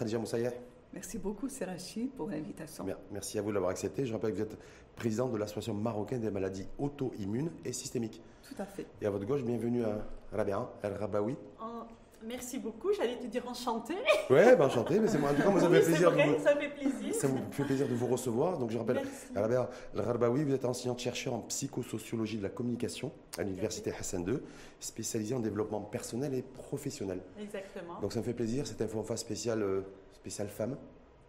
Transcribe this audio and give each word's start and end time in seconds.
Khadija 0.00 0.18
Moussaïeh. 0.18 0.50
Merci 0.94 1.18
beaucoup, 1.18 1.46
Rachid, 1.60 2.10
pour 2.12 2.30
l'invitation. 2.30 2.86
Merci 3.12 3.38
à 3.38 3.42
vous 3.42 3.50
de 3.50 3.54
l'avoir 3.54 3.70
accepté. 3.70 4.06
Je 4.06 4.12
rappelle 4.14 4.32
que 4.32 4.36
vous 4.36 4.42
êtes 4.44 4.58
présidente 4.96 5.30
de 5.30 5.36
l'Association 5.36 5.74
marocaine 5.74 6.22
des 6.22 6.30
maladies 6.30 6.66
auto-immunes 6.78 7.50
et 7.66 7.72
systémiques. 7.74 8.22
Tout 8.48 8.54
à 8.62 8.64
fait. 8.64 8.86
Et 9.02 9.06
à 9.06 9.10
votre 9.10 9.26
gauche, 9.26 9.42
bienvenue 9.42 9.84
à 9.84 9.98
Rabia 10.32 10.70
El-Rabaoui. 10.82 11.36
Merci 12.22 12.58
beaucoup, 12.58 12.92
j'allais 12.92 13.16
te 13.16 13.26
dire 13.26 13.48
enchanté. 13.48 13.94
Oui, 14.28 14.36
ben 14.56 14.60
enchanté, 14.60 15.00
mais 15.00 15.08
c'est 15.08 15.18
moi. 15.18 15.30
En 15.30 15.34
tout 15.34 15.42
cas, 15.42 15.48
moi, 15.50 15.60
ça, 15.60 15.70
fait 15.70 15.80
plaisir 15.80 16.10
vrai, 16.10 16.38
ça 16.38 16.54
fait 16.54 16.68
plaisir. 16.68 17.14
Ça 17.14 17.28
me 17.28 17.38
fait 17.50 17.64
plaisir 17.64 17.88
de 17.88 17.94
vous 17.94 18.06
recevoir. 18.06 18.58
Donc, 18.58 18.70
je 18.70 18.78
rappelle, 18.78 19.00
Rabia 19.34 19.70
El-Rabaoui, 19.94 20.44
vous 20.44 20.52
êtes 20.52 20.66
enseignante-chercheur 20.66 21.32
en 21.32 21.40
psychosociologie 21.40 22.36
de 22.36 22.42
la 22.42 22.50
communication 22.50 23.10
à 23.38 23.42
l'Université 23.42 23.92
Hassan 23.98 24.26
II, 24.28 24.38
spécialisée 24.80 25.34
en 25.34 25.40
développement 25.40 25.80
personnel 25.80 26.34
et 26.34 26.42
professionnel. 26.42 27.20
Exactement. 27.40 27.98
Donc, 28.00 28.12
ça 28.12 28.18
me 28.18 28.24
fait 28.24 28.34
plaisir, 28.34 28.66
cette 28.66 28.82
info 28.82 28.98
en 28.98 29.16
spéciale, 29.16 29.62
euh, 29.62 29.80
spéciale 30.12 30.48
femme. 30.48 30.76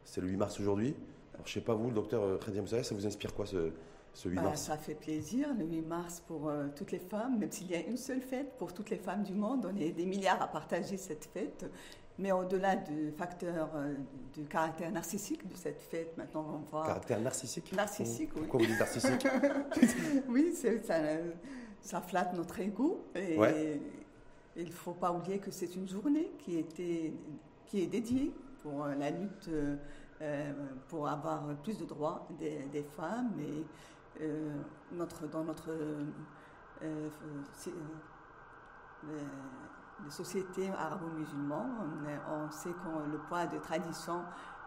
C'est 0.04 0.20
le 0.20 0.28
8 0.28 0.38
mars 0.38 0.60
aujourd'hui. 0.60 0.94
Alors, 1.34 1.48
je 1.48 1.52
ne 1.52 1.54
sais 1.54 1.66
pas 1.66 1.74
vous, 1.74 1.88
le 1.88 1.96
docteur 1.96 2.24
euh, 2.24 2.38
Khadia 2.38 2.62
Moussaïa, 2.62 2.84
ça 2.84 2.96
vous 2.96 3.08
inspire 3.08 3.34
quoi 3.34 3.46
ce, 3.46 3.72
ce 4.14 4.30
8 4.30 4.36
bah, 4.36 4.42
mars 4.44 4.62
Ça 4.62 4.78
fait 4.78 4.96
plaisir, 4.96 5.50
le 5.58 5.66
8 5.66 5.82
mars 5.82 6.22
pour 6.28 6.50
euh, 6.50 6.68
toutes 6.76 6.92
les 6.92 7.00
femmes, 7.00 7.40
même 7.40 7.52
s'il 7.52 7.70
y 7.72 7.76
a 7.76 7.80
une 7.80 7.98
seule 7.98 8.22
fête 8.22 8.58
pour 8.58 8.74
toutes 8.74 8.90
les 8.90 8.98
femmes 8.98 9.24
du 9.24 9.34
monde. 9.34 9.70
On 9.72 9.76
est 9.78 9.92
des 9.92 10.06
milliards 10.06 10.42
à 10.42 10.48
partager 10.48 10.98
cette 10.98 11.26
fête. 11.26 11.70
Mais 12.20 12.32
au-delà 12.32 12.76
du 12.76 13.12
facteur 13.12 13.70
euh, 13.74 13.94
du 14.34 14.44
caractère 14.44 14.92
narcissique 14.92 15.48
de 15.48 15.56
cette 15.56 15.82
fête, 15.82 16.16
maintenant 16.18 16.46
on 16.54 16.70
voit. 16.70 16.86
Caractère 16.86 17.22
narcissique? 17.22 17.72
Narcissique, 17.74 18.32
oui. 18.36 18.42
Pourquoi 18.42 18.60
vous 18.60 18.66
dites 18.68 18.80
narcissique? 18.80 19.28
Oui, 20.28 20.54
ça, 20.54 20.70
ça, 21.82 22.02
flatte 22.02 22.34
notre 22.34 22.60
ego. 22.60 23.06
Et 23.16 23.80
il 24.58 24.66
ne 24.66 24.72
faut 24.72 24.94
pas 24.94 25.12
oublier 25.12 25.40
que 25.40 25.52
c'est 25.52 25.76
une 25.76 25.88
journée 25.88 26.32
qui, 26.40 26.58
était, 26.58 27.14
qui 27.66 27.82
est 27.82 27.88
dédiée 27.88 28.34
pour 28.62 28.86
la 28.86 29.10
lutte 29.10 29.50
euh, 30.22 30.54
pour 30.88 31.08
avoir 31.08 31.44
plus 31.64 31.80
de 31.80 31.86
droits 31.86 32.28
des, 32.38 32.84
femmes. 32.96 33.34
Et 33.40 33.44
euh, 33.44 33.64
notre, 34.92 35.28
dans 35.28 35.44
notre 35.44 35.70
euh, 36.84 37.10
les 40.04 40.10
sociétés 40.10 40.72
arabo-musulmanes, 40.72 41.74
on, 41.80 42.46
on, 42.46 42.52
sait 42.52 42.72
que 42.72 43.12
le 43.12 43.18
poids 43.30 43.46
de 43.46 43.58
tradition 43.60 44.24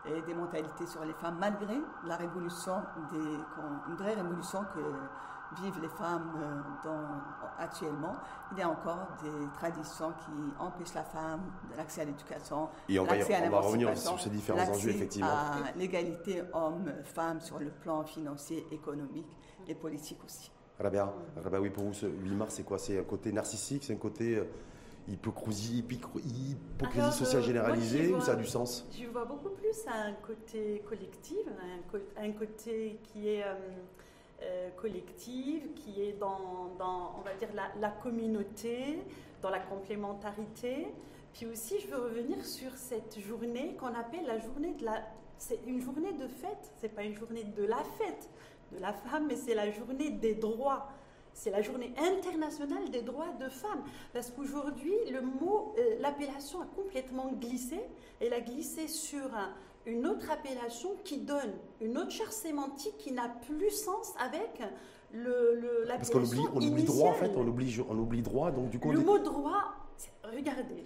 et 0.07 0.21
des 0.23 0.35
mentalités 0.35 0.87
sur 0.87 1.05
les 1.05 1.15
femmes, 1.15 1.37
malgré 1.41 1.81
la 2.07 2.17
révolution, 2.17 2.83
des, 3.13 3.39
une 3.89 3.97
vraie 3.97 4.15
révolution 4.15 4.65
que 4.75 4.81
vivent 5.63 5.81
les 5.81 5.89
femmes 5.89 6.33
euh, 6.37 6.61
dans, 6.85 7.63
actuellement, 7.63 8.15
il 8.53 8.59
y 8.59 8.63
a 8.63 8.69
encore 8.69 9.09
des 9.23 9.53
traditions 9.55 10.13
qui 10.13 10.33
empêchent 10.59 10.95
la 10.95 11.05
femme 11.05 11.41
de 11.71 11.77
l'accès 11.77 12.03
à 12.03 12.05
l'éducation, 12.05 12.69
et 12.89 12.99
on 12.99 13.05
va, 13.05 13.15
on 13.15 13.51
va 13.51 13.61
revenir 13.61 13.97
sur 13.97 14.21
ces 14.21 14.31
différents 14.31 14.69
enjeux, 14.69 14.91
effectivement. 14.91 15.29
à 15.29 15.73
l'égalité 15.77 16.43
homme-femme 16.53 17.41
sur 17.41 17.59
le 17.59 17.71
plan 17.71 18.05
financier, 18.05 18.67
économique 18.71 19.37
et 19.67 19.75
politique 19.75 20.23
aussi. 20.25 20.51
Rabia, 20.79 21.13
Rabia 21.37 21.61
oui, 21.61 21.71
pour 21.71 21.85
vous, 21.85 21.95
ce 21.95 22.07
8 22.07 22.31
mars, 22.35 22.55
c'est 22.55 22.65
quoi? 22.65 22.79
C'est 22.79 22.99
un 22.99 23.05
côté 23.05 23.33
narcissique, 23.33 23.85
c'est 23.85 23.93
un 23.93 23.99
côté 23.99 24.37
euh, 24.37 24.45
hypocrisie, 25.09 25.79
hypocrisie 25.79 27.13
sociale 27.13 27.43
euh, 27.43 27.47
généralisée 27.47 28.13
ou 28.13 28.21
ça 28.21 28.33
a 28.33 28.37
du 28.37 28.47
sens? 28.47 28.87
Je 28.91 29.07
vois 29.07 29.25
beaucoup 29.25 29.51
plus 29.51 29.87
un 29.87 30.13
côté 30.15 30.83
collectif, 30.89 31.47
un, 32.17 32.33
côté 32.33 32.99
qui 33.05 33.29
est 33.29 33.45
euh, 33.45 33.55
collective, 34.77 35.73
qui 35.75 36.03
est 36.03 36.13
dans, 36.13 36.75
dans 36.79 37.17
on 37.19 37.23
va 37.23 37.35
dire, 37.35 37.49
la, 37.55 37.69
la, 37.81 37.91
communauté, 37.91 38.99
dans 39.41 39.51
la 39.51 39.61
complémentarité. 39.61 40.89
Puis 41.33 41.47
aussi, 41.47 41.81
je 41.81 41.89
veux 41.89 42.03
revenir 42.03 42.45
sur 42.45 42.73
cette 42.77 43.19
journée 43.19 43.75
qu'on 43.79 43.95
appelle 43.95 44.27
la 44.27 44.39
journée 44.39 44.75
de 44.75 44.85
la... 44.85 45.03
C'est 45.39 45.61
une 45.67 45.81
journée 45.81 46.13
de 46.13 46.29
fête, 46.29 46.73
c'est 46.77 46.95
pas 46.95 47.03
une 47.03 47.15
journée 47.15 47.45
de 47.45 47.65
la 47.65 47.83
fête 47.99 48.29
de 48.73 48.81
la 48.81 48.93
femme, 48.93 49.27
mais 49.27 49.37
c'est 49.37 49.55
la 49.55 49.71
journée 49.71 50.11
des 50.11 50.35
droits. 50.35 50.89
C'est 51.33 51.51
la 51.51 51.63
journée 51.63 51.93
internationale 51.99 52.91
des 52.91 53.03
droits 53.03 53.33
de 53.41 53.49
femmes. 53.49 53.83
Parce 54.13 54.31
qu'aujourd'hui, 54.31 54.95
le 55.11 55.21
mot, 55.21 55.75
euh, 55.79 55.97
l'appellation 56.01 56.63
a 56.63 56.67
complètement 56.67 57.33
glissé. 57.33 57.81
Elle 58.21 58.33
a 58.33 58.41
glissé 58.41 58.87
sur 58.87 59.35
un, 59.35 59.53
une 59.87 60.07
autre 60.07 60.31
appellation 60.31 60.97
qui 61.05 61.19
donne 61.19 61.53
une 61.81 61.99
autre 61.99 62.11
charge 62.11 62.31
sémantique 62.31 62.97
qui 62.99 63.13
n'a 63.13 63.29
plus 63.29 63.71
sens 63.71 64.13
avec 64.19 64.63
le, 65.13 65.55
le 65.61 65.85
Parce 65.87 66.11
qu'on 66.11 66.23
oublie, 66.25 66.41
on 66.55 66.61
oublie 66.61 66.85
droit 66.85 67.11
en 67.11 67.15
fait, 67.15 67.33
on 67.37 67.47
oublie, 67.47 67.81
on 67.89 67.99
oublie 67.99 68.23
droit, 68.23 68.51
donc 68.51 68.71
du 68.71 68.79
coup... 68.79 68.91
Le 68.91 69.01
mot 69.01 69.19
droit, 69.19 69.75
regardez, 70.25 70.83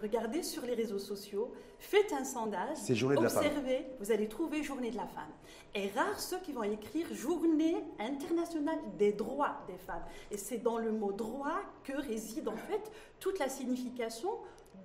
regardez 0.00 0.42
sur 0.42 0.64
les 0.64 0.74
réseaux 0.74 0.98
sociaux, 0.98 1.52
faites 1.78 2.12
un 2.12 2.24
sondage, 2.24 2.78
observez, 3.16 3.86
vous 4.00 4.10
allez 4.10 4.28
trouver 4.28 4.62
Journée 4.62 4.90
de 4.90 4.96
la 4.96 5.06
femme. 5.06 5.30
Et 5.74 5.88
rares 5.94 6.18
ceux 6.18 6.38
qui 6.40 6.52
vont 6.52 6.64
écrire 6.64 7.06
Journée 7.12 7.76
internationale 8.00 8.78
des 8.98 9.12
droits 9.12 9.62
des 9.68 9.78
femmes. 9.78 10.04
Et 10.30 10.36
c'est 10.36 10.58
dans 10.58 10.78
le 10.78 10.90
mot 10.90 11.12
droit 11.12 11.60
que 11.84 11.92
réside 11.92 12.48
en 12.48 12.56
fait 12.56 12.90
toute 13.20 13.38
la 13.38 13.48
signification 13.48 14.30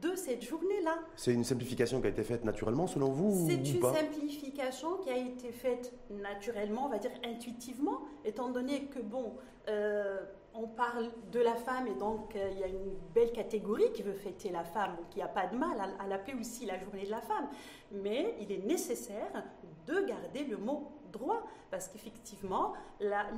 de 0.01 0.15
cette 0.15 0.43
journée-là. 0.43 0.97
C'est 1.15 1.33
une 1.33 1.43
simplification 1.43 2.01
qui 2.01 2.07
a 2.07 2.09
été 2.09 2.23
faite 2.23 2.43
naturellement 2.43 2.87
selon 2.87 3.09
vous 3.09 3.47
C'est 3.47 3.55
une 3.55 3.81
simplification 3.81 4.97
qui 4.97 5.09
a 5.09 5.17
été 5.17 5.51
faite 5.51 5.93
naturellement, 6.09 6.85
on 6.85 6.89
va 6.89 6.97
dire 6.97 7.11
intuitivement, 7.25 8.01
étant 8.25 8.49
donné 8.49 8.85
que, 8.85 8.99
bon, 8.99 9.33
euh, 9.69 10.19
on 10.53 10.67
parle 10.67 11.09
de 11.31 11.39
la 11.39 11.55
femme 11.55 11.87
et 11.87 11.93
donc 11.95 12.35
euh, 12.35 12.49
il 12.53 12.59
y 12.59 12.63
a 12.63 12.67
une 12.67 12.95
belle 13.13 13.31
catégorie 13.31 13.91
qui 13.93 14.01
veut 14.01 14.13
fêter 14.13 14.49
la 14.49 14.63
femme, 14.63 14.97
qui 15.11 15.19
n'a 15.19 15.27
pas 15.27 15.47
de 15.47 15.55
mal 15.55 15.79
à, 15.79 16.03
à 16.03 16.07
l'appeler 16.07 16.37
aussi 16.39 16.65
la 16.65 16.79
journée 16.79 17.05
de 17.05 17.11
la 17.11 17.21
femme. 17.21 17.47
Mais 17.91 18.35
il 18.39 18.51
est 18.51 18.65
nécessaire 18.65 19.43
de 19.85 20.01
garder 20.01 20.45
le 20.45 20.57
mot 20.57 20.91
droit, 21.11 21.45
parce 21.71 21.87
qu'effectivement, 21.87 22.73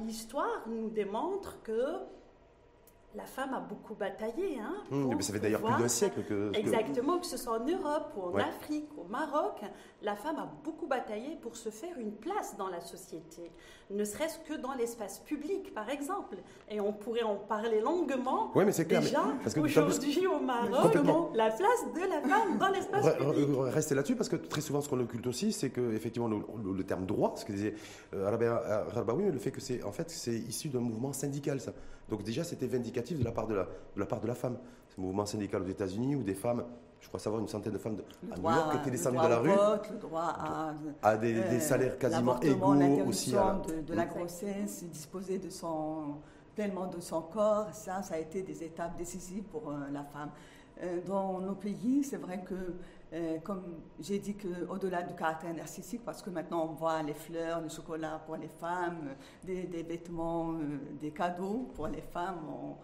l'histoire 0.05 0.65
nous 0.67 0.89
démontre 0.89 1.61
que 1.61 1.99
la 3.15 3.25
femme 3.25 3.53
a 3.53 3.59
beaucoup 3.59 3.95
bataillé. 3.95 4.59
Hein, 4.59 4.75
mmh, 4.91 5.15
mais 5.15 5.21
ça 5.21 5.33
fait 5.33 5.39
d'ailleurs 5.39 5.61
plus 5.61 5.81
d'un 5.81 5.87
siècle 5.87 6.23
que... 6.27 6.51
Exactement, 6.53 7.19
que 7.19 7.25
ce 7.25 7.37
soit 7.37 7.59
en 7.59 7.65
Europe 7.65 8.13
ou 8.15 8.21
en 8.21 8.35
Afrique, 8.35 8.87
au 8.97 9.05
Maroc, 9.05 9.61
la 10.01 10.15
femme 10.15 10.37
a 10.37 10.49
beaucoup 10.63 10.87
bataillé 10.87 11.37
pour 11.41 11.55
se 11.55 11.69
faire 11.69 11.97
une 11.99 12.11
place 12.11 12.55
dans 12.57 12.69
la 12.69 12.81
société, 12.81 13.51
ne 13.89 14.03
serait-ce 14.03 14.39
que 14.39 14.59
dans 14.59 14.73
l'espace 14.73 15.19
public, 15.19 15.73
par 15.73 15.89
exemple. 15.89 16.37
Et 16.69 16.79
on 16.79 16.93
pourrait 16.93 17.23
en 17.23 17.35
parler 17.35 17.81
longuement. 17.81 18.51
Oui, 18.53 18.63
mais 18.65 18.71
c'est 18.71 18.85
clair. 18.85 19.01
Déjà, 19.01 19.23
aujourd'hui 19.55 20.27
au 20.27 20.39
Maroc, 20.39 20.93
la 21.33 21.49
place 21.49 21.85
de 21.95 22.01
la 22.01 22.21
femme 22.21 22.57
dans 22.59 22.69
l'espace 22.69 23.15
public. 23.17 23.47
Restez 23.73 23.95
là-dessus, 23.95 24.15
parce 24.15 24.29
que 24.29 24.35
très 24.35 24.61
souvent, 24.61 24.81
ce 24.81 24.89
qu'on 24.89 24.99
occulte 24.99 25.25
aussi, 25.25 25.51
c'est 25.51 25.71
que 25.71 25.93
effectivement 25.93 26.29
le, 26.29 26.83
terme 26.83 27.05
droit, 27.05 27.33
ce 27.35 27.45
que 27.45 27.51
disait 27.51 27.73
euh, 28.13 28.29
Rabaoui, 28.93 29.31
le 29.31 29.39
fait 29.39 29.51
que 29.51 29.61
c'est 29.61 29.83
en 29.83 29.91
fait 29.91 30.09
c'est 30.09 30.33
issu 30.33 30.69
d'un 30.69 30.79
mouvement 30.79 31.13
syndical, 31.13 31.59
ça. 31.59 31.73
Donc 32.09 32.23
déjà, 32.23 32.43
c'était 32.43 32.67
vindicatif 32.67 32.98
de 33.01 33.23
la 33.23 33.31
part 33.31 33.47
de 33.47 33.55
la, 33.55 33.63
de 33.63 33.99
la, 33.99 34.05
part 34.05 34.19
de 34.19 34.27
la 34.27 34.35
femme. 34.35 34.57
Ce 34.95 34.99
mouvement 34.99 35.25
syndical 35.25 35.61
aux 35.61 35.67
États-Unis 35.67 36.15
où 36.15 36.23
des 36.23 36.33
femmes, 36.33 36.63
je 36.99 37.07
crois 37.07 37.19
savoir 37.19 37.41
une 37.41 37.47
centaine 37.47 37.73
de 37.73 37.77
femmes 37.77 37.95
de, 37.95 38.03
à 38.31 38.37
New 38.37 38.43
York 38.43 38.75
étaient 38.81 38.91
descendues 38.91 39.17
dans 39.17 39.29
la 39.29 39.39
rue, 39.39 39.49
le 39.49 39.97
droit 39.97 40.35
à, 41.01 41.17
des, 41.17 41.35
euh, 41.35 41.59
salaires 41.59 41.97
quasiment 41.97 42.39
égaux 42.41 42.75
aussi. 43.07 43.35
À 43.35 43.61
de, 43.67 43.81
de 43.81 43.93
la 43.93 44.05
grossesse, 44.05 44.83
disposer 44.83 45.37
de 45.37 45.49
son 45.49 46.15
pleinement 46.55 46.87
de 46.87 46.99
son 46.99 47.21
corps, 47.21 47.67
ça, 47.71 48.01
ça 48.03 48.15
a 48.15 48.17
été 48.17 48.41
des 48.41 48.63
étapes 48.63 48.97
décisives 48.97 49.43
pour 49.43 49.69
euh, 49.69 49.75
la 49.93 50.03
femme. 50.03 50.29
Euh, 50.81 50.99
dans 51.05 51.39
nos 51.39 51.55
pays, 51.55 52.03
c'est 52.03 52.17
vrai 52.17 52.43
que 52.43 52.73
euh, 53.11 53.39
comme 53.39 53.63
j'ai 53.99 54.19
dit 54.19 54.35
qu'au-delà 54.35 55.01
du 55.01 55.15
caractère 55.15 55.53
narcissique, 55.53 56.03
parce 56.05 56.21
que 56.21 56.29
maintenant 56.29 56.65
on 56.69 56.73
voit 56.73 57.01
les 57.01 57.15
fleurs, 57.15 57.59
le 57.59 57.69
chocolat 57.69 58.21
pour 58.25 58.35
les 58.35 58.47
femmes, 58.47 59.15
des, 59.43 59.65
vêtements, 59.83 60.51
euh, 60.53 60.77
des 60.99 61.11
cadeaux 61.11 61.71
pour 61.73 61.87
les 61.87 62.01
femmes 62.01 62.47
en, 62.49 62.77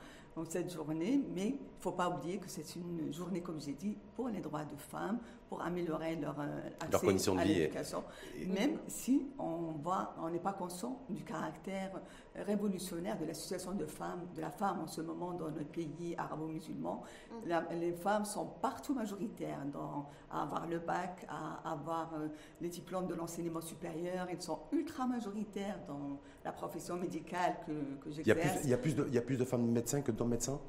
cette 0.50 0.74
journée, 0.74 1.22
mais 1.34 1.56
faut 1.86 1.92
pas 1.92 2.10
oublier 2.10 2.40
que 2.40 2.50
c'est 2.50 2.76
une 2.76 3.14
journée, 3.14 3.42
comme 3.42 3.62
j'ai 3.62 3.74
dit, 3.74 3.96
pour 4.16 4.30
les 4.30 4.40
droits 4.40 4.64
de 4.64 4.76
femmes, 4.76 5.20
pour 5.48 5.62
améliorer 5.62 6.16
leur 6.16 6.36
euh, 6.40 6.70
accès 6.80 7.30
à 7.38 7.44
l'éducation. 7.46 8.04
Même 8.48 8.80
si 8.88 9.28
on 9.38 9.74
voit, 9.84 10.16
on 10.20 10.32
n'est 10.32 10.40
pas 10.40 10.54
conscient 10.54 11.00
du 11.10 11.24
caractère 11.24 11.92
révolutionnaire 12.36 13.20
de 13.20 13.26
la 13.26 13.36
situation 13.36 13.74
de 13.74 13.86
femmes, 13.86 14.22
de 14.36 14.42
la 14.42 14.50
femme 14.50 14.80
en 14.80 14.88
ce 14.88 15.02
moment 15.02 15.34
dans 15.34 15.52
notre 15.52 15.70
pays 15.70 16.16
arabo-musulman. 16.18 17.04
Mm. 17.46 17.80
Les 17.80 17.94
femmes 17.94 18.26
sont 18.26 18.48
partout 18.62 18.96
majoritaires 18.96 19.64
dans, 19.72 20.10
à 20.32 20.42
avoir 20.42 20.68
le 20.68 20.80
bac, 20.80 21.28
à 21.30 21.72
avoir 21.72 22.16
euh, 22.16 22.30
les 22.62 22.70
diplômes 22.70 23.06
de 23.06 23.14
l'enseignement 23.14 23.62
supérieur. 23.62 24.28
Elles 24.32 24.42
sont 24.42 24.60
ultra 24.72 25.06
majoritaires 25.06 25.80
dans 25.88 26.20
la 26.44 26.52
profession 26.52 26.96
médicale 26.98 27.58
que, 27.68 28.04
que 28.04 28.12
j'exerce. 28.12 28.64
Il, 28.64 28.72
y 28.72 28.74
a 28.74 28.78
plus 28.78 28.96
de, 28.96 29.06
il 29.08 29.14
y 29.14 29.18
a 29.20 29.22
plus 29.22 29.38
de 29.38 29.46
femmes 29.46 29.68
médecins 29.68 30.02
que 30.02 30.12
d'hommes 30.12 30.30
médecins, 30.30 30.60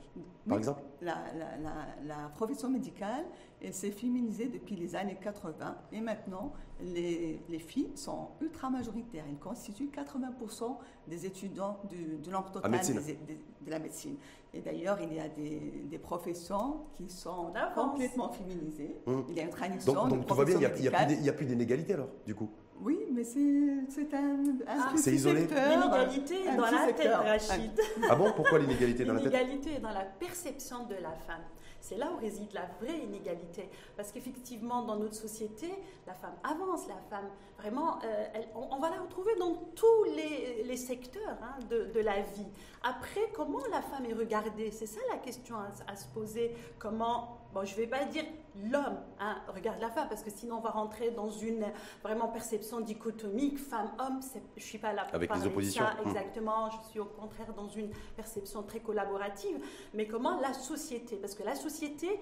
par 0.46 0.58
exemple? 0.58 0.82
La, 1.06 1.58
la, 1.62 1.86
la, 2.04 2.28
profession 2.30 2.68
médicale 2.68 3.24
Elle 3.62 3.72
s'est 3.72 3.90
féminisée 3.90 4.48
depuis 4.48 4.76
les 4.76 4.94
années 4.94 5.18
80 5.20 5.76
et 5.92 6.00
maintenant, 6.00 6.52
les, 6.80 7.40
les 7.48 7.58
filles 7.58 7.92
sont 7.94 8.28
ultra 8.40 8.68
majoritaires. 8.68 9.24
Elles 9.28 9.38
constituent 9.38 9.90
80% 9.90 10.76
des 11.08 11.24
étudiants 11.26 11.78
du, 11.88 12.18
du 12.18 12.30
nombre 12.30 12.50
total 12.50 12.70
médecine. 12.70 13.00
des- 13.00 13.14
des- 13.14 13.40
de 13.66 13.70
la 13.70 13.78
médecine. 13.78 14.16
Et 14.54 14.60
d'ailleurs, 14.60 14.98
il 15.00 15.12
y 15.14 15.18
a 15.18 15.28
des, 15.28 15.84
des 15.90 15.98
professions 15.98 16.82
qui 16.94 17.08
sont 17.08 17.52
complètement 17.74 18.28
féminisées. 18.30 18.94
Hum. 19.06 19.24
Il 19.28 19.34
y 19.36 19.40
a 19.40 19.42
une 19.44 19.50
tradition 19.50 19.92
Donc, 19.94 20.04
de 20.10 20.16
donc 20.16 20.26
tout 20.26 20.34
va 20.34 20.44
bien, 20.44 20.56
il 20.60 21.20
n'y 21.22 21.28
a 21.28 21.32
plus 21.32 21.46
d'inégalité 21.46 21.94
alors, 21.94 22.08
du 22.26 22.34
coup? 22.34 22.48
Oui, 22.82 22.98
mais 23.12 23.24
c'est 23.24 23.40
c'est 23.88 24.12
un, 24.14 24.18
un 24.18 24.56
Ah, 24.66 24.88
petit 24.92 25.02
c'est 25.02 25.12
isolé. 25.14 25.40
secteur. 25.42 25.68
L'inégalité 25.70 26.34
est 26.46 26.56
dans 26.56 26.70
la 26.70 26.92
tête. 26.92 27.12
Rachid. 27.14 27.80
Ah 28.08 28.14
bon? 28.14 28.32
Pourquoi 28.36 28.58
l'inégalité 28.58 29.04
dans 29.04 29.14
la 29.14 29.20
tête? 29.20 29.32
L'inégalité 29.32 29.70
est 29.76 29.80
dans 29.80 29.92
la 29.92 30.04
perception 30.04 30.84
de 30.84 30.94
la 30.94 31.12
femme. 31.26 31.40
C'est 31.86 31.96
là 31.96 32.10
où 32.12 32.16
réside 32.20 32.52
la 32.52 32.66
vraie 32.80 32.98
inégalité. 32.98 33.70
Parce 33.96 34.10
qu'effectivement, 34.10 34.82
dans 34.82 34.96
notre 34.96 35.14
société, 35.14 35.72
la 36.04 36.14
femme 36.14 36.34
avance, 36.42 36.88
la 36.88 36.96
femme, 37.08 37.28
vraiment, 37.58 37.98
euh, 38.04 38.26
elle- 38.34 38.48
on, 38.56 38.74
on 38.74 38.78
va 38.80 38.90
la 38.90 39.00
retrouver 39.00 39.36
dans 39.36 39.54
tous 39.76 40.04
les, 40.16 40.64
les 40.64 40.76
secteurs 40.76 41.38
hein, 41.42 41.54
de, 41.70 41.84
de 41.94 42.00
la 42.00 42.22
vie. 42.22 42.48
Après, 42.82 43.30
comment 43.34 43.64
la 43.70 43.82
femme 43.82 44.04
est 44.04 44.14
regardée? 44.14 44.72
C'est 44.72 44.86
ça 44.86 45.00
la 45.12 45.18
question 45.18 45.54
à, 45.56 45.68
à 45.92 45.94
se 45.94 46.08
poser. 46.08 46.56
Comment, 46.80 47.38
bon, 47.54 47.64
je 47.64 47.70
ne 47.72 47.76
vais 47.76 47.86
pas 47.86 48.04
dire 48.04 48.24
l'homme 48.72 48.98
hein, 49.20 49.36
regarde 49.54 49.78
la 49.80 49.90
femme, 49.90 50.08
parce 50.08 50.22
que 50.22 50.30
sinon 50.30 50.56
on 50.56 50.60
va 50.60 50.70
rentrer 50.70 51.10
dans 51.10 51.28
une 51.28 51.66
vraiment 52.02 52.28
perception 52.28 52.80
dichotomique, 52.80 53.58
femme-homme. 53.58 54.20
Je 54.32 54.60
ne 54.60 54.60
suis 54.66 54.78
pas 54.78 54.92
là 54.94 55.04
pour 55.04 55.14
Avec 55.14 55.28
les 55.28 55.34
parler 55.34 55.42
de 55.44 55.48
oppositions. 55.50 55.84
ça, 55.84 55.94
Hmm. 56.02 56.08
Exactement, 56.08 56.70
je 56.70 56.88
suis 56.90 56.98
au 57.00 57.04
contraire 57.04 57.52
dans 57.54 57.68
une 57.68 57.90
perception 58.16 58.62
très 58.62 58.80
collaborative, 58.80 59.62
mais 59.92 60.06
comment 60.08 60.40
la 60.40 60.54
société, 60.54 61.16
parce 61.16 61.34
que 61.34 61.42
la 61.42 61.54
société, 61.54 61.75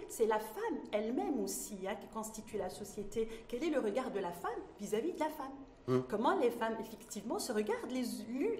c'est 0.08 0.26
la 0.26 0.38
femme 0.38 0.78
elle-même 0.92 1.40
aussi 1.42 1.76
hein, 1.86 1.94
qui 2.00 2.06
constitue 2.08 2.58
la 2.58 2.70
société. 2.70 3.28
Quel 3.48 3.62
est 3.64 3.70
le 3.70 3.80
regard 3.80 4.10
de 4.10 4.18
la 4.20 4.32
femme 4.32 4.50
vis-à-vis 4.80 5.12
de 5.12 5.18
la 5.20 5.30
femme 5.30 5.52
Hmm. 5.86 5.98
Comment 6.08 6.34
les 6.40 6.48
femmes, 6.50 6.76
effectivement, 6.80 7.38
se 7.38 7.52
regardent 7.52 7.90
les, 7.90 8.04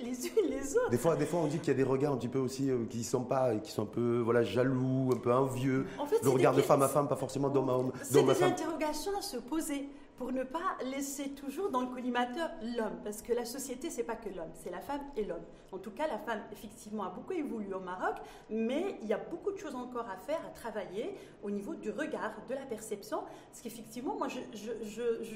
les 0.02 0.26
unes 0.26 0.50
les 0.50 0.76
autres 0.76 0.90
Des 0.90 0.98
fois, 0.98 1.16
des 1.16 1.24
fois, 1.24 1.40
on 1.40 1.46
dit 1.46 1.58
qu'il 1.58 1.68
y 1.68 1.70
a 1.70 1.74
des 1.74 1.82
regards 1.82 2.12
un 2.12 2.18
petit 2.18 2.28
peu 2.28 2.38
aussi 2.38 2.68
euh, 2.70 2.84
qui 2.90 3.02
sont 3.02 3.24
pas, 3.24 3.54
qui 3.56 3.70
sont 3.72 3.84
un 3.84 3.86
peu 3.86 4.18
voilà 4.18 4.42
jaloux, 4.42 5.08
un 5.10 5.16
peu 5.16 5.32
envieux. 5.32 5.86
En 5.98 6.04
fait, 6.04 6.22
Le 6.22 6.28
regard 6.28 6.52
des- 6.54 6.60
de 6.60 6.66
femme 6.66 6.82
à 6.82 6.88
femme, 6.88 7.08
pas 7.08 7.16
forcément 7.16 7.48
d'homme 7.48 7.70
à 7.70 7.78
homme, 7.78 7.92
C'est 8.02 8.18
à 8.18 8.22
des 8.24 8.42
interrogations 8.42 9.16
à 9.18 9.22
se 9.22 9.38
poser 9.38 9.88
pour 10.16 10.30
ne 10.32 10.44
pas 10.44 10.76
laisser 10.84 11.30
toujours 11.30 11.70
dans 11.70 11.80
le 11.80 11.88
collimateur 11.88 12.48
l'homme, 12.62 13.00
parce 13.02 13.20
que 13.20 13.32
la 13.32 13.44
société, 13.44 13.90
c'est 13.90 14.04
pas 14.04 14.14
que 14.14 14.28
l'homme, 14.28 14.50
c'est 14.54 14.70
la 14.70 14.80
femme 14.80 15.00
et 15.16 15.24
l'homme. 15.24 15.42
En 15.72 15.78
tout 15.78 15.90
cas, 15.90 16.06
la 16.06 16.18
femme, 16.18 16.40
effectivement, 16.52 17.02
a 17.02 17.10
beaucoup 17.10 17.32
évolué 17.32 17.74
au 17.74 17.80
Maroc, 17.80 18.14
mais 18.48 18.96
il 19.02 19.08
y 19.08 19.12
a 19.12 19.18
beaucoup 19.18 19.50
de 19.50 19.56
choses 19.58 19.74
encore 19.74 20.08
à 20.08 20.16
faire, 20.16 20.40
à 20.46 20.50
travailler 20.50 21.16
au 21.42 21.50
niveau 21.50 21.74
du 21.74 21.90
regard, 21.90 22.32
de 22.48 22.54
la 22.54 22.60
perception, 22.64 23.22
parce 23.50 23.60
qu'effectivement, 23.60 24.14
moi, 24.14 24.28
je- 24.28 24.40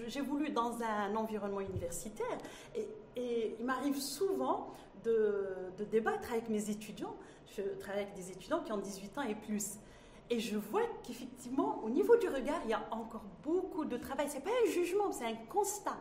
j'évolue 0.06 0.50
dans 0.50 0.80
un 0.80 1.14
environnement 1.16 1.60
universitaire, 1.60 2.38
et, 2.76 2.88
et 3.16 3.56
il 3.58 3.64
m'arrive 3.66 3.98
souvent 3.98 4.72
de, 5.02 5.44
de 5.76 5.84
débattre 5.84 6.30
avec 6.32 6.48
mes 6.48 6.70
étudiants. 6.70 7.16
Je 7.56 7.62
travaille 7.80 8.02
avec 8.02 8.14
des 8.14 8.30
étudiants 8.30 8.60
qui 8.62 8.70
ont 8.72 8.78
18 8.78 9.18
ans 9.18 9.22
et 9.22 9.34
plus. 9.34 9.78
Et 10.30 10.40
je 10.40 10.56
vois 10.56 10.82
qu'effectivement, 11.02 11.80
au 11.84 11.88
niveau 11.90 12.16
du 12.16 12.28
regard, 12.28 12.60
il 12.64 12.70
y 12.70 12.74
a 12.74 12.86
encore 12.90 13.24
beaucoup 13.42 13.84
de 13.84 13.96
travail. 13.96 14.26
C'est 14.28 14.44
pas 14.44 14.50
un 14.66 14.70
jugement, 14.70 15.10
c'est 15.10 15.24
un 15.24 15.36
constat. 15.48 15.96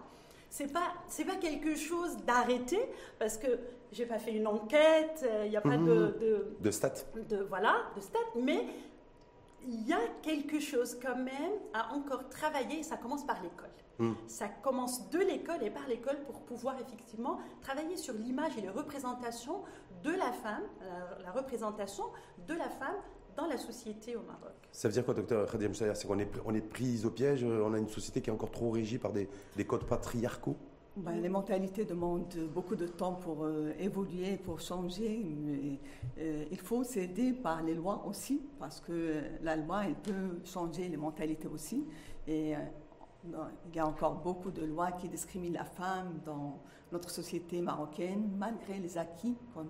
C'est 0.49 0.71
pas, 0.71 0.93
c'est 1.07 1.25
pas 1.25 1.35
quelque 1.35 1.75
chose 1.75 2.17
d'arrêté 2.25 2.79
parce 3.19 3.37
que 3.37 3.47
j'ai 3.91 4.05
pas 4.05 4.17
fait 4.19 4.31
une 4.33 4.47
enquête, 4.47 5.21
euh, 5.23 5.43
il 5.45 5.49
n'y 5.51 5.57
a 5.57 5.61
pas 5.61 5.77
Mhm. 5.77 5.85
de, 5.85 6.17
de, 6.19 6.57
De 6.61 6.71
stats. 6.71 6.93
de- 7.15 7.43
voilà, 7.43 7.75
de 7.95 8.01
stats, 8.01 8.19
mais 8.35 8.65
il 9.63 9.87
y 9.87 9.93
a 9.93 9.99
quelque 10.21 10.59
chose 10.59 10.97
quand 11.01 11.15
même 11.17 11.51
à 11.73 11.93
encore 11.93 12.29
travailler. 12.29 12.79
et 12.79 12.83
Ça 12.83 12.95
commence 12.97 13.25
par 13.25 13.41
l'école. 13.41 13.69
Hmm. 13.99 14.13
Ça 14.27 14.47
commence 14.47 15.09
de 15.09 15.19
l'école 15.19 15.63
et 15.63 15.71
par 15.71 15.87
l'école 15.87 16.19
pour 16.25 16.41
pouvoir 16.41 16.75
effectivement 16.79 17.39
travailler 17.61 17.97
sur 17.97 18.13
l'image 18.13 18.55
et 18.57 18.61
les 18.61 18.69
représentations 18.69 19.63
de 20.03 20.11
la 20.11 20.31
femme, 20.31 20.63
la, 20.81 21.23
la 21.23 21.31
représentation 21.31 22.03
de 22.47 22.53
la 22.53 22.69
femme 22.69 22.95
dans 23.37 23.45
la 23.47 23.57
société 23.57 24.15
au 24.15 24.23
Maroc. 24.23 24.51
Ça 24.71 24.87
veut 24.87 24.93
dire 24.93 25.05
quoi, 25.05 25.13
docteur 25.13 25.49
Khadim 25.49 25.73
Sayer 25.73 25.93
C'est 25.95 26.07
qu'on 26.07 26.19
est, 26.19 26.29
on 26.45 26.53
est 26.53 26.61
pris 26.61 27.05
au 27.05 27.11
piège, 27.11 27.43
euh, 27.43 27.63
on 27.63 27.73
a 27.73 27.77
une 27.77 27.87
société 27.87 28.19
qui 28.21 28.29
est 28.29 28.33
encore 28.33 28.51
trop 28.51 28.71
régie 28.71 28.97
par 28.97 29.13
des, 29.13 29.29
des 29.55 29.65
codes 29.65 29.85
patriarcaux? 29.85 30.55
Ben, 30.97 31.21
les 31.21 31.29
mentalités 31.29 31.85
demandent 31.85 32.33
beaucoup 32.55 32.75
de 32.75 32.87
temps 32.87 33.13
pour 33.13 33.45
euh, 33.45 33.71
évoluer, 33.79 34.37
pour 34.37 34.59
changer. 34.59 35.23
Mais, 35.45 35.79
euh, 36.17 36.45
il 36.49 36.59
faut 36.59 36.83
s'aider 36.83 37.33
par 37.33 37.61
les 37.61 37.75
lois 37.75 38.03
aussi, 38.07 38.41
parce 38.59 38.79
que 38.81 39.21
la 39.43 39.55
loi, 39.55 39.83
elle 39.85 39.93
peut 39.95 40.39
changer 40.43 40.87
les 40.89 40.97
mentalités 40.97 41.47
aussi. 41.47 41.85
Et 42.25 42.55
euh, 42.55 42.59
il 43.69 43.75
y 43.75 43.79
a 43.79 43.85
encore 43.85 44.15
beaucoup 44.15 44.49
de 44.49 44.65
lois 44.65 44.91
qui 44.93 45.07
discriminent 45.07 45.53
la 45.53 45.65
femme 45.65 46.19
dans 46.25 46.59
notre 46.91 47.11
société 47.11 47.61
marocaine, 47.61 48.31
malgré 48.35 48.79
les 48.79 48.97
acquis 48.97 49.35
qu'on- 49.53 49.67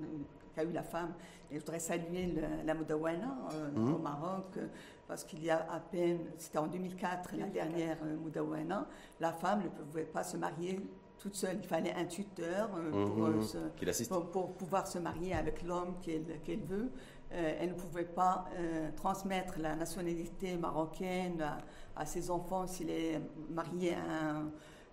qu'a 0.57 0.63
eu 0.63 0.71
la 0.74 0.83
femme. 0.83 1.13
Et 1.51 1.56
je 1.56 1.59
voudrais 1.59 1.80
saluer 1.80 2.25
le- 2.27 2.65
la 2.65 2.74
Moudawana 2.74 3.38
euh, 3.54 3.69
Mhm. 3.75 3.94
au 3.94 3.98
Maroc, 4.00 4.45
euh, 4.57 4.68
parce 5.07 5.24
qu'il 5.24 5.44
y 5.44 5.50
a 5.50 5.65
à 5.71 5.80
peine, 5.80 6.19
c'était 6.38 6.57
en 6.57 6.68
2004, 6.68 7.31
la 7.33 7.45
2004. 7.45 7.54
dernière 7.54 7.98
euh, 8.04 8.18
Moudawana, 8.18 8.88
la 9.19 9.31
femme 9.31 9.63
ne 9.63 9.69
pouvait 9.69 10.04
pas 10.04 10.24
se 10.24 10.36
marier 10.36 10.80
toute 11.19 11.36
seule. 11.36 11.57
Il 11.62 11.68
fallait 11.68 11.94
un 11.94 12.06
tuteur 12.06 12.69
euh, 12.75 12.92
pour, 13.06 13.18
Mhm. 13.27 13.39
euh, 13.39 13.42
se- 13.42 13.57
qui 13.77 13.86
l'assistent. 13.86 14.12
pour, 14.13 14.30
pour 14.31 14.54
pouvoir 14.54 14.88
se 14.88 14.98
marier 15.00 15.33
avec 15.36 15.63
l'homme 15.63 15.95
qu'elle 16.01 16.60
veut. 16.68 16.89
Euh, 17.33 17.57
elle 17.60 17.69
ne 17.69 17.74
pouvait 17.75 18.06
pas 18.06 18.45
euh, 18.57 18.89
transmettre 18.95 19.60
la 19.60 19.75
nationalité 19.75 20.56
marocaine 20.57 21.42
à, 21.42 21.57
à 21.95 22.06
ses 22.06 22.31
enfants 22.31 22.65
s'il 22.68 22.89
est 22.89 23.19
marié 23.50 23.95
à 23.95 24.30
un, 24.38 24.50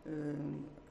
euh, 0.08 0.34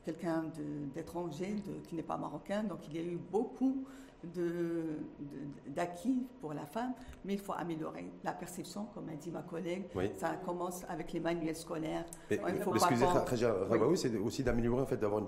quelqu'un 0.06 0.46
d'étranger 0.94 1.56
qui 1.88 1.96
n'est 1.96 2.04
pas 2.04 2.18
marocain. 2.18 2.64
Donc 2.64 2.80
il 2.88 2.96
y 2.96 3.00
a 3.00 3.04
eu 3.04 3.18
beaucoup 3.18 3.84
de- 4.24 5.00
de- 5.20 5.72
d'acquis 5.72 6.26
pour 6.40 6.54
la 6.54 6.66
femme, 6.66 6.94
mais 7.26 7.34
il 7.34 7.40
faut 7.40 7.54
améliorer 7.54 8.10
la 8.24 8.32
perception, 8.32 8.86
comme 8.94 9.10
a 9.10 9.16
dit 9.16 9.32
ma 9.32 9.42
collègue. 9.42 9.86
Oui. 9.96 10.12
Ça 10.16 10.32
commence 10.46 10.84
avec 10.90 11.12
les 11.14 11.20
manuels 11.20 11.56
scolaires. 11.56 12.06
Mais, 12.30 12.40
il 12.50 12.62
faut 12.62 12.72
pas 12.72 12.78
excusez, 12.90 13.06
Rabaoui, 13.46 13.98
c'est 13.98 14.16
aussi 14.18 14.44
d'améliorer 14.44 14.82
en 14.82 14.86
fait, 14.86 14.98
d'avoir 14.98 15.22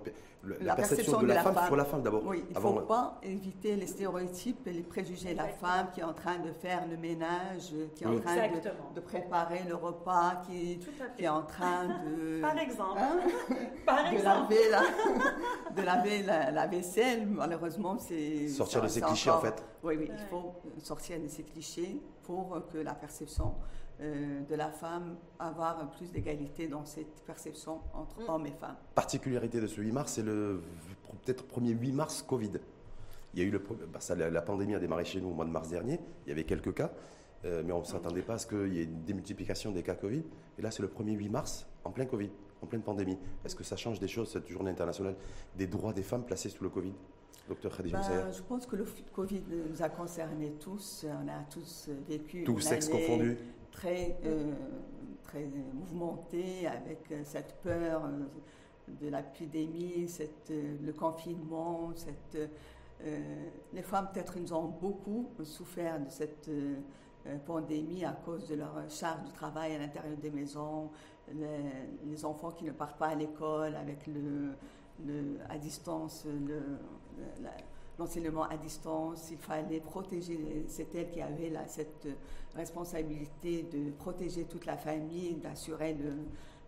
la, 0.43 0.55
La 0.61 0.75
perception, 0.75 1.21
de 1.21 1.27
la, 1.27 1.41
femme, 1.41 1.55
sur 1.65 1.75
la 1.75 1.85
femme 1.85 2.03
d'abord. 2.03 2.23
Oui, 2.25 2.43
il 2.47 2.53
ne 2.53 2.57
Avant- 2.57 2.73
faut 2.75 2.81
pas 2.81 3.19
éviter 3.23 3.75
les 3.75 3.87
stéréotypes 3.87 4.67
et 4.67 4.73
les 4.73 4.81
préjugés. 4.83 5.33
La 5.33 5.45
Exactement. 5.45 5.71
femme 5.71 5.87
qui 5.93 5.99
est 6.01 6.03
en 6.03 6.13
train 6.13 6.37
de 6.39 6.51
faire 6.51 6.87
le 6.87 6.97
ménage, 6.97 7.73
qui 7.95 8.03
est 8.03 8.07
Oui. 8.07 8.17
en 8.17 8.19
train 8.21 8.35
de, 8.93 8.99
préparer 9.01 9.63
le 9.67 9.75
repas, 9.75 10.41
qui, 10.47 10.79
est 11.19 11.27
en 11.27 11.41
train 11.43 11.85
de, 12.05 12.41
Par 12.41 12.57
exemple. 12.57 12.99
Hein? 12.99 13.17
Par 13.85 14.03
de 14.09 14.15
exemple. 14.15 14.53
laver, 14.53 14.69
la, 14.69 14.81
de 15.75 15.81
laver 15.85 16.23
la, 16.23 16.51
la 16.51 16.67
vaisselle. 16.67 17.25
Malheureusement, 17.27 17.97
c'est... 17.97 18.47
Sortir 18.47 18.84
de 18.85 18.91
ces 18.91 19.01
clichés 19.01 19.29
en 19.29 19.39
fait. 19.41 19.63
Oui, 19.83 19.95
oui, 19.97 20.09
il 20.11 20.25
faut 20.29 20.53
sortir 20.79 21.19
de 21.21 21.27
ces 21.27 21.43
clichés 21.43 21.99
pour 22.23 22.59
que 22.71 22.77
la 22.77 22.93
perception 22.95 23.53
euh, 24.01 24.41
de 24.41 24.55
la 24.55 24.71
femme, 24.71 25.15
avoir 25.39 25.89
plus 25.91 26.11
d'égalité 26.11 26.67
dans 26.67 26.83
cette 26.83 27.21
perception 27.25 27.79
entre 27.93 28.19
Mm. 28.21 28.29
hommes 28.29 28.45
et 28.47 28.51
femmes. 28.51 28.75
Particularité 28.93 29.61
de 29.61 29.67
ce 29.67 29.79
8 29.79 29.91
mars, 29.93 30.11
c'est 30.13 30.21
le 30.23 30.61
peut-être 31.23 31.45
premier 31.45 31.71
8 31.71 31.91
mars 31.93 32.21
Covid. 32.21 32.51
Il 33.33 33.39
y 33.39 33.43
a 33.43 33.45
eu 33.45 33.51
le, 33.51 33.59
bah, 33.59 33.99
ça, 33.99 34.15
la, 34.15 34.29
la 34.29 34.41
pandémie 34.41 34.75
a 34.75 34.79
démarré 34.79 35.05
chez 35.05 35.21
nous 35.21 35.29
au 35.29 35.33
mois 35.33 35.45
de 35.45 35.49
mars 35.51 35.69
dernier. 35.69 35.99
Il 36.25 36.29
y 36.29 36.31
avait 36.33 36.43
quelques 36.43 36.73
cas, 36.73 36.91
euh, 37.45 37.63
mais 37.65 37.71
on 37.71 37.79
ne 37.79 37.85
s'attendait 37.85 38.21
pas 38.21 38.33
à 38.33 38.37
ce 38.37 38.47
qu'il 38.47 38.73
y 38.73 38.79
ait 38.79 38.83
une 38.83 39.03
démultiplication 39.03 39.71
des 39.71 39.81
cas 39.83 39.95
Covid. 39.95 40.23
Et 40.57 40.61
là, 40.61 40.71
c'est 40.71 40.81
le 40.81 40.89
premier 40.89 41.13
8 41.13 41.29
mars 41.29 41.65
en 41.85 41.91
plein 41.91 42.05
Covid, 42.05 42.29
en 42.61 42.65
pleine 42.67 42.81
pandémie. 42.81 43.17
Est-ce 43.45 43.55
que 43.55 43.63
ça 43.63 43.77
change 43.77 43.99
des 44.01 44.07
choses, 44.09 44.29
cette 44.29 44.47
journée 44.49 44.71
internationale 44.71 45.15
des 45.55 45.67
droits 45.67 45.93
des 45.93 46.03
femmes 46.03 46.23
placées 46.25 46.49
sous 46.49 46.63
le 46.63 46.69
Covid? 46.69 46.93
Docteur 47.47 47.75
Khadija 47.77 47.97
Moussaïa 47.97 48.31
je 48.31 48.41
pense 48.41 48.65
que 48.65 48.75
le 48.75 48.85
Covid 49.13 49.43
nous 49.69 49.81
a 49.81 49.89
concernés 49.89 50.53
tous. 50.59 51.05
On 51.05 51.27
a 51.27 51.43
tous 51.49 51.89
vécu 52.07 52.43
Tous 52.43 52.53
une 52.53 52.61
sexes 52.61 52.89
confondus. 52.89 53.37
très, 53.71 54.17
euh, 54.25 54.53
très 55.23 55.47
mouvementée 55.73 56.65
avec 56.67 57.11
euh, 57.11 57.21
cette 57.23 57.55
peur 57.61 58.05
euh, 58.05 58.25
de 58.99 59.09
l'épidémie, 59.09 60.07
euh, 60.19 60.77
le 60.83 60.93
confinement. 60.93 61.91
Cette, 61.95 62.49
euh, 63.05 63.19
les 63.73 63.81
femmes, 63.83 64.07
peut-être, 64.11 64.39
nous 64.39 64.53
ont 64.53 64.65
beaucoup 64.81 65.29
souffert 65.43 65.99
de 65.99 66.09
cette 66.09 66.47
euh, 66.49 66.75
pandémie 67.45 68.05
à 68.05 68.13
cause 68.25 68.47
de 68.47 68.55
leur 68.55 68.73
charge 68.89 69.23
de 69.27 69.31
travail 69.33 69.75
à 69.75 69.79
l'intérieur 69.79 70.17
des 70.17 70.31
maisons, 70.31 70.89
les, 71.33 71.45
les 72.09 72.25
enfants 72.25 72.51
qui 72.51 72.63
ne 72.65 72.71
partent 72.71 72.97
pas 72.97 73.07
à 73.07 73.15
l'école 73.15 73.75
avec 73.75 74.05
le, 74.07 74.53
le- 75.05 75.37
à 75.49 75.57
distance, 75.57 76.25
le- 76.25 76.77
l'enseignement 77.97 78.43
à 78.43 78.57
distance. 78.57 79.29
Il 79.31 79.37
fallait 79.37 79.79
protéger, 79.79 80.65
c'est 80.67 80.93
elle 80.95 81.09
qui 81.11 81.21
avait 81.21 81.51
cette 81.67 82.07
responsabilité 82.55 83.63
de 83.63 83.91
protéger 83.91 84.43
toute 84.45 84.65
la 84.65 84.77
famille, 84.77 85.35
d'assurer 85.35 85.93
le- 85.93 86.13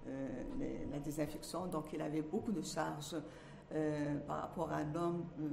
euh, 0.08 0.28
les- 0.60 0.86
la 0.92 1.00
désinfection. 1.00 1.68
Donc 1.68 1.92
il 1.94 2.02
avait 2.02 2.22
beaucoup 2.22 2.52
de 2.52 2.62
charges 2.62 3.16
euh, 3.74 4.16
par 4.26 4.42
rapport 4.44 4.72
à 4.72 4.82
l'homme 4.84 5.26
euh, 5.42 5.50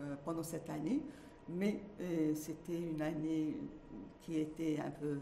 euh, 0.00 0.14
pendant 0.24 0.42
cette 0.42 0.68
année. 0.68 1.00
Mais 1.48 1.80
euh, 2.00 2.34
c'était 2.34 2.78
une 2.78 3.00
année 3.02 3.56
qui 4.20 4.38
était 4.38 4.78
un 4.84 4.90
peu 4.90 5.18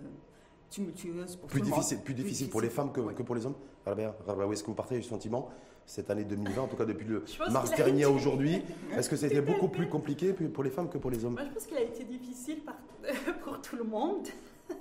tumultueuse 0.71 1.37
pour 1.37 1.49
plus 1.49 1.61
tout 1.61 1.66
difficile, 1.66 1.99
monde. 1.99 2.04
Plus 2.04 2.14
difficile 2.14 2.49
pour 2.50 2.61
les 2.61 2.71
femmes 2.71 2.92
que, 2.92 3.00
que 3.12 3.23
pour 3.23 3.35
les 3.35 3.44
hommes 3.47 3.54
où 3.87 4.52
est-ce 4.52 4.62
que 4.62 4.68
vous 4.68 4.75
partagez 4.75 5.00
le 5.00 5.06
sentiment? 5.06 5.49
Cette 5.87 6.11
année 6.11 6.25
2020, 6.25 6.62
en 6.62 6.67
tout 6.69 6.77
cas 6.77 6.85
depuis 6.85 7.07
le 7.07 7.25
mars 7.51 7.71
dernier 7.75 8.05
à 8.05 8.09
été- 8.09 8.17
aujourd'hui 8.17 8.62
Est-ce 8.97 9.11
que 9.11 9.17
c'était 9.17 9.41
beaucoup 9.41 9.69
plus 9.69 9.89
compliqué 9.89 10.33
pour 10.33 10.65
les 10.65 10.71
femmes 10.71 10.89
que 10.89 10.99
pour 10.99 11.11
les 11.11 11.25
hommes 11.25 11.35
Moi, 11.35 11.43
je 11.49 11.55
pense 11.55 11.67
qu'il 11.67 11.77
a 11.77 11.83
été 11.83 12.05
difficile 12.05 12.61
par- 12.61 12.77
pour 13.45 13.61
tout 13.61 13.77
le 13.77 13.85
monde. 13.85 14.27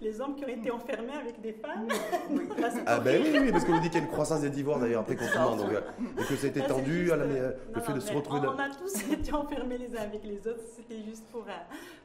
Les 0.00 0.20
hommes 0.20 0.36
qui 0.36 0.44
ont 0.44 0.48
été 0.48 0.70
enfermés 0.70 1.12
avec 1.14 1.40
des 1.40 1.52
femmes. 1.52 1.88
Là, 1.88 2.70
c'est 2.72 2.82
Ah 2.86 3.00
ben 3.00 3.20
oui, 3.22 3.36
oui, 3.40 3.50
parce 3.52 3.64
que 3.64 3.72
vous 3.72 3.80
dites 3.80 3.90
qu'il 3.92 4.00
y 4.00 4.04
a 4.04 4.06
une 4.06 4.12
croissance 4.12 4.42
des 4.42 4.50
divorces 4.50 4.80
d'ailleurs 4.80 5.00
après 5.00 5.16
confinement, 5.16 5.56
donc, 5.56 5.72
euh, 5.72 5.80
et 6.20 6.24
que 6.24 6.36
c'était 6.36 6.60
c'est 6.60 6.66
tendu, 6.68 7.00
juste, 7.00 7.12
à 7.12 7.16
la- 7.16 7.24
euh, 7.24 7.52
le 7.74 7.80
non, 7.80 7.86
fait 7.86 7.92
de 7.94 8.00
se 8.00 8.12
retrouver 8.12 8.40
on, 8.40 8.44
dans- 8.44 8.54
on 8.54 8.58
a 8.58 8.68
tous 8.70 9.12
été 9.12 9.32
enfermés 9.32 9.78
les 9.78 9.96
uns 9.96 10.02
avec 10.02 10.22
les 10.24 10.38
autres, 10.46 10.62
c'était 10.76 11.02
juste 11.02 11.24
pour, 11.32 11.42
euh, 11.42 11.52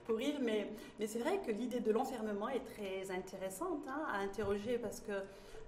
pour 0.05 0.17
rire. 0.17 0.35
Mais, 0.41 0.69
mais 0.99 1.05
c'est 1.07 1.19
vrai 1.19 1.39
que 1.45 1.51
l'idée 1.51 1.81
de 1.81 1.91
l'enfermement 1.91 2.49
est 2.49 2.63
très 2.73 3.13
intéressante 3.13 3.83
hein, 3.87 4.01
à 4.11 4.19
interroger 4.23 4.79
parce 4.81 4.99
que 4.99 5.11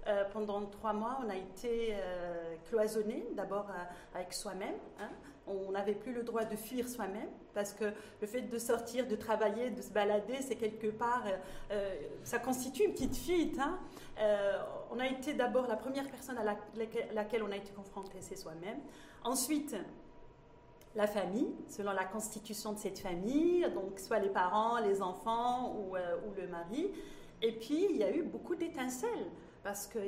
euh, 0.08 0.24
pendant 0.32 0.64
trois 0.66 0.92
mois, 0.92 1.18
on 1.24 1.28
a 1.30 1.36
été 1.36 1.94
euh, 1.94 2.54
cloisonnés, 2.68 3.26
d'abord 3.34 3.66
euh, 3.70 4.16
avec 4.18 4.32
soi-même. 4.32 4.74
hein. 5.00 5.08
On 5.48 5.70
n'avait 5.70 5.94
plus 5.94 6.12
le 6.12 6.24
droit 6.24 6.44
de 6.44 6.56
fuir 6.56 6.88
soi-même 6.88 7.28
parce 7.54 7.72
que 7.72 7.84
le 8.20 8.26
fait 8.26 8.42
de 8.42 8.58
sortir, 8.58 9.06
de 9.06 9.14
travailler, 9.14 9.70
de 9.70 9.80
se 9.80 9.90
balader, 9.92 10.38
c'est 10.42 10.56
quelque 10.56 10.88
part, 10.88 11.22
euh, 11.70 11.94
ça 12.24 12.40
constitue 12.40 12.82
une 12.84 12.92
petite 12.92 13.16
fuite. 13.16 13.56
hein. 13.60 13.78
On 14.90 14.98
a 14.98 15.06
été 15.06 15.34
d'abord 15.34 15.68
la 15.68 15.76
première 15.76 16.08
personne 16.10 16.36
à 16.38 16.42
la- 16.42 16.56
laquelle, 17.14 17.44
on 17.44 17.52
a 17.52 17.56
été 17.56 17.70
confronté, 17.72 18.16
c'est 18.20 18.34
soi-même. 18.34 18.80
Ensuite, 19.22 19.76
la 20.96 21.06
famille, 21.06 21.54
selon 21.68 21.92
la 21.92 22.04
constitution 22.06 22.72
de 22.72 22.78
cette 22.78 22.98
famille, 22.98 23.66
donc 23.72 24.00
soit 24.00 24.18
les 24.18 24.30
parents, 24.30 24.78
les 24.80 25.00
enfants 25.00 25.76
ou 25.76 25.94
le 26.36 26.48
mari. 26.48 26.90
Et 27.42 27.52
puis, 27.52 27.86
il 27.90 27.96
y 27.98 28.02
a 28.02 28.10
eu 28.10 28.22
beaucoup 28.22 28.56
d'étincelles 28.56 29.26
parce 29.66 29.88
que 29.88 29.98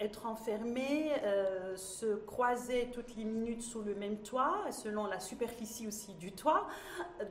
être- 0.00 0.26
enfermé, 0.26 1.12
euh, 1.24 1.76
se 1.76 2.16
croiser 2.16 2.88
toutes 2.92 3.14
les 3.16 3.24
minutes 3.24 3.62
sous 3.62 3.82
le 3.82 3.94
même 3.94 4.18
toit, 4.18 4.64
selon 4.70 5.06
la 5.06 5.18
superficie 5.20 5.86
aussi 5.88 6.14
du 6.14 6.30
toit, 6.32 6.66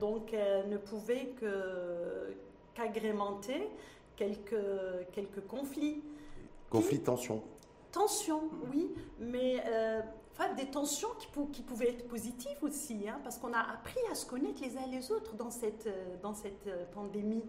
donc 0.02 0.34
euh, 0.34 0.64
ne 0.66 0.78
pouvait 0.78 1.28
que 1.40 2.36
qu'agrémenter 2.74 3.70
quelques, 4.16 4.56
quelques 5.14 5.46
conflits. 5.48 6.04
conflit 6.70 7.00
de 7.00 7.04
tension. 7.06 7.42
Tensions, 7.92 8.50
oui, 8.72 8.94
mais 9.20 9.64
euh, 9.66 10.02
enfin, 10.34 10.54
des 10.54 10.68
tensions 10.68 11.10
qui, 11.20 11.28
pou- 11.28 11.48
qui 11.52 11.62
pouvaient 11.64 11.90
être 11.90 12.08
positives 12.08 12.62
aussi, 12.62 13.08
hein, 13.10 13.20
parce 13.24 13.38
qu'on 13.38 13.54
a 13.54 13.60
appris 13.62 14.00
à 14.12 14.16
se 14.16 14.26
connaître 14.26 14.62
les 14.62 14.78
uns 14.78 14.88
les 14.92 15.10
autres 15.12 15.36
dans 15.36 15.50
cette, 15.52 15.88
dans 16.22 16.34
cette 16.34 16.70
pandémie. 16.92 17.44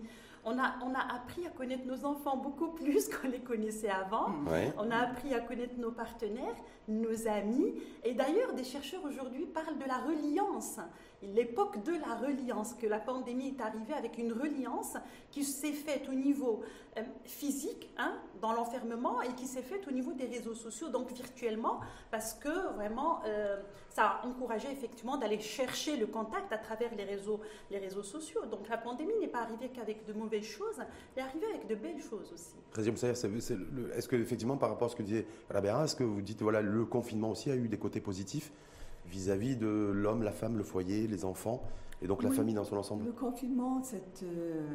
On 0.44 0.58
a, 0.58 0.74
on 0.84 0.94
a 0.94 1.14
appris 1.14 1.46
à 1.46 1.50
connaître 1.50 1.86
nos 1.86 2.04
enfants 2.04 2.36
beaucoup 2.36 2.68
plus 2.68 3.08
qu'on 3.22 3.28
les 3.28 3.40
connaissait 3.40 3.90
avant. 3.90 4.30
Ouais. 4.46 4.72
On 4.78 4.90
a 4.90 4.96
appris 4.96 5.34
à 5.34 5.40
connaître 5.40 5.74
nos 5.78 5.90
partenaires, 5.90 6.56
nos 6.88 7.26
amis. 7.26 7.74
Et 8.04 8.14
d'ailleurs, 8.14 8.54
des 8.54 8.64
chercheurs 8.64 9.04
aujourd'hui 9.04 9.46
parlent 9.46 9.78
de 9.78 9.86
la 9.86 9.98
reliance. 9.98 10.78
L'époque 11.22 11.82
de 11.82 11.92
la 11.92 12.14
reliance, 12.14 12.74
que 12.74 12.86
la 12.86 13.00
pandémie 13.00 13.48
est 13.48 13.60
arrivée 13.60 13.94
avec 13.94 14.18
une 14.18 14.32
reliance 14.32 14.96
qui 15.32 15.42
s'est 15.42 15.72
faite 15.72 16.08
au 16.08 16.14
niveau 16.14 16.62
euh, 16.96 17.02
physique, 17.24 17.90
hein, 17.98 18.14
dans 18.40 18.52
l'enfermement, 18.52 19.20
et 19.22 19.34
qui 19.34 19.46
s'est 19.46 19.62
faite 19.62 19.88
au 19.88 19.90
niveau 19.90 20.12
des 20.12 20.26
réseaux 20.26 20.54
sociaux, 20.54 20.90
donc 20.90 21.10
virtuellement, 21.12 21.80
parce 22.12 22.34
que 22.34 22.72
vraiment, 22.76 23.20
euh, 23.26 23.60
ça 23.88 24.04
a 24.04 24.26
encouragé 24.26 24.70
effectivement 24.70 25.16
d'aller 25.16 25.40
chercher 25.40 25.96
le 25.96 26.06
contact 26.06 26.52
à 26.52 26.58
travers 26.58 26.94
les 26.94 27.02
réseaux, 27.02 27.40
les 27.72 27.78
réseaux 27.78 28.04
sociaux. 28.04 28.46
Donc 28.46 28.68
la 28.68 28.78
pandémie 28.78 29.18
n'est 29.20 29.26
pas 29.26 29.40
arrivée 29.40 29.70
qu'avec 29.70 30.06
de 30.06 30.12
mauvaises 30.12 30.44
choses, 30.44 30.76
elle 31.16 31.22
est 31.22 31.26
arrivée 31.26 31.46
avec 31.52 31.66
de 31.66 31.74
belles 31.74 32.00
choses 32.00 32.32
aussi. 32.32 32.54
Est-ce 32.76 34.08
que 34.08 34.14
effectivement 34.14 34.56
par 34.56 34.68
rapport 34.68 34.86
à 34.86 34.90
ce 34.90 34.96
que 34.96 35.02
disait 35.02 35.26
Rabia, 35.50 35.82
est-ce 35.82 35.96
que 35.96 36.04
vous 36.04 36.22
dites 36.22 36.42
voilà 36.42 36.62
le 36.62 36.84
confinement 36.84 37.30
aussi 37.30 37.50
a 37.50 37.56
eu 37.56 37.66
des 37.66 37.78
côtés 37.78 38.00
positifs 38.00 38.52
vis-à-vis 39.10 39.56
de 39.56 39.66
l'homme, 39.66 40.22
la 40.22 40.32
femme, 40.32 40.56
le 40.56 40.64
foyer, 40.64 41.06
les 41.06 41.24
enfants 41.24 41.62
et 42.00 42.06
donc 42.06 42.22
la 42.22 42.30
Oui. 42.30 42.36
famille 42.36 42.54
dans 42.54 42.64
son 42.64 42.76
ensemble 42.76 43.04
Le 43.04 43.12
confinement, 43.12 43.82
cette, 43.82 44.22
euh, 44.22 44.66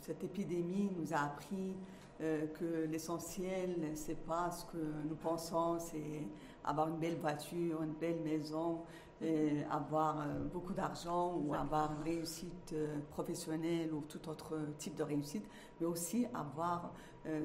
cette 0.00 0.24
épidémie 0.24 0.90
nous 0.98 1.12
a 1.12 1.18
appris 1.18 1.74
euh, 2.20 2.46
que 2.58 2.86
l'essentiel, 2.90 3.76
c'est 3.94 4.18
pas 4.26 4.50
ce 4.50 4.64
que 4.66 4.78
nous 5.08 5.16
pensons, 5.16 5.78
c'est 5.78 6.26
avoir 6.64 6.88
une 6.88 6.96
belle 6.98 7.16
voiture, 7.16 7.82
une 7.82 7.92
belle 7.92 8.20
maison, 8.24 8.80
et 9.22 9.62
avoir 9.70 10.20
euh, 10.20 10.44
beaucoup 10.52 10.72
d'argent 10.74 11.34
ou 11.36 11.54
avoir 11.54 11.92
une 11.92 12.02
réussite 12.02 12.72
euh, 12.72 12.98
professionnelle 13.10 13.92
ou 13.92 14.02
tout 14.08 14.28
autre 14.28 14.58
type 14.78 14.96
de 14.96 15.02
réussite, 15.04 15.44
mais 15.80 15.86
aussi 15.86 16.26
avoir 16.34 16.92
euh, 17.26 17.40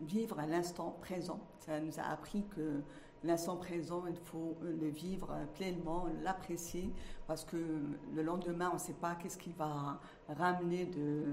vivre 0.00 0.38
à 0.38 0.46
l'instant 0.46 0.96
présent. 1.00 1.38
Ça 1.58 1.78
nous 1.80 1.98
a 1.98 2.04
appris 2.04 2.44
que 2.56 2.80
l'instant 3.24 3.56
présent, 3.56 4.04
il 4.08 4.16
faut 4.16 4.56
le 4.62 4.88
vivre 4.88 5.28
pleinement, 5.54 6.06
l'apprécier, 6.22 6.92
parce 7.26 7.44
que 7.44 7.56
le 8.14 8.22
lendemain, 8.22 8.68
on 8.70 8.74
ne 8.74 8.80
sait 8.80 8.94
pas 8.94 9.14
qu'est-ce 9.14 9.38
qui 9.38 9.52
va 9.52 10.00
ramener 10.28 10.86
de 10.86 11.24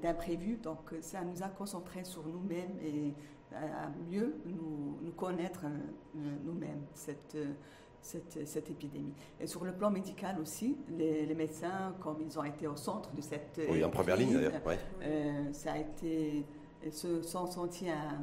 d'imprévu. 0.00 0.56
Donc 0.56 0.94
ça 1.00 1.22
nous 1.22 1.42
a 1.42 1.48
concentrés 1.48 2.04
sur 2.04 2.26
nous-mêmes 2.26 2.78
et 2.82 3.14
à 3.54 3.90
mieux 4.10 4.34
nous, 4.46 4.98
nous 5.02 5.12
connaître 5.12 5.64
euh, 5.64 6.18
nous-mêmes, 6.44 6.82
cette, 6.92 7.34
euh, 7.34 7.52
cette, 8.00 8.46
cette, 8.46 8.70
épidémie. 8.70 9.14
Et 9.40 9.46
sur 9.46 9.64
le 9.64 9.72
plan 9.72 9.90
médical 9.90 10.38
aussi, 10.40 10.76
les, 10.90 11.26
les, 11.26 11.34
médecins, 11.34 11.94
comme 12.00 12.20
ils 12.20 12.38
ont 12.38 12.44
été 12.44 12.66
au 12.66 12.76
centre 12.76 13.10
de 13.14 13.20
cette 13.20 13.60
Oui, 13.70 13.82
en 13.82 13.90
première 13.90 14.16
ligne 14.16 14.34
d'ailleurs. 14.34 14.66
Ouais. 14.66 14.78
Euh, 15.02 15.52
ça 15.52 15.72
a 15.72 15.78
été, 15.78 16.44
ils 16.84 16.92
se 16.92 17.22
sont 17.22 17.46
sentis 17.46 17.88
un, 17.88 18.20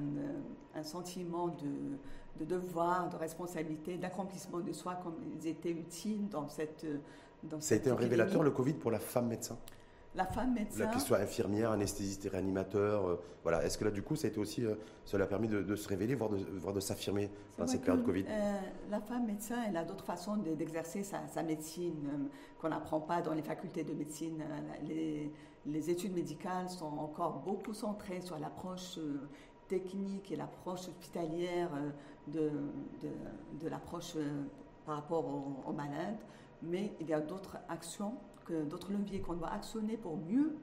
un 0.79 0.83
sentiment 0.83 1.47
de, 1.47 1.97
de, 2.39 2.45
devoir, 2.45 3.09
de 3.09 3.17
responsabilité, 3.17 3.97
d'accomplissement 3.97 4.59
de 4.59 4.73
soi, 4.73 4.95
comme 4.95 5.15
ils 5.39 5.47
étaient 5.47 5.71
utiles 5.71 6.29
dans 6.29 6.47
cette. 6.47 6.85
Dans 7.43 7.61
ça 7.61 7.75
a 7.75 7.77
été 7.77 7.89
un 7.89 7.95
révélateur, 7.95 8.41
le 8.43 8.51
Covid, 8.51 8.73
pour 8.73 8.91
la 8.91 8.99
femme 8.99 9.27
médecin 9.27 9.57
la 10.15 10.25
femme 10.25 10.53
médecin. 10.53 10.87
Qu'elle 10.87 11.01
soit 11.01 11.19
infirmière, 11.19 11.71
anesthésiste 11.71 12.27
réanimateur. 12.31 13.05
Euh, 13.05 13.21
voilà. 13.43 13.63
Est-ce 13.63 13.77
que 13.77 13.85
là, 13.85 13.91
du 13.91 14.01
coup, 14.01 14.15
ça 14.15 14.27
a 14.27 14.29
été 14.29 14.39
aussi, 14.39 14.65
euh, 14.65 14.75
cela 15.03 15.25
a 15.25 15.27
permis 15.27 15.47
de, 15.47 15.61
de, 15.61 15.75
se 15.75 15.87
révéler, 15.87 16.15
voire 16.15 16.29
de, 16.29 16.37
voire 16.57 16.73
de 16.73 16.79
s'affirmer 16.79 17.29
dans 17.57 17.67
cette 17.67 17.81
période 17.81 18.03
Covid? 18.03 18.25
euh, 18.27 18.59
La 18.89 19.01
femme 19.01 19.25
médecin, 19.25 19.57
elle 19.67 19.77
a 19.77 19.83
d'autres 19.83 20.05
façons 20.05 20.37
d'exercer 20.37 21.03
sa, 21.03 21.27
sa, 21.27 21.43
médecine 21.43 22.07
euh, 22.07 22.17
qu'on 22.61 22.69
n'apprend 22.69 23.01
pas 23.01 23.21
dans 23.21 23.33
les 23.33 23.43
facultés 23.43 23.83
de 23.83 23.93
médecine. 23.93 24.41
Euh, 24.41 24.85
Les, 24.87 25.31
les, 25.65 25.89
études 25.89 26.13
médicales 26.13 26.69
sont 26.69 26.97
encore 26.97 27.41
beaucoup 27.45 27.73
centrées 27.73 28.21
sur 28.21 28.39
l'approche 28.39 28.97
euh, 28.97 29.27
technique 29.67 30.31
et 30.31 30.35
l'approche 30.35 30.87
hospitalière 30.87 31.69
euh, 31.75 31.89
de, 32.27 32.51
de, 33.01 33.09
de 33.61 33.67
l'approche 33.69 34.15
par 34.85 34.95
rapport 34.95 35.25
aux, 35.25 35.69
aux 35.69 35.73
malades. 35.73 36.17
Mais 36.63 36.93
il 36.99 37.07
y 37.07 37.13
a 37.13 37.19
d'autres 37.19 37.57
actions 37.69 38.13
d'autres 38.51 38.91
leviers 38.91 39.21
qu'on 39.21 39.33
doit 39.33 39.51
actionner 39.51 39.97
pour 39.97 40.17
mieux 40.17 40.55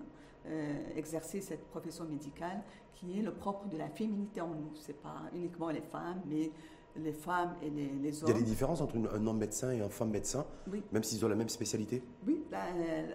euh, 0.46 0.96
exercer 0.96 1.40
cette 1.40 1.66
profession 1.68 2.04
médicale 2.04 2.62
qui 2.94 3.18
est 3.18 3.22
le 3.22 3.32
propre 3.32 3.68
de 3.68 3.76
la 3.76 3.88
féminité 3.88 4.40
en 4.40 4.48
nous. 4.48 4.74
Ce 4.74 4.88
n'est 4.88 4.98
pas 4.98 5.22
uniquement 5.34 5.70
les 5.70 5.80
femmes, 5.80 6.20
mais 6.26 6.50
les 6.96 7.12
femmes 7.12 7.54
et 7.62 7.70
les, 7.70 7.88
les 7.88 8.22
hommes. 8.22 8.30
Il 8.30 8.34
y 8.34 8.36
a 8.36 8.40
des 8.40 8.46
différences 8.46 8.80
entre 8.80 8.96
une, 8.96 9.06
un 9.06 9.26
homme 9.26 9.38
médecin 9.38 9.70
et 9.70 9.80
un 9.80 9.88
femme 9.88 10.10
médecin, 10.10 10.44
oui. 10.70 10.82
même 10.92 11.02
s'ils 11.02 11.24
ont 11.24 11.28
la 11.28 11.34
même 11.34 11.48
spécialité? 11.48 12.02
Oui, 12.26 12.44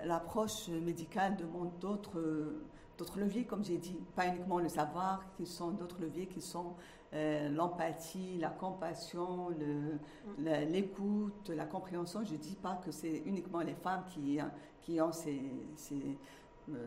l'approche 0.04 0.68
la, 0.70 0.80
médicale 0.80 1.36
demande 1.38 1.72
d'autres 1.80 2.22
d'autres 2.98 3.20
leviers, 3.20 3.44
comme 3.44 3.64
j'ai 3.64 3.78
dit, 3.78 3.96
pas 4.16 4.26
uniquement 4.26 4.58
le 4.58 4.70
savoir, 4.70 5.24
qui 5.38 5.46
sont 5.46 5.70
d'autres 5.70 6.02
leviers 6.02 6.26
qui 6.26 6.42
sont 6.42 6.74
euh, 7.14 7.50
l'empathie, 7.50 8.38
la 8.38 8.50
compassion, 8.50 9.50
l'écoute, 10.38 11.50
la, 11.50 11.56
la, 11.56 11.66
compréhension. 11.66 12.24
Je 12.24 12.34
ne 12.34 12.38
dis 12.38 12.56
pas 12.56 12.82
que 12.84 12.92
c'est 12.92 13.24
uniquement 13.26 13.62
les 13.62 13.76
femmes 13.76 14.04
qui, 14.14 14.40
qui 14.82 15.00
ont 15.02 15.12
ces, 15.12 15.42
ces, 15.76 16.18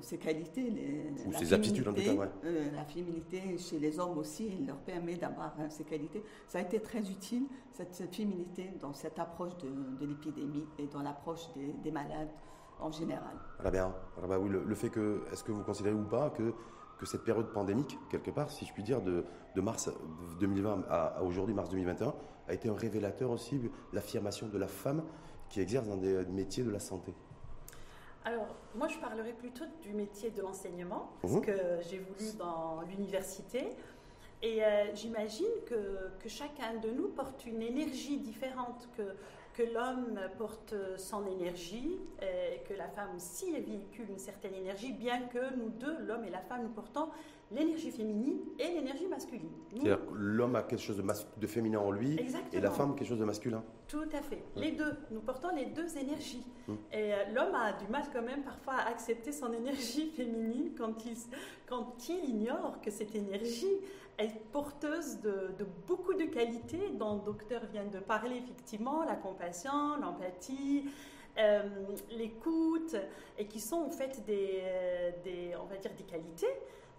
ces 0.00 0.18
qualités. 0.18 0.70
Les, 0.70 1.10
Ou 1.26 1.32
ces 1.32 1.52
aptitudes 1.52 1.88
en 1.88 1.92
tout 1.94 2.02
cas, 2.02 2.12
ouais. 2.12 2.28
euh, 2.44 2.70
la 2.72 2.84
féminité 2.84 3.56
chez 3.58 3.78
les 3.78 3.98
hommes 3.98 4.18
aussi, 4.18 4.48
il 4.58 4.66
leur 4.66 4.76
permet 4.78 5.16
d'avoir 5.16 5.54
euh, 5.58 5.66
ces 5.70 5.84
qualités. 5.84 6.22
Ça 6.46 6.58
a 6.58 6.62
été 6.62 6.80
très 6.80 7.00
utile, 7.10 7.44
cette, 7.72 7.94
cette 7.94 8.14
féminité, 8.14 8.70
dans 8.80 8.92
cette 8.92 9.18
approche 9.18 9.56
de, 9.58 9.68
de 10.00 10.06
l'épidémie 10.06 10.66
et 10.78 10.86
dans 10.86 11.02
l'approche 11.02 11.52
des, 11.54 11.72
des 11.82 11.90
malades 11.90 12.30
en 12.78 12.90
général. 12.90 13.36
Ah 13.64 13.70
bien, 13.70 13.92
ah 14.22 14.26
bah 14.26 14.38
oui, 14.38 14.48
le, 14.50 14.64
le, 14.64 14.74
fait 14.74 14.88
que, 14.90 15.22
est-ce 15.32 15.44
que 15.44 15.52
vous 15.52 15.62
considérez 15.62 15.94
ou 15.94 16.04
pas 16.04 16.30
que, 16.30 16.54
que 17.00 17.06
cette 17.06 17.24
période 17.24 17.50
pandémique, 17.52 17.98
quelque 18.10 18.30
part, 18.30 18.50
si 18.50 18.66
je 18.66 18.72
puis 18.74 18.82
dire, 18.82 19.00
de, 19.00 19.24
de 19.56 19.60
mars 19.62 19.90
2020 20.38 20.84
à, 20.88 21.06
à 21.18 21.22
aujourd'hui, 21.22 21.54
mars 21.54 21.70
2021, 21.70 22.14
a 22.46 22.52
été 22.52 22.68
un 22.68 22.74
révélateur 22.74 23.30
aussi 23.30 23.58
de 23.58 23.70
l'affirmation 23.94 24.48
de 24.48 24.58
la 24.58 24.68
femme 24.68 25.02
qui 25.48 25.60
exerce 25.60 25.88
dans 25.88 25.96
des 25.96 26.24
métiers 26.26 26.62
de 26.62 26.70
la 26.70 26.78
santé 26.78 27.14
alors, 28.22 28.54
moi, 28.74 28.86
je 28.86 28.98
parlerai 28.98 29.32
plutôt 29.32 29.64
du 29.80 29.94
métier 29.94 30.30
de 30.30 30.42
l'enseignement, 30.42 31.10
parce 31.22 31.32
mmh. 31.32 31.40
que 31.40 31.52
j'ai 31.88 31.98
voulu 32.00 32.36
dans 32.38 32.82
l'université. 32.82 33.70
Et 34.42 34.62
euh, 34.62 34.94
j'imagine 34.94 35.48
que, 35.66 36.10
que, 36.22 36.28
chacun 36.28 36.74
de 36.82 36.90
nous 36.90 37.08
porte 37.08 37.46
une 37.46 37.62
énergie 37.62 38.18
différente, 38.18 38.88
que, 38.94 39.14
que 39.60 39.74
l'homme 39.74 40.18
porte 40.38 40.74
son 40.96 41.26
énergie 41.26 41.98
et 42.22 42.60
que 42.68 42.74
la 42.74 42.88
femme 42.88 43.16
aussi 43.16 43.52
véhicule 43.52 44.06
une 44.08 44.18
certaine 44.18 44.54
énergie, 44.54 44.92
bien 44.92 45.22
que 45.22 45.54
nous 45.56 45.68
deux, 45.68 45.98
l'homme 46.06 46.24
et 46.24 46.30
la 46.30 46.40
femme, 46.40 46.62
nous 46.62 46.70
portons 46.70 47.08
l'énergie 47.50 47.90
féminine 47.90 48.38
et 48.58 48.68
l'énergie 48.68 49.06
masculine. 49.08 49.50
C'est-à-dire 49.70 49.98
que 49.98 50.12
l'homme 50.14 50.56
a 50.56 50.62
quelque 50.62 50.80
chose 50.80 50.96
de, 50.96 51.02
de 51.02 51.46
féminin 51.46 51.80
en 51.80 51.90
lui 51.90 52.16
et 52.52 52.60
la 52.60 52.70
femme 52.70 52.94
quelque 52.94 53.08
chose 53.08 53.18
de 53.18 53.24
masculin. 53.24 53.62
Tout 53.88 54.08
à 54.12 54.22
fait. 54.22 54.44
Les 54.56 54.70
deux. 54.72 54.96
Nous 55.10 55.20
portons 55.20 55.54
les 55.54 55.66
deux 55.66 55.98
énergies. 55.98 56.44
Hum. 56.68 56.78
Et 56.92 57.12
euh, 57.12 57.16
l'homme 57.34 57.54
a 57.54 57.72
du 57.72 57.88
mal 57.88 58.04
quand 58.12 58.22
même 58.22 58.42
parfois 58.42 58.74
à 58.74 58.88
accepter 58.88 59.32
son 59.32 59.52
énergie 59.60 60.10
féminine 60.10 60.70
quand 60.78 61.04
il, 61.04 61.16
quand 61.66 62.08
il 62.08 62.30
ignore 62.30 62.80
que 62.80 62.90
cette 62.90 63.14
énergie 63.14 63.78
est 64.20 64.38
porteuse 64.52 65.20
de, 65.20 65.66
beaucoup 65.86 66.14
de 66.14 66.24
qualités 66.24 66.90
dont 66.90 67.16
le 67.16 67.20
docteur 67.20 67.62
vient 67.66 67.84
de 67.84 67.98
parler, 67.98 68.36
effectivement, 68.36 69.04
la 69.04 69.16
compassion, 69.16 69.96
l'empathie, 70.00 70.84
euh, 71.38 71.62
l'écoute, 72.10 72.96
et 73.38 73.46
qui 73.46 73.60
sont 73.60 73.82
en 73.82 73.90
fait 73.90 74.24
des, 74.24 75.54
on 75.60 75.64
va 75.66 75.76
dire 75.76 75.92
des 75.96 76.04
qualités 76.04 76.52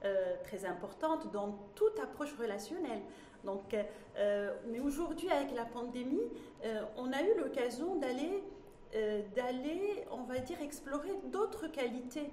euh, 0.03 0.35
très 0.43 0.65
importante 0.65 1.31
dans 1.31 1.57
toute 1.75 1.99
approche 1.99 2.33
relationnelle. 2.39 3.01
Donc, 3.43 3.75
euh, 4.17 4.53
mais 4.67 4.79
aujourd'hui, 4.79 5.29
avec 5.29 5.53
la 5.55 5.65
pandémie, 5.65 6.29
on 6.97 7.11
a 7.11 7.21
eu 7.23 7.39
l'occasion 7.39 7.95
d'aller, 7.95 8.43
d'aller, 9.35 10.05
on 10.11 10.23
va 10.23 10.39
dire, 10.39 10.61
explorer 10.61 11.11
d'autres 11.25 11.67
qualités, 11.67 12.25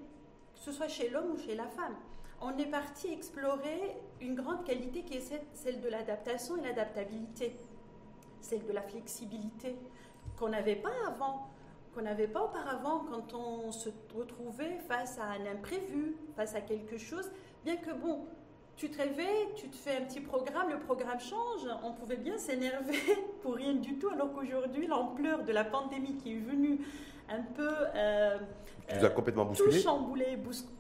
que 0.54 0.61
ce 0.61 0.73
soit 0.73 0.88
chez 0.88 1.09
l'homme 1.09 1.33
ou 1.33 1.38
chez 1.38 1.54
la 1.54 1.66
femme. 1.66 1.97
On 2.40 2.57
est 2.57 2.66
parti 2.66 3.12
explorer 3.12 3.97
une 4.21 4.35
grande 4.35 4.64
qualité 4.64 5.02
qui 5.02 5.16
est 5.16 5.42
celle 5.54 5.80
de 5.80 5.88
l'adaptation 5.88 6.57
et 6.57 6.62
l'adaptabilité, 6.62 7.57
celle 8.40 8.64
de 8.64 8.73
la 8.73 8.83
flexibilité 8.83 9.76
qu'on 10.38 10.49
n'avait 10.49 10.76
pas 10.76 10.92
avant 11.07 11.49
qu'on 11.95 12.02
n'avait 12.02 12.28
pas 12.28 12.45
auparavant 12.45 13.04
quand 13.11 13.35
on 13.35 13.73
se 13.73 13.88
retrouvait 14.14 14.78
face 14.87 15.18
à 15.18 15.25
un 15.25 15.52
imprévu, 15.52 16.16
face 16.37 16.54
à 16.54 16.61
quelque 16.61 16.99
chose. 16.99 17.30
Bien 17.64 17.76
que 17.76 17.92
bon, 17.92 18.26
tu 18.76 18.90
te 18.90 18.99
réveilles, 18.99 19.49
tu 19.57 19.68
te 19.68 19.76
fais 19.76 19.97
un 19.97 20.02
petit 20.02 20.21
programme, 20.21 20.71
le 20.71 20.78
programme 20.78 21.18
change, 21.18 21.66
on 21.83 21.92
pouvait 21.92 22.16
bien 22.16 22.38
s'énerver 22.38 22.99
pour 23.42 23.54
rien 23.54 23.75
du 23.75 23.99
tout, 23.99 24.09
alors 24.11 24.33
qu'aujourd'hui, 24.33 24.87
l'ampleur 24.87 25.45
de 25.45 25.52
la 25.52 25.64
pandémie 25.64 26.16
qui 26.16 26.35
est 26.35 26.40
venue 26.40 26.80
un 27.28 27.42
peu... 27.42 27.68
Euh, 27.97 28.38
euh 28.92 29.09
complètement 29.11 29.45
bousculé. 29.45 29.76
Tout 29.76 29.83
chamboulé, 29.83 30.37
bousculé, 30.37 30.77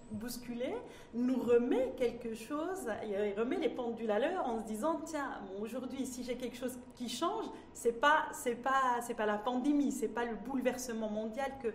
nous 1.14 1.40
remet 1.40 1.94
quelque 1.96 2.34
chose, 2.34 2.88
il 3.04 3.38
remet 3.38 3.58
les 3.58 3.68
pendules 3.68 4.10
à 4.10 4.18
l'heure 4.18 4.46
en 4.46 4.60
se 4.60 4.66
disant, 4.66 5.00
tiens, 5.04 5.40
aujourd'hui, 5.60 6.06
si 6.06 6.24
j'ai 6.24 6.36
quelque 6.36 6.56
chose 6.56 6.78
qui 6.94 7.08
change, 7.08 7.44
c'est 7.74 8.00
pas, 8.00 8.26
c'est 8.32 8.56
pas, 8.56 9.00
c'est 9.02 9.14
pas 9.14 9.26
la 9.26 9.38
pandémie, 9.38 9.92
c'est 9.92 10.08
pas 10.08 10.24
le 10.24 10.36
bouleversement 10.36 11.08
mondial 11.08 11.50
que, 11.62 11.68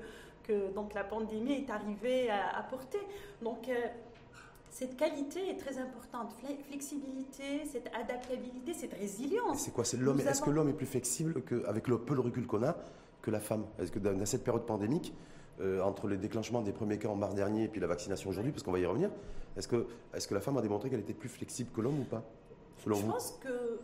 que 0.43 0.73
donc 0.73 0.93
la 0.93 1.03
pandémie 1.03 1.53
est 1.53 1.69
arrivée 1.69 2.29
à 2.29 2.57
apporter. 2.57 2.99
Donc, 3.41 3.69
euh, 3.69 3.73
cette 4.69 4.97
qualité 4.97 5.49
est 5.49 5.57
très 5.57 5.77
importante. 5.77 6.33
Flexibilité, 6.67 7.65
cette 7.71 7.91
adaptabilité, 7.93 8.73
cette 8.73 8.93
résilience. 8.93 9.59
C'est 9.59 9.71
quoi 9.71 9.85
C'est 9.85 9.97
l'homme. 9.97 10.19
Est-ce 10.19 10.41
que 10.41 10.49
l'homme 10.49 10.69
est 10.69 10.73
plus 10.73 10.87
flexible 10.87 11.43
avec 11.67 11.87
le 11.87 11.99
peu 11.99 12.15
de 12.15 12.21
recul 12.21 12.47
qu'on 12.47 12.63
a 12.63 12.75
que 13.21 13.29
la 13.29 13.39
femme? 13.39 13.65
Est-ce 13.79 13.91
que 13.91 13.99
dans 13.99 14.25
cette 14.25 14.43
période 14.43 14.65
pandémique, 14.65 15.13
euh, 15.61 15.81
entre 15.81 16.07
le 16.07 16.17
déclenchement 16.17 16.61
des 16.61 16.71
premiers 16.71 16.97
cas 16.97 17.09
en 17.09 17.15
mars 17.15 17.35
dernier 17.35 17.63
et 17.63 17.67
puis 17.67 17.79
la 17.79 17.87
vaccination 17.87 18.29
aujourd'hui, 18.29 18.51
parce 18.51 18.63
qu'on 18.63 18.71
va 18.71 18.79
y 18.79 18.85
revenir, 18.85 19.09
est-ce 19.55 19.67
que, 19.67 19.87
est 20.13 20.27
que 20.27 20.33
la 20.33 20.41
femme 20.41 20.57
a 20.57 20.61
démontré 20.61 20.89
qu'elle 20.89 20.99
était 20.99 21.13
plus 21.13 21.29
flexible 21.29 21.69
que 21.73 21.81
l'homme 21.81 21.99
ou 21.99 22.05
pas 22.05 22.23
selon 22.77 22.95
Je 22.95 23.05
pense 23.05 23.39
que 23.41 23.79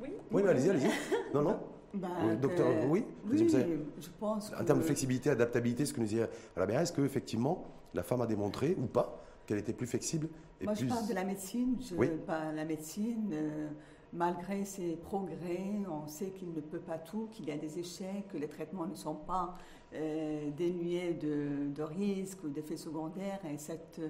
oui. 0.00 0.10
Oui, 0.30 0.42
mais 0.44 0.50
allez-y, 0.50 0.70
allez-y. 0.70 0.90
Non, 1.34 1.42
non. 1.42 1.58
Bah, 1.94 2.08
docteur, 2.40 2.66
oui, 2.90 3.02
oui 3.26 3.48
je 3.48 4.08
pense. 4.20 4.52
En 4.52 4.62
termes 4.62 4.80
de 4.80 4.84
flexibilité, 4.84 5.30
adaptabilité, 5.30 5.86
ce 5.86 5.94
que 5.94 6.00
nous 6.00 6.06
disait 6.06 6.28
est-ce 6.54 6.92
que 6.92 7.00
effectivement 7.00 7.64
la 7.94 8.02
femme 8.02 8.20
a 8.20 8.26
démontré 8.26 8.76
ou 8.78 8.84
pas 8.84 9.24
qu'elle 9.46 9.56
était 9.56 9.72
plus 9.72 9.86
flexible 9.86 10.28
et 10.60 10.64
Moi, 10.64 10.74
je 10.74 10.84
parle 10.84 11.08
de 11.08 11.14
la 11.14 11.24
médecine. 11.24 11.78
Je, 11.80 11.94
la 11.96 12.64
médecine, 12.66 13.30
euh, 13.32 13.68
malgré 14.12 14.64
ses 14.66 14.96
progrès, 14.96 15.72
on 15.90 16.06
sait 16.06 16.30
qu'il 16.30 16.52
ne 16.52 16.60
peut 16.60 16.80
pas 16.80 16.98
tout, 16.98 17.28
qu'il 17.32 17.46
y 17.46 17.52
a 17.52 17.56
des 17.56 17.78
échecs, 17.78 18.28
que 18.28 18.36
les 18.36 18.48
traitements 18.48 18.86
ne 18.86 18.94
sont 18.94 19.14
pas 19.14 19.56
euh, 19.94 20.50
dénués 20.56 21.14
de, 21.14 21.72
de, 21.74 21.82
risques 21.82 22.44
ou 22.44 22.48
d'effets 22.48 22.76
secondaires. 22.76 23.40
Et 23.52 23.58
cette, 23.58 24.00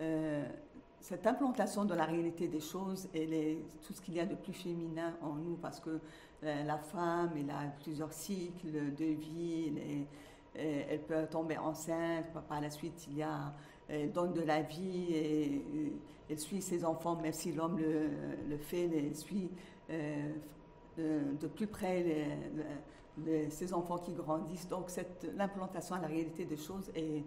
euh, 0.00 0.44
implantation 1.24 1.84
dans 1.84 1.94
la 1.94 2.04
réalité 2.04 2.48
des 2.48 2.60
choses 2.60 3.08
et 3.14 3.58
tout 3.86 3.92
ce 3.92 4.00
qu'il 4.00 4.14
y 4.14 4.20
a 4.20 4.26
de 4.26 4.34
plus 4.34 4.52
féminin 4.52 5.14
en 5.22 5.34
nous, 5.34 5.56
parce 5.56 5.80
que 5.80 5.98
la, 6.42 6.78
femme, 6.78 7.32
elle 7.38 7.50
a 7.50 7.72
plusieurs 7.82 8.12
cycles 8.12 8.94
de 8.94 9.04
vie, 9.04 9.72
elle 10.54 11.00
peut 11.00 11.26
tomber 11.30 11.56
enceinte, 11.56 12.26
par 12.48 12.60
la 12.60 12.70
suite, 12.70 13.06
il 13.10 13.18
y 13.18 13.22
a 13.22 13.52
elle 13.90 14.12
donne 14.12 14.32
de 14.32 14.42
la 14.42 14.62
vie 14.62 15.12
et, 15.12 15.62
elle 16.28 16.38
suit 16.38 16.62
ses 16.62 16.84
enfants, 16.84 17.16
même 17.16 17.32
si 17.32 17.50
l'homme 17.50 17.76
le, 17.78 18.56
fait, 18.56 18.88
elle 18.94 19.16
suit 19.16 19.50
euh, 19.90 20.30
de, 20.96 21.46
plus 21.48 21.66
près 21.66 22.04
ses 23.50 23.74
enfants 23.74 23.98
qui 23.98 24.12
grandissent. 24.12 24.68
Donc 24.68 24.90
l'implantation 25.36 25.94
à 25.96 26.00
la 26.00 26.08
réalité 26.08 26.44
des 26.44 26.56
choses 26.56 26.90
est, 26.94 27.24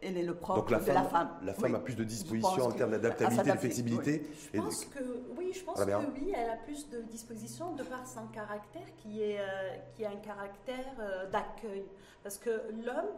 elle 0.00 0.16
est 0.16 0.22
le 0.22 0.34
propre 0.34 0.60
Donc 0.60 0.70
la 0.70 0.78
de 0.78 0.84
femme, 0.84 0.94
la 0.94 1.04
femme. 1.04 1.30
La 1.42 1.54
femme 1.54 1.74
a 1.74 1.80
plus 1.80 1.96
de 1.96 2.04
dispositions 2.04 2.64
en 2.66 2.72
termes 2.72 2.92
d'adaptabilité 2.92 3.48
et 3.48 3.52
de 3.52 3.58
flexibilité. 3.58 4.26
Je 4.54 4.60
pense 4.60 4.84
que 4.86 5.04
oui, 5.36 5.52
je 5.52 5.64
pense 5.64 5.84
que 5.84 6.12
oui, 6.14 6.32
elle 6.34 6.50
a 6.50 6.56
plus 6.56 6.88
de 6.88 7.00
dispositions 7.02 7.74
de 7.74 7.82
par 7.82 8.06
son 8.06 8.26
caractère 8.28 8.86
qui 8.96 9.22
est 9.22 9.40
euh, 9.40 9.76
qui 9.96 10.04
a 10.04 10.10
un 10.10 10.16
caractère 10.16 10.94
euh, 11.00 11.28
d'accueil. 11.30 11.84
Parce 12.22 12.38
que 12.38 12.50
l'homme 12.84 13.10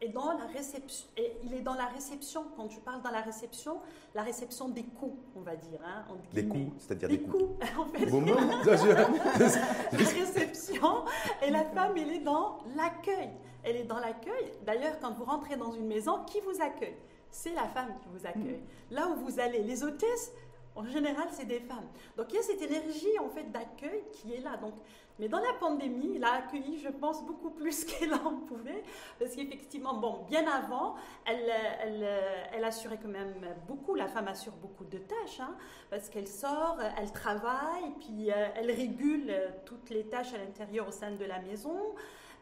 et 0.00 0.08
dans 0.08 0.32
la 0.32 0.46
réception, 0.46 1.06
et 1.16 1.32
il 1.44 1.54
est 1.54 1.60
dans 1.60 1.74
la 1.74 1.86
réception, 1.86 2.44
quand 2.56 2.68
tu 2.68 2.80
parles 2.80 3.02
dans 3.02 3.10
la 3.10 3.20
réception, 3.20 3.78
la 4.14 4.22
réception 4.22 4.68
des 4.68 4.84
coups, 4.84 5.18
on 5.36 5.40
va 5.40 5.56
dire. 5.56 5.80
Hein, 5.84 6.04
des 6.32 6.46
coups, 6.46 6.72
c'est-à-dire 6.78 7.08
des, 7.08 7.20
coups. 7.20 7.54
en 7.78 7.86
fait. 7.86 8.06
la 9.92 9.98
réception, 9.98 11.04
et 11.42 11.50
la 11.50 11.64
femme, 11.64 11.96
elle 11.96 12.12
est 12.12 12.20
dans 12.20 12.60
l'accueil. 12.76 13.30
Elle 13.62 13.76
est 13.76 13.84
dans 13.84 13.98
l'accueil. 13.98 14.52
D'ailleurs, 14.64 14.98
quand 15.00 15.12
vous 15.12 15.24
rentrez 15.24 15.56
dans 15.56 15.72
une 15.72 15.86
maison, 15.86 16.24
qui 16.24 16.40
vous 16.40 16.62
accueille? 16.62 16.96
C'est 17.30 17.52
la 17.54 17.68
femme 17.68 17.94
qui 18.00 18.08
vous 18.08 18.26
accueille. 18.26 18.60
Mm. 18.90 18.94
Là 18.94 19.08
où 19.08 19.16
vous 19.16 19.38
allez, 19.38 19.62
les 19.62 19.84
hôtesses, 19.84 20.32
en 20.74 20.86
général, 20.86 21.28
c'est 21.30 21.46
des 21.46 21.60
femmes. 21.60 21.86
Donc 22.16 22.26
il 22.30 22.36
y 22.36 22.38
a 22.38 22.42
cette 22.42 22.62
énergie 22.62 23.18
en 23.20 23.28
fait 23.28 23.50
d'accueil 23.50 24.02
qui 24.12 24.32
est 24.32 24.40
là. 24.40 24.56
Donc, 24.56 24.74
mais 25.20 25.28
dans 25.28 25.38
la 25.38 25.52
pandémie, 25.60 26.14
elle 26.16 26.24
a 26.24 26.32
accueilli, 26.32 26.78
je 26.78 26.88
pense, 26.88 27.24
beaucoup 27.24 27.50
plus 27.50 27.84
qu'elle 27.84 28.14
en 28.14 28.36
pouvait, 28.48 28.82
parce 29.18 29.36
qu'effectivement, 29.36 29.94
bon, 29.94 30.24
bien 30.28 30.46
avant, 30.50 30.96
elle, 31.26 31.52
elle, 31.82 32.08
elle, 32.52 32.64
assurait 32.64 32.98
quand 33.00 33.08
même 33.08 33.34
beaucoup. 33.68 33.94
La 33.94 34.08
femme 34.08 34.28
assure 34.28 34.54
beaucoup 34.54 34.84
de 34.84 34.98
tâches, 34.98 35.40
hein, 35.40 35.54
parce 35.90 36.08
qu'elle 36.08 36.26
sort, 36.26 36.78
elle 36.98 37.12
travaille, 37.12 37.92
puis 38.00 38.32
euh, 38.32 38.48
elle 38.56 38.70
régule 38.70 39.32
toutes 39.66 39.90
les 39.90 40.04
tâches 40.04 40.34
à 40.34 40.38
l'intérieur 40.38 40.88
au 40.88 40.92
sein 40.92 41.12
de 41.12 41.24
la 41.24 41.38
maison. 41.40 41.94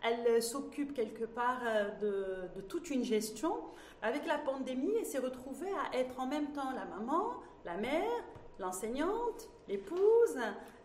Elle 0.03 0.43
s'occupe 0.43 0.95
quelque 0.95 1.25
part 1.25 1.61
euh, 1.67 2.49
de, 2.55 2.61
toute 2.63 2.91
une 2.91 3.05
gestion. 3.05 3.57
Avec 4.03 4.27
la 4.27 4.39
pandémie, 4.39 4.93
elle 4.99 5.07
s'est 5.07 5.19
retrouvée 5.19 5.73
à 5.73 5.97
être 5.97 6.21
en 6.21 6.27
même 6.27 6.53
temps 6.53 6.71
la 6.73 6.85
maman, 6.85 7.33
la 7.65 7.77
mère, 7.77 8.25
l'enseignante, 8.61 9.49
l'épouse, 9.67 10.39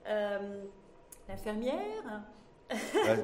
euh, 0.07 0.63
l'infirmière. 1.27 2.21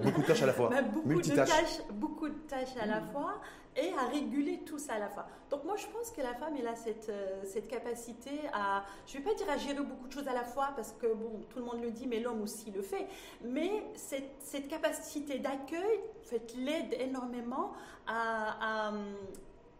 beaucoup 0.03 0.21
de 0.21 0.27
tâches 0.27 0.43
à 0.43 0.45
la 0.45 0.53
fois. 0.53 0.69
beaucoup, 0.93 1.21
de 1.21 1.35
tâches, 1.35 1.81
beaucoup 1.93 2.29
de 2.29 2.39
tâches 2.47 2.75
à 2.79 2.85
la 2.85 3.01
fois 3.01 3.41
et 3.75 3.93
à 3.93 4.07
réguler 4.07 4.59
tout 4.65 4.77
ça 4.79 4.93
à 4.93 4.99
la 4.99 5.09
fois. 5.09 5.27
Donc 5.49 5.63
moi 5.63 5.75
je 5.77 5.85
pense 5.88 6.12
que 6.12 6.21
la 6.21 6.33
femme 6.33 6.53
elle 6.59 6.67
a 6.67 6.75
cette, 6.75 7.09
euh, 7.09 7.41
cette 7.45 7.67
capacité 7.67 8.31
à, 8.53 8.83
je 9.07 9.17
ne 9.17 9.23
vais 9.23 9.29
pas 9.29 9.35
dire 9.35 9.49
à 9.49 9.57
gérer 9.57 9.81
beaucoup 9.81 10.07
de 10.07 10.12
choses 10.13 10.27
à 10.27 10.33
la 10.33 10.43
fois 10.43 10.69
parce 10.75 10.93
que 10.99 11.07
bon 11.07 11.41
tout 11.49 11.59
le 11.59 11.65
monde 11.65 11.81
le 11.81 11.91
dit 11.91 12.07
mais 12.07 12.19
l'homme 12.19 12.41
aussi 12.41 12.71
le 12.71 12.81
fait, 12.81 13.07
mais 13.43 13.83
cette, 13.95 14.31
cette 14.39 14.67
capacité 14.67 15.39
d'accueil 15.39 15.99
fait 16.23 16.53
l'aide 16.57 16.95
énormément 16.99 17.71
à, 18.07 18.89
à, 18.89 18.93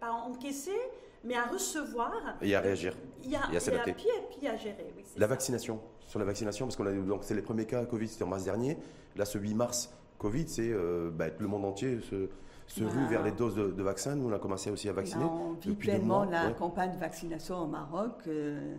à 0.02 0.12
encaisser 0.14 0.80
mais 1.24 1.36
à 1.36 1.46
recevoir. 1.46 2.14
Et 2.42 2.56
à 2.56 2.62
réagir. 2.62 2.96
Il 3.24 3.32
y 3.32 3.36
a, 3.36 3.42
et 3.52 3.58
à 3.58 3.60
s'adapter. 3.60 3.92
Et 3.92 3.96
puis 4.38 4.48
à 4.48 4.56
gérer, 4.56 4.94
oui, 4.96 5.04
La 5.18 5.28
vaccination, 5.28 5.82
sur 6.10 6.18
la 6.18 6.26
vaccination, 6.26 6.66
parce 6.66 6.76
qu'on 6.76 6.88
a 6.88 6.92
donc 6.92 7.24
c'est 7.24 7.36
les 7.36 7.44
premiers 7.44 7.66
cas 7.66 7.86
Covid, 7.86 8.08
c'était 8.08 8.24
en 8.24 8.28
mars 8.28 8.44
dernier. 8.44 8.78
Là, 9.16 9.26
ce 9.26 9.38
8 9.38 9.54
mars, 9.54 9.94
Covid, 10.18 10.48
c'est 10.48 10.72
euh, 10.72 11.12
bah, 11.12 11.26
le 11.38 11.48
monde 11.48 11.66
entier 11.66 12.00
se, 12.02 12.30
se 12.66 12.84
rue 12.84 13.06
vers 13.08 13.24
les 13.24 13.32
doses 13.32 13.56
de, 13.56 13.84
vaccins. 13.84 14.16
Nous, 14.16 14.28
on 14.28 14.34
a 14.34 14.40
commencé 14.40 14.72
aussi 14.72 14.90
à 14.90 14.94
vacciner. 14.94 15.24
on 15.24 15.54
vit 15.54 15.76
pleinement 15.76 16.26
la 16.26 16.50
campagne 16.52 16.94
de 16.94 16.98
vaccination 16.98 17.60
au 17.60 17.68
Maroc. 17.68 18.24
Euh, 18.28 18.76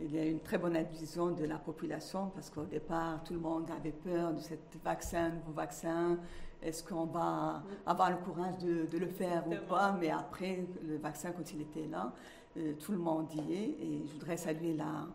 il 0.00 0.14
y 0.14 0.18
a 0.18 0.24
une 0.24 0.40
très 0.40 0.56
bonne 0.56 0.74
adhésion 0.74 1.32
de 1.32 1.44
la 1.44 1.58
population 1.58 2.30
parce 2.34 2.48
qu'au 2.48 2.64
départ, 2.64 3.22
tout 3.22 3.34
le 3.34 3.40
monde 3.40 3.70
avait 3.78 3.92
peur 3.92 4.32
de 4.32 4.40
ce 4.40 4.54
vaccin, 4.82 5.28
nouveau 5.28 5.52
vaccin. 5.52 6.16
Est-ce 6.62 6.82
qu'on 6.82 7.04
va 7.04 7.62
avoir 7.84 8.10
le 8.10 8.16
courage 8.16 8.56
de, 8.58 8.98
le 8.98 9.08
faire 9.08 9.44
ou 9.46 9.68
pas? 9.68 9.94
Mais 10.00 10.08
après, 10.08 10.64
le 10.88 10.96
vaccin, 10.96 11.32
quand 11.32 11.52
il 11.52 11.60
était 11.60 11.86
là, 11.86 12.14
euh, 12.56 12.72
tout 12.82 12.92
le 12.92 12.98
monde 12.98 13.26
y 13.34 13.52
est. 13.52 13.76
Et 13.82 14.02
je 14.06 14.12
voudrais 14.14 14.38
saluer 14.38 14.72
la, 14.72 15.06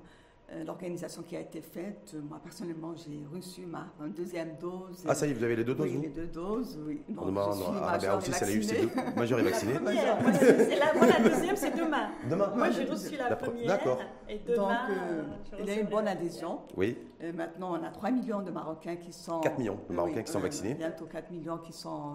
euh, 0.49 0.63
l'organisation 0.63 1.23
qui 1.23 1.35
a 1.35 1.41
été 1.41 1.59
faite. 1.59 2.15
Moi, 2.29 2.39
personnellement, 2.41 2.93
j'ai 2.95 3.19
reçu 3.33 3.65
ma 3.65 3.87
deuxième 4.15 4.55
dose. 4.57 5.03
Ah, 5.05 5.13
ça 5.13 5.27
y 5.27 5.31
est, 5.31 5.33
vous 5.33 5.43
avez 5.43 5.57
les 5.57 5.65
deux 5.65 5.75
doses 5.75 5.91
Oui, 5.91 5.99
les 6.01 6.07
deux 6.07 6.27
doses, 6.27 6.79
oui. 6.85 7.01
Donc, 7.09 7.25
on 7.25 7.27
demande, 7.27 7.55
ah, 7.83 7.97
ben 7.97 8.17
aussi, 8.17 8.31
elle 8.41 8.47
a 8.47 8.51
eu 8.51 8.63
ses 8.63 8.81
deux. 8.83 8.89
Majeur 9.17 9.39
est 9.39 9.43
vacciné. 9.43 9.73
La 9.77 9.79
première, 9.81 10.21
moi, 10.21 10.31
la, 10.31 10.93
moi, 10.93 11.07
la 11.07 11.29
deuxième, 11.29 11.55
c'est 11.57 11.75
demain. 11.75 12.11
Demain 12.29 12.53
Moi, 12.55 12.69
j'ai 12.71 12.85
reçu 12.85 13.17
la, 13.17 13.29
la 13.29 13.35
première. 13.35 13.67
D'accord. 13.67 13.99
Et 14.29 14.39
demain. 14.39 14.55
Donc, 14.55 14.69
euh, 14.89 15.23
il 15.59 15.65
y 15.65 15.69
a 15.69 15.79
une 15.81 15.87
bonne 15.87 16.07
adhésion. 16.07 16.59
Oui. 16.77 16.97
Et 17.19 17.33
maintenant, 17.33 17.77
on 17.77 17.83
a 17.83 17.89
3 17.89 18.11
millions 18.11 18.41
de 18.41 18.51
Marocains 18.51 18.95
qui 18.95 19.11
sont. 19.11 19.41
4 19.41 19.57
millions 19.59 19.79
de 19.89 19.93
Marocains 19.93 20.15
oui, 20.17 20.23
qui 20.23 20.31
sont 20.31 20.39
euh, 20.39 20.43
vaccinés. 20.43 20.73
Bientôt 20.75 21.07
4 21.07 21.29
millions 21.29 21.57
qui 21.57 21.73
sont 21.73 22.13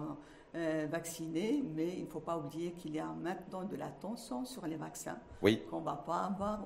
euh, 0.55 0.87
vaccinés, 0.89 1.63
mais 1.75 1.93
il 1.97 2.03
ne 2.03 2.09
faut 2.09 2.19
pas 2.19 2.37
oublier 2.37 2.73
qu'il 2.73 2.93
y 2.95 2.99
a 2.99 3.07
maintenant 3.07 3.63
de 3.63 3.75
la 3.75 3.89
tension 3.89 4.45
sur 4.45 4.65
les 4.67 4.75
vaccins. 4.75 5.17
Oui. 5.41 5.63
Qu'on 5.69 5.79
ne 5.79 5.85
va 5.85 5.95
pas 5.95 6.25
avoir 6.25 6.65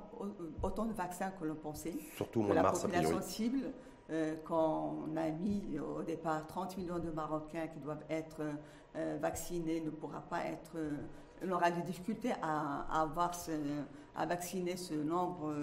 autant 0.62 0.86
de 0.86 0.93
vaccins 0.93 1.32
que 1.32 1.45
l'on 1.45 1.56
pensait. 1.56 1.93
Surtout 2.15 2.41
au 2.41 2.43
mois 2.43 2.56
de 2.56 2.62
mars, 2.62 2.84
La 2.84 2.89
population 2.89 3.21
cible, 3.21 3.71
euh, 4.10 4.36
qu'on 4.45 5.15
a 5.17 5.30
mis 5.30 5.80
au 5.80 6.02
départ 6.02 6.45
30 6.47 6.78
millions 6.78 7.00
de 7.00 7.12
Marocains 7.12 7.67
qui 7.67 7.80
doivent 7.80 8.06
être 8.10 8.41
euh, 8.95 9.17
vaccinés, 9.21 9.82
ne 9.82 9.89
pourra 9.89 10.21
pas 10.21 10.45
être. 10.45 10.71
Euh, 10.76 10.91
on 11.45 11.52
aura 11.52 11.71
des 11.71 11.82
difficultés 11.82 12.32
à, 12.41 12.86
à 12.89 13.02
avoir 13.02 13.36
ce, 13.36 13.52
à 14.15 14.26
vacciner 14.26 14.76
ce 14.78 14.93
nombre 14.95 15.54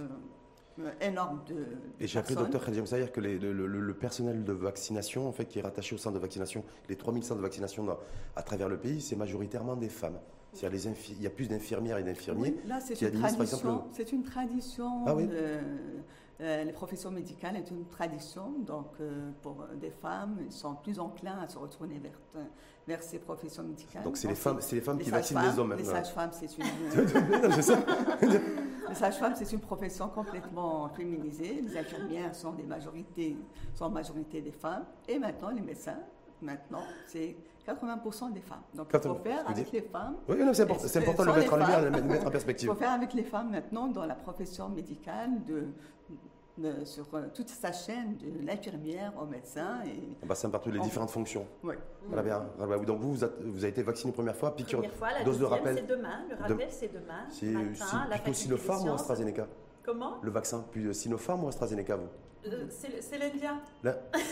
énorme 1.00 1.40
de, 1.48 1.54
Et 2.00 2.06
j'ai 2.06 2.18
appris, 2.18 2.34
docteur 2.34 2.64
Khadim 2.64 2.86
Sayer, 2.86 3.08
que 3.08 3.20
les, 3.20 3.38
le, 3.38 3.52
le, 3.52 3.66
le, 3.66 3.94
personnel 3.94 4.44
de 4.44 4.52
vaccination, 4.52 5.28
en 5.28 5.32
fait, 5.32 5.46
qui 5.46 5.58
est 5.58 5.62
rattaché 5.62 5.94
au 5.94 5.98
centre 5.98 6.14
de 6.14 6.20
vaccination, 6.20 6.64
les 6.88 6.96
3000 6.96 7.22
centres 7.22 7.38
de 7.38 7.42
vaccination 7.46 7.84
dans, 7.84 7.98
à 8.36 8.42
travers 8.42 8.68
le 8.68 8.76
pays, 8.76 9.00
c'est 9.00 9.16
majoritairement 9.16 9.76
des 9.76 9.88
femmes. 9.88 10.18
Il 10.54 10.62
y, 10.62 10.66
a 10.66 10.70
il 10.70 11.22
y 11.22 11.26
a 11.26 11.30
plus 11.30 11.48
d'infirmières 11.48 11.98
et 11.98 12.04
d'infirmiers 12.04 12.54
oui, 12.56 12.68
là, 12.68 12.78
qui 12.80 13.04
une 13.04 13.10
tradition, 13.18 13.42
exemple... 13.42 13.84
C'est 13.92 14.12
une 14.12 14.22
tradition. 14.22 15.04
Euh, 16.40 16.64
les 16.64 16.72
professions 16.72 17.12
médicales 17.12 17.56
est 17.56 17.70
une 17.70 17.86
tradition, 17.86 18.50
donc 18.58 18.88
euh, 19.00 19.30
pour 19.40 19.66
des 19.80 19.90
femmes, 19.90 20.38
ils 20.44 20.52
sont 20.52 20.74
plus 20.74 20.98
enclins 20.98 21.38
à 21.38 21.46
se 21.46 21.56
retourner 21.58 22.00
vers, 22.00 22.18
vers 22.88 23.02
ces 23.02 23.20
professions 23.20 23.62
médicales. 23.62 24.02
Donc 24.02 24.16
c'est 24.16 24.26
les 24.28 24.34
femmes, 24.34 24.58
c'est 24.60 24.74
les 24.74 24.82
femmes 24.82 24.98
les 24.98 25.04
qui 25.04 25.10
vaccinent 25.10 25.40
les 25.40 25.58
hommes. 25.58 25.74
Les 25.76 25.84
sages-femmes, 25.84 26.30
c'est 26.32 26.50
une. 26.58 26.64
les 28.88 28.94
sages-femmes, 28.94 29.34
c'est 29.36 29.52
une 29.52 29.60
profession 29.60 30.08
complètement 30.08 30.88
féminisée. 30.88 31.62
Les 31.62 31.76
infirmières 31.76 32.34
sont 32.34 32.52
des 32.52 32.64
majorités, 32.64 33.36
sont 33.74 33.84
en 33.84 33.90
majorité 33.90 34.40
des 34.40 34.52
femmes, 34.52 34.86
et 35.06 35.20
maintenant 35.20 35.50
les 35.50 35.62
médecins. 35.62 36.00
Maintenant, 36.42 36.82
c'est 37.06 37.36
80% 37.66 38.32
des 38.32 38.40
femmes. 38.40 38.62
Donc, 38.74 38.88
il 38.92 39.00
faut 39.00 39.14
faire 39.16 39.48
avec 39.48 39.72
les 39.72 39.82
femmes. 39.82 40.16
Oui, 40.28 40.36
c'est 40.52 40.62
important, 40.62 40.84
c'est 40.86 40.98
important 40.98 41.22
de 41.24 41.28
le 41.28 41.34
mettre 41.36 41.52
en 41.52 41.56
lumière, 41.56 41.90
de 41.90 41.96
le 41.96 42.02
mettre 42.02 42.26
en 42.26 42.30
perspective. 42.30 42.68
Il 42.70 42.72
faut 42.72 42.78
faire 42.78 42.92
avec 42.92 43.14
les 43.14 43.24
femmes 43.24 43.50
maintenant 43.50 43.88
dans 43.88 44.04
la 44.04 44.14
profession 44.14 44.68
médicale, 44.68 45.30
de, 45.44 45.68
de, 46.58 46.84
sur 46.84 47.06
euh, 47.14 47.22
toute 47.34 47.48
sa 47.48 47.72
chaîne, 47.72 48.16
de 48.16 48.46
l'infirmière 48.46 49.12
au 49.20 49.26
médecin. 49.26 49.80
Et 49.86 50.24
en 50.24 50.26
passant 50.26 50.50
par 50.50 50.60
toutes 50.60 50.74
les 50.74 50.80
différentes 50.80 51.10
fonctions. 51.10 51.46
Oui. 51.62 51.74
Voilà 52.06 52.22
bien. 52.22 52.46
Donc, 52.86 53.00
vous, 53.00 53.14
vous, 53.14 53.24
avez 53.24 53.68
été 53.68 53.82
vacciné 53.82 54.12
première 54.12 54.36
fois, 54.36 54.54
piqûre, 54.54 54.80
première 54.80 54.96
fois, 54.96 55.12
la 55.12 55.24
dose 55.24 55.38
de 55.38 55.44
rappel. 55.44 55.76
C'est 55.76 55.86
demain, 55.86 56.24
le 56.28 56.36
rappel, 56.36 56.68
c'est 56.70 56.92
demain. 56.92 57.26
C'est 57.30 57.52
plutôt 58.20 58.32
Sinopharm 58.32 58.88
ou 58.88 58.92
AstraZeneca? 58.92 59.46
Comment? 59.84 60.16
Le 60.22 60.30
vaccin, 60.30 60.64
plus 60.70 60.92
Sinopharm 60.94 61.44
ou 61.44 61.48
AstraZeneca, 61.48 61.96
vous? 61.96 62.08
Euh, 62.46 62.66
C'est 62.68 63.18
l'Indien. 63.18 63.60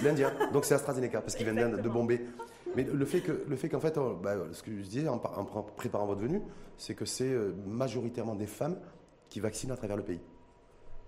L'Indien. 0.02 0.32
Donc, 0.52 0.64
c'est 0.64 0.74
AstraZeneca, 0.74 1.20
parce 1.20 1.34
qu'il 1.34 1.50
vient 1.50 1.68
de 1.68 1.88
Bombay. 1.88 2.26
Mais 2.76 2.84
le 2.84 3.04
fait 3.04 3.20
que, 3.20 3.44
le 3.46 3.56
fait 3.56 3.68
qu'en 3.68 3.80
fait, 3.80 3.96
euh, 3.98 4.14
bah, 4.14 4.34
ce 4.52 4.62
que 4.62 4.70
je 4.70 4.82
disais 4.82 5.08
en, 5.08 5.14
en 5.14 5.62
préparant 5.62 6.06
votre 6.06 6.20
venue, 6.20 6.42
c'est 6.76 6.94
que 6.94 7.04
c'est 7.04 7.30
euh, 7.30 7.52
majoritairement 7.66 8.34
des 8.34 8.46
femmes 8.46 8.78
qui 9.28 9.40
vaccinent 9.40 9.70
à 9.70 9.76
travers 9.76 9.96
le 9.96 10.02
pays. 10.02 10.20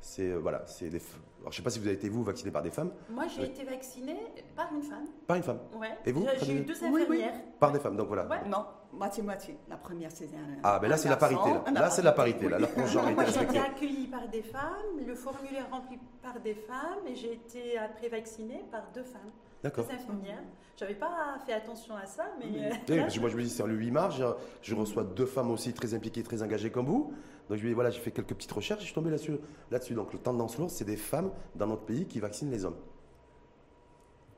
C'est 0.00 0.30
euh, 0.30 0.36
voilà, 0.36 0.62
c'est 0.66 0.90
des. 0.90 1.00
Alors, 1.40 1.50
je 1.50 1.56
sais 1.56 1.62
pas 1.62 1.70
si 1.70 1.78
vous 1.78 1.86
avez 1.86 1.96
été 1.96 2.10
vous 2.10 2.22
vacciné 2.22 2.50
par 2.50 2.62
des 2.62 2.70
femmes. 2.70 2.92
Moi, 3.08 3.24
j'ai 3.26 3.44
été 3.44 3.64
vaccinée 3.64 4.20
par 4.54 4.70
une 4.74 4.82
femme. 4.82 5.06
Par 5.26 5.36
une 5.36 5.42
femme. 5.42 5.58
Ouais. 5.78 5.96
Et 6.04 6.12
vous 6.12 6.26
J'ai 6.42 6.56
eu 6.56 6.60
deux 6.60 6.74
infirmières. 6.74 7.06
Oui, 7.08 7.20
oui. 7.22 7.24
Par 7.58 7.72
des 7.72 7.80
femmes, 7.80 7.96
donc 7.96 8.08
voilà. 8.08 8.26
Ouais. 8.26 8.46
Non, 8.46 8.66
moitié 8.92 9.22
moitié. 9.22 9.56
La 9.66 9.76
première, 9.78 10.10
c'est 10.12 10.26
un. 10.26 10.58
Ah, 10.62 10.78
ben 10.78 10.88
là, 10.88 10.98
c'est 10.98 11.08
la 11.08 11.16
parité. 11.16 11.50
Là, 11.50 11.72
là 11.72 11.90
c'est 11.90 12.02
la 12.02 12.12
parité. 12.12 12.48
Là, 12.50 12.58
la 12.58 12.86
genre 12.86 13.10
Moi, 13.10 13.24
j'ai 13.24 13.42
été 13.42 13.58
accueillie 13.58 14.06
par 14.06 14.28
des 14.28 14.42
femmes, 14.42 15.06
le 15.06 15.14
formulaire 15.14 15.68
rempli 15.70 15.98
par 16.22 16.38
des 16.40 16.54
femmes, 16.54 17.06
et 17.06 17.14
j'ai 17.14 17.32
été 17.32 17.78
après 17.78 18.08
vaccinée 18.08 18.62
par 18.70 18.82
deux 18.94 19.04
femmes. 19.04 19.32
D'accord. 19.64 19.86
Deux 19.86 19.94
infirmières. 19.94 20.42
J'avais 20.76 20.94
pas 20.94 21.38
fait 21.46 21.54
attention 21.54 21.96
à 21.96 22.04
ça, 22.04 22.26
mais. 22.38 22.46
Oui, 22.46 22.60
oui 22.88 22.98
parce 23.00 23.14
que 23.14 23.20
moi, 23.20 23.30
je 23.30 23.36
me 23.36 23.42
dis, 23.42 23.48
c'est 23.48 23.66
le 23.66 23.74
8 23.74 23.90
mars, 23.90 24.16
je, 24.16 24.24
je 24.60 24.74
reçois 24.74 25.04
deux 25.04 25.24
femmes 25.24 25.50
aussi 25.50 25.72
très 25.72 25.94
impliquées, 25.94 26.22
très 26.22 26.42
engagées 26.42 26.70
comme 26.70 26.86
vous. 26.86 27.14
Donc 27.48 27.58
je 27.58 27.64
lui 27.64 27.72
voilà, 27.72 27.90
j'ai 27.90 28.00
fait 28.00 28.10
quelques 28.10 28.34
petites 28.34 28.52
recherches 28.52 28.80
et 28.80 28.82
je 28.82 28.86
suis 28.86 28.94
tombé 28.94 29.10
là-dessus. 29.10 29.94
Donc 29.94 30.12
le 30.12 30.18
tendance 30.18 30.58
lourde, 30.58 30.70
c'est 30.70 30.84
des 30.84 30.96
femmes 30.96 31.30
dans 31.54 31.66
notre 31.66 31.82
pays 31.82 32.06
qui 32.06 32.20
vaccinent 32.20 32.50
les 32.50 32.64
hommes. 32.64 32.76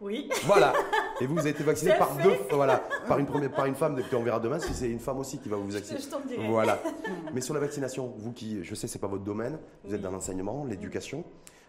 Oui. 0.00 0.28
Voilà. 0.44 0.72
Et 1.20 1.26
vous, 1.26 1.32
vous 1.32 1.40
avez 1.40 1.50
été 1.50 1.64
vacciné 1.64 1.94
par 1.96 2.14
deux, 2.18 2.34
voilà, 2.50 2.82
par 3.08 3.18
une 3.18 3.24
première, 3.24 3.50
par 3.50 3.64
une 3.64 3.74
femme. 3.74 3.98
Et 3.98 4.02
puis 4.02 4.14
on 4.14 4.22
verra 4.22 4.38
demain 4.38 4.58
si 4.58 4.74
c'est 4.74 4.90
une 4.90 4.98
femme 4.98 5.18
aussi 5.18 5.38
qui 5.38 5.48
va 5.48 5.56
vous 5.56 5.70
vacciner. 5.70 5.98
Je, 5.98 6.34
je. 6.34 6.50
Voilà. 6.50 6.78
Mais 7.32 7.40
sur 7.40 7.54
la 7.54 7.60
vaccination, 7.60 8.12
vous 8.18 8.32
qui, 8.32 8.62
je 8.62 8.74
sais, 8.74 8.86
c'est 8.86 8.98
pas 8.98 9.06
votre 9.06 9.24
domaine, 9.24 9.58
vous 9.84 9.94
êtes 9.94 10.02
dans 10.02 10.10
l'enseignement, 10.10 10.66
l'éducation, 10.66 11.24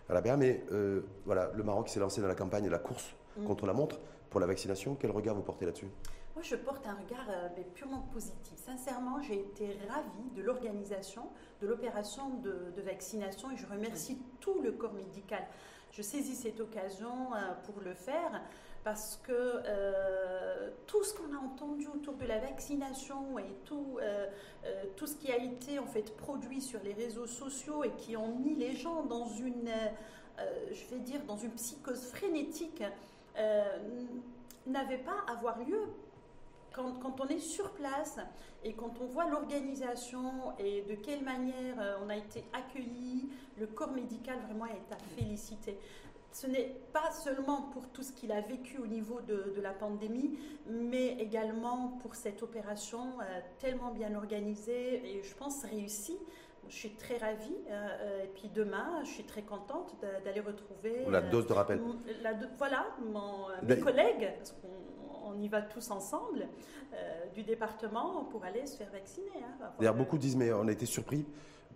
voilà, 0.08 0.22
bien, 0.22 0.38
mais 0.38 0.64
euh, 0.72 1.02
voilà, 1.26 1.52
le 1.54 1.64
Maroc 1.64 1.90
s'est 1.90 2.00
lancé 2.00 2.22
dans 2.22 2.28
la 2.28 2.36
campagne 2.36 2.64
de 2.64 2.70
la 2.70 2.80
course. 2.80 3.14
Contre 3.46 3.66
la 3.66 3.74
montre 3.74 4.00
pour 4.30 4.40
la 4.40 4.48
vaccination. 4.48 4.96
Quel 5.00 5.12
regard 5.12 5.36
vous 5.36 5.42
portez 5.42 5.66
là-dessus? 5.66 5.88
Moi, 6.38 6.44
je 6.44 6.56
porte 6.56 6.86
un 6.86 6.94
regard 6.94 7.26
euh, 7.32 7.50
purement 7.74 8.08
positif. 8.14 8.56
Sincèrement, 8.58 9.20
j'ai 9.24 9.40
été 9.40 9.76
ravie 9.90 10.30
de 10.36 10.44
l'organisation 10.44 11.30
de 11.62 11.66
l'opération 11.66 12.30
de, 12.30 12.80
vaccination 12.86 13.50
et 13.50 13.58
je 13.58 13.66
remercie 13.66 14.20
tout 14.40 14.62
le 14.62 14.72
corps 14.74 14.94
médical. 14.94 15.44
Je 15.92 16.04
saisis 16.04 16.36
cette 16.36 16.60
occasion 16.60 17.34
euh, 17.34 17.54
pour 17.64 17.82
le 17.82 17.96
faire 17.96 18.40
parce 18.84 19.20
que 19.24 19.32
euh, 19.34 20.70
tout 20.86 21.04
ce 21.04 21.16
qu'on 21.16 21.34
a 21.34 21.40
entendu 21.40 21.88
autour 21.88 22.14
de 22.14 22.26
la 22.28 22.38
vaccination 22.38 23.40
et 23.40 23.56
tout, 23.66 23.98
tout 24.96 25.08
ce 25.08 25.16
qui 25.16 25.32
a 25.32 25.38
été 25.38 25.80
en 25.80 25.88
fait 25.88 26.16
produit 26.16 26.62
sur 26.62 26.80
les 26.84 26.94
réseaux 26.94 27.26
sociaux 27.26 27.84
et 27.84 27.90
qui 27.98 28.16
ont 28.16 28.38
mis 28.38 28.54
les 28.54 28.76
gens 28.76 29.04
dans 29.04 29.26
une, 29.26 29.72
je 30.38 30.86
vais 30.96 31.00
dire, 31.00 31.22
dans 31.26 31.36
une 31.36 31.52
psychose 31.54 32.06
frénétique, 32.12 32.84
n'avait 34.66 34.98
pas 34.98 35.24
à 35.28 35.34
avoir 35.34 35.60
lieu 35.60 35.82
quand, 37.02 37.20
on 37.20 37.28
est 37.28 37.40
sur 37.40 37.72
place 37.72 38.20
et 38.64 38.74
quand 38.74 38.94
on 39.02 39.06
voit 39.06 39.28
l'organisation 39.30 40.54
et 40.60 40.84
de 40.84 40.96
quelle 40.96 41.24
manière 41.24 41.76
euh, 41.80 41.96
on 42.06 42.10
a 42.10 42.16
été 42.16 42.44
accueilli, 42.54 43.30
le 43.58 43.68
corps 43.68 43.92
médical 43.92 44.38
vraiment 44.48 44.66
est 44.66 44.94
à 44.94 44.98
féliciter. 45.16 45.78
Ce 46.32 46.46
n'est 46.46 46.76
pas 46.94 47.12
seulement 47.12 47.64
pour 47.74 47.88
tout 47.90 48.04
ce 48.04 48.12
qu'il 48.12 48.32
a 48.32 48.42
vécu 48.42 48.78
au 48.78 48.86
niveau 48.86 49.22
de, 49.22 49.60
la 49.60 49.72
pandémie, 49.72 50.38
mais 50.70 51.14
également 51.20 51.98
pour 52.02 52.14
cette 52.14 52.44
opération 52.44 53.20
euh, 53.22 53.40
tellement 53.60 53.92
bien 53.92 54.14
organisée 54.14 55.18
et 55.18 55.24
je 55.24 55.34
pense 55.36 55.64
réussie. 55.64 56.18
Je 56.70 56.76
suis 56.76 56.96
très 56.96 57.18
ravie. 57.18 57.56
Euh, 57.70 58.24
et 58.24 58.28
puis 58.28 58.50
demain, 58.54 59.04
je 59.04 59.10
suis 59.10 59.24
très 59.24 59.42
contente 59.42 59.96
d'aller 60.24 60.42
retrouver. 60.42 61.06
La 61.10 61.22
dose 61.22 61.48
de 61.48 61.54
rappel. 61.54 61.82
La 62.22 62.34
voilà, 62.58 62.86
mon, 63.12 63.48
mes 63.64 63.80
collègues, 63.80 64.32
parce 64.38 64.52
qu'on 64.52 64.68
on 65.28 65.42
y 65.42 65.48
va 65.48 65.62
tous 65.62 65.92
ensemble 65.92 66.48
euh, 66.94 67.26
du 67.34 67.44
département 67.44 68.26
pour 68.26 68.44
aller 68.46 68.66
se 68.66 68.78
faire 68.78 68.90
vacciner. 68.92 69.28
Hein, 69.38 69.70
D'ailleurs, 69.80 69.96
beaucoup 69.96 70.18
disent, 70.18 70.36
mais 70.36 70.52
on 70.54 70.68
a 70.68 70.72
été 70.72 70.86
surpris 70.86 71.26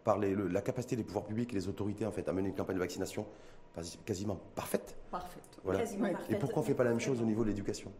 par 0.03 0.17
la 0.17 0.61
capacité 0.61 0.95
des 0.95 1.03
pouvoirs 1.03 1.25
publics 1.25 1.51
et 1.51 1.55
les 1.55 1.67
autorités 1.67 2.05
en 2.05 2.11
fait, 2.11 2.27
à 2.27 2.33
mener 2.33 2.49
une 2.49 2.55
campagne 2.55 2.75
de 2.75 2.81
vaccination 2.81 3.25
quasiment 4.05 4.39
parfaite. 4.55 4.95
Parfaite. 5.11 5.59
Et 6.29 6.35
pourquoi 6.35 6.59
on 6.59 6.61
ne 6.61 6.67
fait 6.67 6.73
pas 6.73 6.83
la 6.83 6.89
même 6.89 6.99
chose 6.99 7.21
au 7.21 7.25
niveau 7.25 7.43
de 7.43 7.49
l'éducation? 7.49 7.91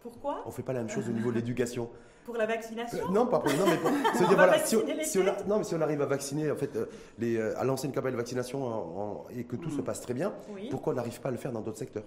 Pourquoi? 0.00 0.42
On 0.44 0.48
ne 0.48 0.54
fait 0.54 0.62
pas 0.62 0.72
la 0.72 0.80
même 0.80 0.88
chose 0.88 1.08
au 1.08 1.12
niveau 1.12 1.30
de 1.30 1.36
l'éducation. 1.36 1.90
Pour 2.24 2.36
la 2.36 2.46
vaccination 2.46 2.98
euh, 3.08 3.12
Non, 3.12 3.26
pas 3.26 3.40
pour. 3.40 3.52
Non, 3.52 3.66
mais 3.66 3.76
pour, 3.76 3.90
si, 4.64 4.76
on, 4.76 5.24
non, 5.48 5.58
mais 5.58 5.64
si 5.64 5.74
on 5.74 5.80
arrive 5.80 6.02
à 6.02 6.06
vacciner, 6.06 6.50
en 6.50 6.56
fait, 6.56 6.76
euh, 6.76 6.86
les, 7.18 7.40
à 7.40 7.64
lancer 7.64 7.86
une 7.86 7.94
campagne 7.94 8.12
de 8.12 8.18
vaccination 8.18 9.24
et 9.30 9.44
que 9.44 9.56
tout 9.56 9.70
se 9.70 9.80
mm. 9.80 9.84
passe 9.84 10.00
très 10.00 10.14
bien, 10.14 10.32
pourquoi 10.70 10.92
on 10.92 10.96
n'arrive 10.96 11.20
pas 11.20 11.28
à 11.28 11.32
le 11.32 11.38
faire 11.38 11.52
dans 11.52 11.60
d'autres 11.60 11.78
secteurs? 11.78 12.04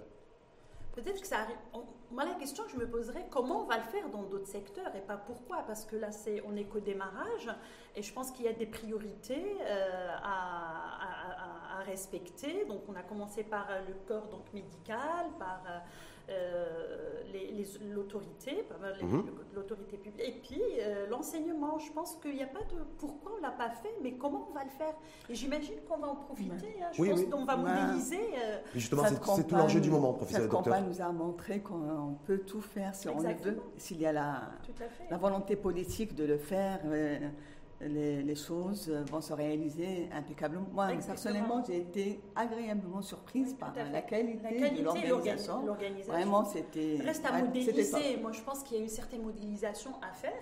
Peut-être 0.94 1.20
que 1.20 1.26
ça 1.26 1.38
arrive. 1.38 1.56
Moi, 2.12 2.24
la 2.24 2.34
question 2.34 2.62
que 2.62 2.70
je 2.70 2.76
me 2.76 2.88
poserais, 2.88 3.26
comment 3.28 3.62
on 3.62 3.66
va 3.66 3.78
le 3.78 3.82
faire 3.82 4.08
dans 4.10 4.22
d'autres 4.22 4.46
secteurs 4.46 4.94
et 4.94 5.00
pas 5.00 5.16
pourquoi? 5.16 5.64
Parce 5.66 5.84
que 5.84 5.96
là, 5.96 6.12
c'est, 6.12 6.40
on 6.46 6.52
n'est 6.52 6.64
qu'au 6.64 6.78
démarrage 6.78 7.50
et 7.96 8.02
je 8.02 8.12
pense 8.12 8.30
qu'il 8.30 8.44
y 8.44 8.48
a 8.48 8.52
des 8.52 8.66
priorités 8.66 9.56
euh, 9.62 10.08
à, 10.22 11.82
respecter. 11.84 12.64
Donc, 12.66 12.82
on 12.88 12.94
a 12.94 13.02
commencé 13.02 13.42
par 13.42 13.66
le 13.86 13.94
corps 14.06 14.28
donc, 14.28 14.44
médical, 14.54 15.26
par. 15.38 15.60
Euh, 16.30 17.04
l'autorité, 17.92 18.64
mhm. 19.02 19.24
l'autorité 19.54 19.96
publique, 19.96 20.28
et 20.28 20.40
puis 20.42 20.60
euh, 20.80 21.06
l'enseignement. 21.08 21.78
Je 21.78 21.90
pense 21.92 22.16
qu'il 22.16 22.34
n'y 22.34 22.42
a 22.42 22.46
pas 22.46 22.60
de 22.60 22.82
pourquoi 22.98 23.32
on 23.38 23.42
l'a 23.42 23.50
pas 23.50 23.70
fait, 23.70 23.94
mais 24.02 24.12
comment 24.12 24.48
on 24.50 24.54
va 24.54 24.64
le 24.64 24.70
faire? 24.70 24.94
Et 25.28 25.34
j'imagine 25.34 25.74
qu'on 25.88 25.98
va 25.98 26.08
en 26.08 26.16
profiter. 26.16 26.76
Hein. 26.80 26.90
Je 26.92 27.04
pense 27.04 27.24
qu'on 27.24 27.44
va 27.44 27.56
modéliser. 27.56 28.20
Euh, 28.36 28.58
justement, 28.74 29.02
c'est 29.36 29.46
tout 29.46 29.56
l'enjeu 29.56 29.80
du 29.80 29.90
moment, 29.90 30.12
professeur 30.12 30.42
Cette 30.42 30.50
campagne 30.50 30.84
nous 30.86 31.00
a 31.00 31.10
montré 31.12 31.60
qu'on 31.60 32.16
peut 32.24 32.38
tout 32.38 32.60
faire 32.60 32.94
si 32.94 33.08
on 33.08 33.20
le 33.20 33.34
veut, 33.34 33.60
s'il 33.76 34.00
y 34.00 34.06
a 34.06 34.12
la, 34.12 34.42
la 35.10 35.16
volonté 35.16 35.56
politique 35.56 36.14
de 36.14 36.24
le 36.24 36.38
faire. 36.38 36.80
Les, 37.88 38.34
choses 38.34 38.90
vont 39.10 39.20
se 39.20 39.32
réaliser 39.32 40.08
impeccablement. 40.12 40.66
Moi, 40.72 40.88
personnellement, 41.06 41.62
j'ai 41.66 41.78
été 41.78 42.20
agréablement 42.34 43.02
surprise 43.02 43.54
par 43.54 43.74
la 43.74 44.02
qualité, 44.02 44.70
de 44.70 44.82
l'organisation. 44.82 45.64
Vraiment, 46.06 46.44
c'était. 46.44 46.98
Reste 47.04 47.24
à 47.26 47.38
modéliser. 47.38 48.16
Moi, 48.20 48.32
je 48.32 48.42
pense 48.42 48.62
qu'il 48.62 48.78
y 48.78 48.80
a 48.80 48.82
une 48.82 48.88
certaine 48.88 49.22
modélisation 49.22 49.92
à 50.02 50.12
faire. 50.12 50.32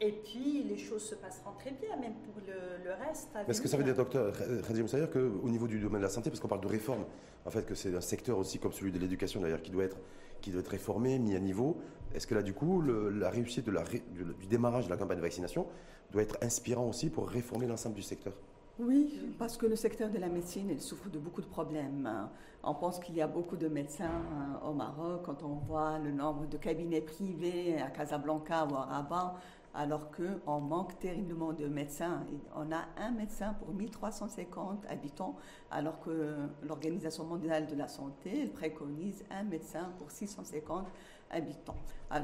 Et 0.00 0.10
puis, 0.10 0.64
les 0.64 0.76
choses 0.76 1.04
se 1.04 1.14
passeront 1.14 1.52
très 1.56 1.70
bien, 1.70 1.96
même 1.96 2.14
pour 2.14 2.42
le, 2.46 3.06
reste. 3.06 3.28
Est-ce 3.48 3.62
que 3.62 3.68
ça 3.68 3.76
veut 3.76 3.84
dire, 3.84 3.94
docteur 3.94 4.32
Khadim 4.66 4.84
dire 4.84 5.08
qu'au 5.08 5.48
niveau 5.48 5.68
du 5.68 5.78
domaine 5.78 6.00
de 6.00 6.06
la 6.06 6.10
santé, 6.10 6.30
parce 6.30 6.40
qu'on 6.40 6.48
parle 6.48 6.62
de 6.62 6.68
réforme, 6.68 7.04
en 7.46 7.50
fait, 7.50 7.64
que 7.64 7.74
c'est 7.74 7.94
un 7.94 8.00
secteur 8.00 8.38
aussi 8.38 8.58
comme 8.58 8.72
celui 8.72 8.90
de 8.90 8.98
l'éducation, 8.98 9.40
d'ailleurs, 9.40 9.62
qui 9.62 9.70
doit 9.70 9.84
être 9.84 9.96
qui 10.44 10.50
doit 10.50 10.60
être 10.60 10.68
réformé, 10.68 11.18
mis 11.18 11.34
à 11.34 11.40
niveau. 11.40 11.78
Est-ce 12.14 12.26
que 12.26 12.34
là, 12.34 12.42
du 12.42 12.54
coup, 12.54 12.80
la 12.80 13.28
réussite 13.28 13.68
du 13.68 14.46
démarrage 14.48 14.86
de 14.86 14.90
la 14.90 14.96
campagne 14.96 15.18
de 15.18 15.22
vaccination 15.22 15.66
doit 16.12 16.22
être 16.22 16.38
inspirant 16.42 16.88
aussi 16.88 17.10
pour 17.10 17.28
réformer 17.28 17.66
l'ensemble 17.66 17.96
du 17.96 18.02
secteur? 18.02 18.34
Oui, 18.78 19.20
parce 19.38 19.56
que 19.56 19.66
le 19.66 19.76
secteur 19.76 20.10
de 20.10 20.18
la 20.18 20.28
médecine 20.28 20.68
il 20.68 20.80
souffre 20.80 21.08
de 21.08 21.18
beaucoup 21.18 21.40
de 21.40 21.46
problèmes. 21.46 22.10
On 22.64 22.74
pense 22.74 22.98
qu'il 22.98 23.14
y 23.14 23.22
a 23.22 23.28
beaucoup 23.28 23.56
de 23.56 23.68
médecins 23.68 24.10
euh, 24.10 24.68
au 24.68 24.72
Maroc 24.72 25.22
quand 25.24 25.44
on 25.44 25.54
voit 25.54 25.98
le 26.00 26.10
nombre 26.10 26.46
de 26.46 26.56
cabinets 26.56 27.00
privés 27.00 27.80
à 27.80 27.90
Casablanca 27.90 28.66
ou 28.66 28.74
à 28.74 28.84
Rabat 28.84 29.36
alors 29.74 30.10
qu'on 30.10 30.60
manque 30.60 30.98
terriblement 31.00 31.52
de 31.52 31.66
médecins. 31.66 32.24
On 32.54 32.70
a 32.72 32.84
un 32.96 33.10
médecin 33.10 33.54
pour 33.54 33.74
1350 33.74 34.86
habitants, 34.88 35.36
alors 35.70 36.00
que 36.00 36.36
l'Organisation 36.62 37.24
mondiale 37.24 37.66
de 37.66 37.74
la 37.74 37.88
santé 37.88 38.46
préconise 38.46 39.24
un 39.30 39.42
médecin 39.42 39.92
pour 39.98 40.10
650 40.10 40.78
habitants. 40.78 40.90
Ah, 41.30 42.20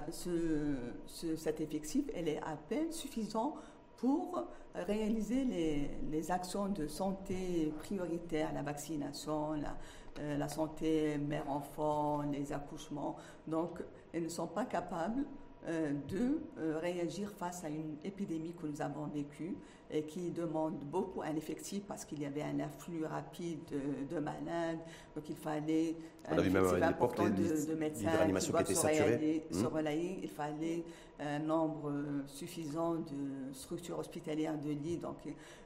cet 1.36 1.60
effectif, 1.60 2.04
elle 2.14 2.28
est 2.28 2.40
à 2.42 2.56
peine 2.68 2.92
suffisant 2.92 3.56
pour 3.96 4.46
réaliser 4.74 5.44
les, 5.44 6.30
actions 6.30 6.68
de 6.68 6.86
santé 6.86 7.72
prioritaires, 7.80 8.52
la 8.54 8.62
vaccination, 8.62 9.52
la, 9.54 9.76
euh, 10.20 10.36
la 10.36 10.48
santé 10.48 11.18
mère-enfant, 11.18 12.22
les 12.22 12.52
accouchements. 12.52 13.16
Donc, 13.46 13.82
elles 14.12 14.24
ne 14.24 14.28
sont 14.28 14.46
pas 14.46 14.64
capables 14.64 15.24
de 15.66 16.40
euh, 16.58 16.78
réagir 16.78 17.30
face 17.30 17.64
à 17.64 17.68
une 17.68 17.96
épidémie 18.02 18.54
que 18.54 18.66
nous 18.66 18.80
avons 18.80 19.06
vécue 19.06 19.54
et 19.90 20.04
qui 20.04 20.30
demande 20.30 20.78
beaucoup 20.84 21.20
un 21.20 21.36
effectif 21.36 21.82
parce 21.86 22.04
qu'il 22.04 22.20
y 22.20 22.24
avait 22.24 22.42
un 22.42 22.60
afflux 22.60 23.04
rapide 23.04 23.58
de, 24.08 24.18
malades, 24.20 24.78
donc 25.14 25.28
il 25.28 25.36
fallait 25.36 25.96
un 26.28 26.38
effectif 26.38 26.82
important 26.82 27.28
de, 27.28 27.66
de, 27.70 27.74
médecins 27.74 28.10
qui 28.10 28.50
doivent 28.50 28.66
se, 28.66 29.62
mmh. 29.62 29.66
relayer, 29.66 30.20
il 30.22 30.30
fallait 30.30 30.84
un 31.18 31.40
nombre 31.40 31.92
suffisant 32.26 32.94
de 32.94 33.52
structures 33.52 33.98
hospitalières 33.98 34.58
de 34.58 34.70
lits, 34.70 34.96
donc 34.96 35.18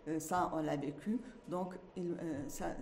euh, 0.08 0.18
ça 0.18 0.50
on 0.54 0.62
l'a 0.62 0.76
vécu. 0.76 1.20
Donc 1.48 1.74
ça, 2.48 2.74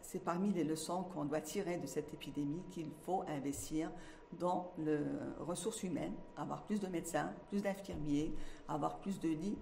c'est 0.00 0.22
parmi 0.22 0.52
les 0.52 0.62
leçons 0.62 1.02
qu'on 1.12 1.24
doit 1.24 1.40
tirer 1.40 1.78
de 1.78 1.86
cette 1.86 2.14
épidémie 2.14 2.62
qu'il 2.70 2.86
faut 3.04 3.24
investir 3.28 3.90
dans 4.38 4.72
les 4.78 4.98
ressources 5.40 5.82
humaines, 5.82 6.14
avoir 6.36 6.62
plus 6.64 6.80
de 6.80 6.86
médecins, 6.86 7.32
plus 7.48 7.62
d'infirmiers, 7.62 8.34
avoir 8.68 8.98
plus 8.98 9.18
de 9.20 9.28
lits, 9.28 9.58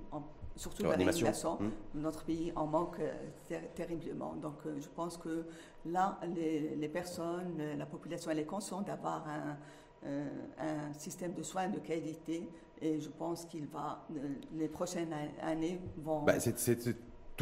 surtout 0.56 0.82
dans 0.82 0.90
l'animation. 0.90 1.58
Mmh. 1.60 1.70
Notre 1.94 2.24
pays 2.24 2.52
en 2.56 2.66
manque 2.66 3.00
euh, 3.00 3.60
terriblement. 3.74 4.34
Donc 4.34 4.66
euh, 4.66 4.78
je 4.80 4.88
pense 4.88 5.16
que 5.16 5.46
là, 5.86 6.18
les, 6.34 6.88
personnes, 6.88 7.56
la 7.76 7.86
population, 7.86 8.30
elle 8.30 8.40
est 8.40 8.46
consciente 8.46 8.86
d'avoir 8.86 9.26
un, 9.28 9.56
euh, 10.04 10.28
un 10.58 10.92
système 10.94 11.32
de 11.32 11.42
soins 11.42 11.68
de 11.68 11.78
qualité 11.78 12.48
et 12.80 12.98
je 12.98 13.08
pense 13.08 13.44
qu'il 13.44 13.66
va, 13.66 14.04
les 14.52 14.68
prochaines 14.68 15.14
années 15.40 15.80
vont... 15.98 16.24
Bah, 16.24 16.40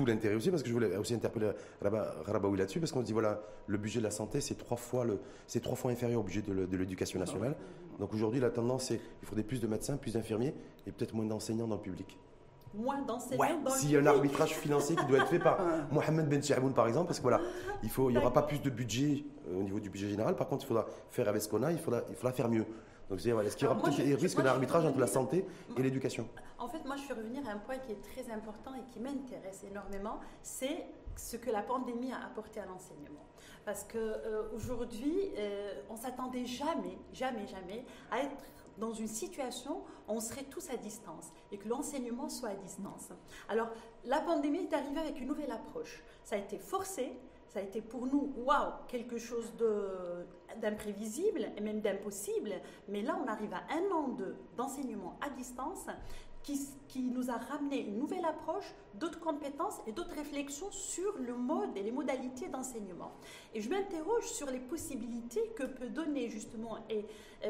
tout 0.01 0.07
l'intérêt 0.07 0.35
aussi, 0.35 0.51
parce 0.51 0.63
que 0.63 0.69
je 0.69 0.75
voulais 0.75 0.97
aussi 0.97 1.15
interpeller 1.15 1.51
Rabaoui 1.83 2.59
là-dessus, 2.59 2.81
parce 2.81 2.93
qu'on 2.93 3.03
dit 3.03 3.13
voilà, 3.13 3.41
le 3.67 3.77
budget 3.77 3.99
de 3.99 4.05
la 4.05 4.11
santé, 4.11 4.41
c'est 4.41 4.55
trois 4.55 4.77
fois, 4.77 5.05
le, 5.05 5.21
c'est 5.47 5.61
trois 5.61 5.77
fois 5.77 5.91
inférieur 5.91 6.21
au 6.21 6.25
budget 6.25 6.43
de 6.43 6.77
l'éducation 6.77 7.19
nationale. 7.19 7.55
Donc 7.99 8.15
aujourd'hui, 8.15 8.41
la 8.41 8.51
tendance, 8.51 8.85
c'est 8.85 8.99
qu'il 8.99 9.29
faudrait 9.29 9.45
plus 9.45 9.61
de 9.61 9.67
médecins, 9.67 9.97
plus 9.97 10.15
d'infirmiers, 10.15 10.55
et 10.87 10.93
peut-être 10.93 11.15
moins 11.15 11.27
d'enseignants 11.27 11.69
dans 11.69 11.77
le 11.77 11.83
public. 11.83 12.19
Moins 12.73 13.03
d'enseignants 13.03 13.61
dans 13.63 13.71
S'il 13.73 13.91
y 13.91 13.97
a 13.97 14.01
un 14.01 14.07
arbitrage 14.07 14.55
financier 14.55 14.97
qui 14.97 15.05
doit 15.05 15.19
être 15.19 15.29
fait 15.29 15.39
par 15.39 15.59
Mohamed 15.93 16.29
Ben 16.29 16.43
Chaboun, 16.43 16.73
par 16.73 16.89
exemple, 16.89 17.09
parce 17.09 17.19
que 17.19 17.25
voilà, 17.25 17.41
il 17.83 17.91
n'y 18.09 18.17
aura 18.17 18.33
pas 18.33 18.43
plus 18.43 18.61
de 18.63 18.71
budget 18.71 19.25
euh, 19.49 19.59
au 19.59 19.63
niveau 19.63 19.81
du 19.81 19.91
budget 19.91 20.09
général. 20.09 20.35
Par 20.37 20.49
contre, 20.49 20.65
il 20.65 20.69
faudra 20.69 20.87
faire 21.11 21.29
avec 21.29 21.43
ce 21.43 21.49
qu'on 21.49 21.63
a, 21.63 21.73
il 21.73 21.79
faudra, 21.79 22.03
il 22.09 22.15
faudra 22.15 22.33
faire 22.33 22.49
mieux. 22.49 22.65
Donc, 23.11 23.19
est-ce 23.19 23.57
qu'il 23.57 24.05
y 24.05 24.09
des 24.09 24.15
risques 24.15 24.41
d'arbitrage 24.41 24.85
entre 24.85 25.01
la 25.01 25.09
santé 25.09 25.45
et 25.77 25.83
l'éducation 25.83 26.29
En 26.59 26.69
fait, 26.69 26.85
moi, 26.85 26.95
je 26.97 27.03
suis 27.03 27.13
revenir 27.13 27.47
à 27.49 27.53
un 27.53 27.59
point 27.59 27.79
qui 27.79 27.91
est 27.91 28.01
très 28.01 28.33
important 28.33 28.73
et 28.75 28.85
qui 28.93 29.01
m'intéresse 29.01 29.65
énormément, 29.69 30.21
c'est 30.43 30.87
ce 31.17 31.37
que 31.37 31.51
la 31.51 31.63
pandémie 31.63 32.13
a 32.13 32.25
apporté 32.25 32.61
à 32.61 32.67
l'enseignement. 32.67 33.27
Parce 33.65 33.85
qu'aujourd'hui, 33.85 35.33
euh, 35.37 35.41
euh, 35.41 35.83
on 35.91 35.97
s'attendait 35.97 36.47
jamais, 36.47 36.99
jamais, 37.13 37.49
jamais 37.49 37.85
à 38.13 38.21
être 38.21 38.37
dans 38.79 38.95
une 38.95 39.09
situation 39.09 39.79
où 40.09 40.13
on 40.13 40.21
serait 40.21 40.45
tous 40.45 40.71
à 40.71 40.77
distance 40.77 41.33
et 41.51 41.59
que 41.59 41.69
l'enseignement 41.69 42.29
soit 42.29 42.51
à 42.51 42.55
distance. 42.55 43.09
Alors, 43.49 43.71
la 44.05 44.21
pandémie 44.21 44.69
est 44.71 44.73
arrivée 44.73 45.01
avec 45.01 45.21
une 45.21 45.27
nouvelle 45.27 45.51
approche. 45.51 46.03
Ça 46.23 46.37
a 46.37 46.39
été 46.39 46.59
forcé, 46.59 47.13
ça 47.53 47.59
a 47.59 47.63
été 47.63 47.81
pour 47.81 48.07
nous, 48.07 48.33
waouh, 48.37 48.73
quelque 48.87 49.19
chose 49.19 49.53
d'imprévisible 50.61 51.49
et 51.57 51.61
même 51.61 51.81
d'impossible. 51.81 52.53
Mais 52.89 53.03
là, 53.03 53.19
on 53.23 53.29
arrive 53.29 53.53
à 53.53 53.63
un 53.73 53.93
an 53.93 54.17
d'enseignement 54.57 55.19
à 55.21 55.31
distance 55.31 55.87
qui, 56.45 56.59
qui, 56.89 57.03
nous 57.03 57.29
a 57.31 57.37
ramené 57.37 57.81
une 57.81 57.99
nouvelle 57.99 58.25
approche, 58.25 58.73
d'autres 58.95 59.21
compétences 59.21 59.79
et 59.87 59.93
d'autres 59.93 60.15
réflexions 60.15 60.71
sur 60.71 61.15
le 61.19 61.35
mode 61.35 61.77
et 61.77 61.83
les 61.83 61.93
modalités 61.93 62.49
d'enseignement. 62.49 63.13
Et 63.55 63.61
je 63.61 63.71
m'interroge 63.71 64.25
sur 64.25 64.51
les 64.51 64.59
possibilités 64.59 65.43
que 65.57 65.65
peut 65.65 65.89
donner 65.89 66.29
justement 66.29 66.79
et, 66.89 67.05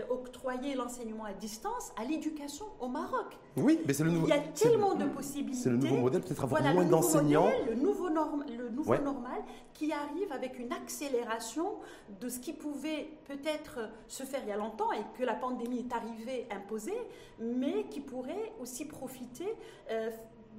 octroyer 0.09 0.77
l'enseignement 0.77 1.25
à 1.25 1.33
distance 1.33 1.91
à 2.01 2.05
l'éducation 2.05 2.65
au 2.79 2.87
Maroc. 2.87 3.37
Oui, 3.57 3.81
mais 3.85 3.93
c'est 3.93 4.05
le 4.05 4.13
nouveau. 4.13 4.29
Il 4.29 4.31
y 4.31 4.33
a 4.33 4.39
tellement 4.39 4.95
de 4.95 5.05
possibilités. 5.07 5.65
C'est 5.65 5.71
le 5.71 5.79
nouveau 5.79 5.97
modèle, 5.97 6.23
peut-être 6.23 6.45
avoir 6.45 6.63
moins 6.73 6.85
d'enseignants. 6.85 7.51
Le 7.67 7.75
nouveau, 7.75 8.09
norme, 8.09 8.45
le 8.57 8.69
nouveau 8.69 8.97
normal 8.99 9.43
qui 9.75 9.93
arrive 9.93 10.31
avec 10.31 10.61
une 10.61 10.73
accélération 10.73 11.73
de 12.21 12.29
ce 12.29 12.39
qui 12.39 12.53
pouvait 12.53 13.09
peut-être 13.27 13.81
se 14.07 14.23
faire 14.23 14.41
il 14.45 14.51
y 14.51 14.53
a 14.53 14.57
longtemps 14.57 14.93
et 14.93 15.03
que 15.19 15.25
la 15.25 15.35
pandémie 15.35 15.81
est 15.81 15.93
arrivée 15.93 16.47
imposer, 16.51 16.97
mais 17.41 17.87
qui 17.91 18.01
pourrait 18.01 18.53
aussi 18.61 18.85
profiter. 18.85 19.53
Euh, 19.91 20.11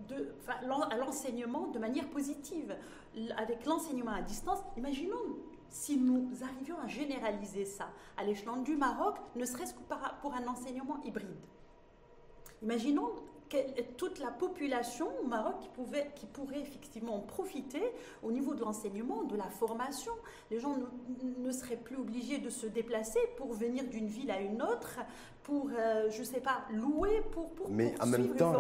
de, 0.08 0.34
à 0.48 0.98
l'enseignement 0.98 1.68
de 1.68 1.80
manière 1.80 2.08
positive. 2.10 2.76
Avec 3.38 3.66
l'enseignement 3.66 4.12
à 4.12 4.22
distance, 4.22 4.60
imaginons 4.78 5.16
si 5.70 5.98
nous 5.98 6.30
arrivions 6.44 6.78
à 6.80 6.88
généraliser 6.88 7.66
ça 7.66 7.90
à 8.18 8.24
l'échelon 8.24 8.58
du 8.58 8.76
Maroc, 8.76 9.16
ne 9.36 9.46
serait-ce 9.46 9.74
que 9.74 9.80
pour 10.22 10.34
un 10.34 10.48
enseignement 10.48 11.02
hybride. 11.04 11.28
Imaginons 12.62 13.10
toute 13.98 14.20
la 14.20 14.32
population 14.32 15.08
au 15.24 15.28
Maroc 15.28 15.56
qui, 15.62 15.70
pouvait, 15.70 16.12
qui 16.16 16.26
pourrait 16.26 16.60
effectivement 16.60 17.20
profiter 17.20 17.84
au 18.24 18.32
niveau 18.32 18.54
de 18.54 18.62
l'enseignement, 18.62 19.24
de 19.24 19.36
la 19.36 19.50
formation. 19.50 20.14
Les 20.50 20.60
gens 20.60 20.76
ne, 21.40 21.52
seraient 21.52 21.78
plus 21.78 21.98
obligés 21.98 22.38
de 22.38 22.50
se 22.50 22.68
déplacer 22.68 23.20
pour 23.38 23.54
venir 23.54 23.84
d'une 23.86 24.08
ville 24.08 24.32
à 24.32 24.40
une 24.40 24.62
autre, 24.62 25.00
pour, 25.44 25.70
euh, 25.78 26.10
je 26.10 26.20
ne 26.20 26.26
sais 26.26 26.40
pas, 26.40 26.66
louer, 26.72 27.22
pour, 27.32 27.52
pour 27.52 27.70
Mais 27.70 27.94
en 28.02 28.06
même 28.06 28.36
temps, 28.36 28.54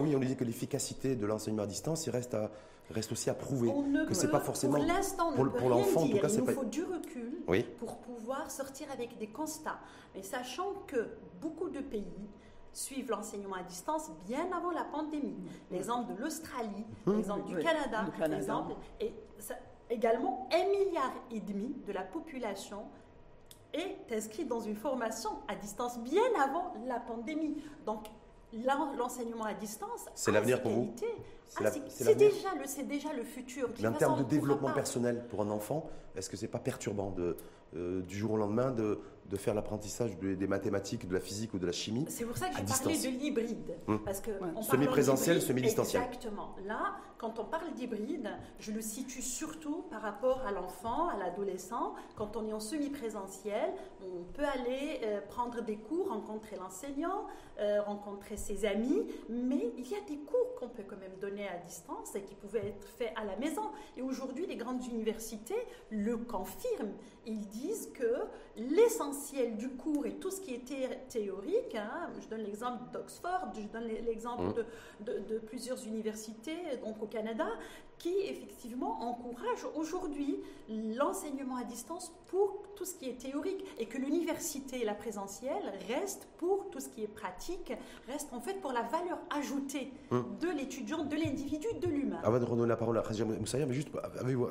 oui, 0.00 0.16
on 0.16 0.20
dit 0.20 0.36
que 0.36 0.44
l'efficacité 0.44 1.16
de 1.16 1.26
l'enseignement 1.26 1.62
à 1.62 1.66
distance, 1.66 2.06
il 2.06 2.10
reste 2.10 2.34
à, 2.34 2.50
reste 2.90 3.12
aussi 3.12 3.30
à 3.30 3.34
prouver 3.34 3.72
que 4.08 4.14
c'est 4.14 4.30
pas 4.30 4.40
forcément 4.40 4.78
pour 4.78 4.84
l'instant 4.84 5.32
pour, 5.32 5.48
pour 5.52 5.68
l'enfant 5.68 6.02
en 6.02 6.08
tout 6.08 6.18
cas 6.18 6.28
il 6.28 6.40
nous 6.40 6.46
faut 6.46 6.64
du 6.64 6.82
recul 6.82 7.40
pour 7.78 7.98
pouvoir 7.98 8.50
sortir 8.50 8.88
avec 8.92 9.16
des 9.18 9.28
constats. 9.28 9.78
Mais 10.14 10.22
sachant 10.22 10.74
que 10.86 11.08
beaucoup 11.40 11.68
de 11.68 11.80
pays 11.80 12.04
suivent 12.72 13.10
l'enseignement 13.10 13.56
à 13.56 13.62
distance 13.62 14.10
bien 14.26 14.46
avant 14.56 14.70
la 14.70 14.84
pandémie. 14.84 15.36
L'exemple 15.70 16.14
de 16.14 16.20
l'Australie, 16.20 16.86
hum. 17.06 17.16
l'exemple 17.16 17.46
du 17.46 17.56
Canada, 17.58 18.04
l'exemple 18.28 18.74
et 19.00 19.12
également 19.90 20.48
un 20.52 20.68
milliard 20.70 21.12
et 21.30 21.40
demi 21.40 21.74
de 21.86 21.92
la 21.92 22.02
population 22.02 22.84
est 23.72 24.12
inscrit 24.12 24.44
dans 24.44 24.60
une 24.60 24.76
formation 24.76 25.30
à 25.48 25.54
distance 25.54 25.98
bien 26.00 26.22
avant 26.42 26.74
la 26.86 27.00
pandémie. 27.00 27.56
Donc 27.86 28.06
l'enseignement 28.96 29.44
à 29.44 29.54
distance, 29.54 30.06
c'est 30.14 30.32
l'avenir 30.32 30.60
pour 30.62 30.72
vous 30.72 30.94
ah, 31.56 31.70
C'est 31.88 32.16
déjà, 32.16 32.48
le, 32.54 32.84
déjà 32.84 33.12
le 33.12 33.24
futur. 33.24 33.70
Mais 33.80 33.88
en 33.88 33.92
termes 33.92 34.18
de 34.18 34.24
développement 34.24 34.72
personnel 34.72 35.24
pour 35.28 35.42
un 35.42 35.50
enfant, 35.50 35.88
est-ce 36.16 36.28
que 36.28 36.36
c'est 36.36 36.48
pas 36.48 36.58
perturbant 36.58 37.10
de, 37.10 37.36
euh, 37.76 38.02
du 38.02 38.16
jour 38.16 38.32
au 38.32 38.36
lendemain 38.36 38.72
de, 38.72 39.00
de 39.30 39.36
faire 39.36 39.54
l'apprentissage 39.54 40.18
des 40.18 40.46
mathématiques, 40.48 41.06
de 41.06 41.14
la 41.14 41.20
physique 41.20 41.54
ou 41.54 41.58
de 41.58 41.66
la 41.66 41.72
chimie. 41.72 42.04
C'est 42.08 42.24
pour 42.24 42.36
ça 42.36 42.48
que 42.48 42.56
j'ai 42.56 42.64
parlé 42.64 42.98
de 42.98 43.08
l'hybride. 43.08 43.76
Hum. 43.86 44.00
Parce 44.04 44.20
que 44.20 44.32
Semi-présentiel, 44.68 45.40
semi-distanciel. 45.40 46.02
Exactement. 46.02 46.56
Là, 46.66 46.96
quand 47.20 47.38
on 47.38 47.44
parle 47.44 47.70
d'hybride, 47.74 48.30
je 48.60 48.72
le 48.72 48.80
situe 48.80 49.20
surtout 49.20 49.84
par 49.90 50.00
rapport 50.00 50.40
à 50.46 50.52
l'enfant, 50.52 51.08
à 51.08 51.18
l'adolescent. 51.18 51.94
Quand 52.16 52.34
on 52.34 52.48
est 52.48 52.52
en 52.54 52.60
semi-présentiel, 52.60 53.74
on 54.02 54.24
peut 54.32 54.46
aller 54.46 55.00
euh, 55.02 55.20
prendre 55.28 55.60
des 55.60 55.76
cours, 55.76 56.08
rencontrer 56.08 56.56
l'enseignant, 56.56 57.26
euh, 57.60 57.82
rencontrer 57.82 58.38
ses 58.38 58.64
amis, 58.64 59.04
mais 59.28 59.70
il 59.76 59.86
y 59.86 59.94
a 59.94 60.00
des 60.08 60.16
cours 60.16 60.54
qu'on 60.58 60.68
peut 60.68 60.82
quand 60.88 60.96
même 60.96 61.18
donner 61.20 61.46
à 61.46 61.58
distance 61.58 62.14
et 62.14 62.22
qui 62.22 62.34
pouvaient 62.34 62.68
être 62.68 62.88
faits 62.88 63.12
à 63.16 63.24
la 63.26 63.36
maison. 63.36 63.64
Et 63.98 64.02
aujourd'hui, 64.02 64.46
les 64.46 64.56
grandes 64.56 64.82
universités 64.86 65.66
le 65.90 66.16
confirment. 66.16 66.94
Ils 67.26 67.46
disent 67.48 67.90
que 67.92 68.24
l'essentiel 68.56 69.58
du 69.58 69.68
cours 69.68 70.06
et 70.06 70.14
tout 70.14 70.30
ce 70.30 70.40
qui 70.40 70.54
est 70.54 71.08
théorique, 71.08 71.74
hein, 71.74 72.08
je 72.18 72.28
donne 72.28 72.44
l'exemple 72.44 72.90
d'Oxford, 72.94 73.52
je 73.54 73.66
donne 73.66 73.88
l'exemple 74.06 74.64
mmh. 75.00 75.04
de, 75.04 75.18
de, 75.18 75.38
plusieurs 75.38 75.86
universités 75.86 76.56
donc 76.82 77.02
au 77.02 77.09
Canada, 77.10 77.46
qui 77.98 78.14
effectivement 78.24 79.02
encouragent 79.02 79.66
aujourd'hui 79.76 80.40
l'enseignement 80.96 81.56
à 81.56 81.64
distance 81.64 82.12
pour 82.28 82.62
tout 82.74 82.86
ce 82.86 82.94
qui 82.94 83.10
est 83.10 83.20
théorique 83.20 83.62
et 83.78 83.86
que 83.86 83.98
l'université 83.98 84.80
et 84.80 84.84
la 84.86 84.94
présentielle 84.94 85.72
restent 85.88 86.26
pour 86.38 86.70
tout 86.70 86.80
ce 86.80 86.88
qui 86.88 87.02
est 87.02 87.14
pratique, 87.14 87.72
restent 88.08 88.32
en 88.32 88.40
fait 88.40 88.54
pour 88.60 88.72
la 88.72 88.82
valeur 88.82 89.18
ajoutée 89.36 89.92
mmh. 90.10 90.20
de 90.40 90.48
l'étudiant, 90.48 91.04
de 91.04 91.16
l'individu, 91.16 91.66
de 91.78 91.86
l'humain. 91.88 92.20
Avant 92.22 92.38
de 92.38 92.44
redonner 92.44 92.68
la 92.68 92.76
parole 92.76 92.96
à 92.96 93.02
Khadija 93.02 93.26
Moussaya, 93.26 93.66
mais 93.66 93.74
juste 93.74 93.90
avec 94.18 94.34
vous, 94.34 94.48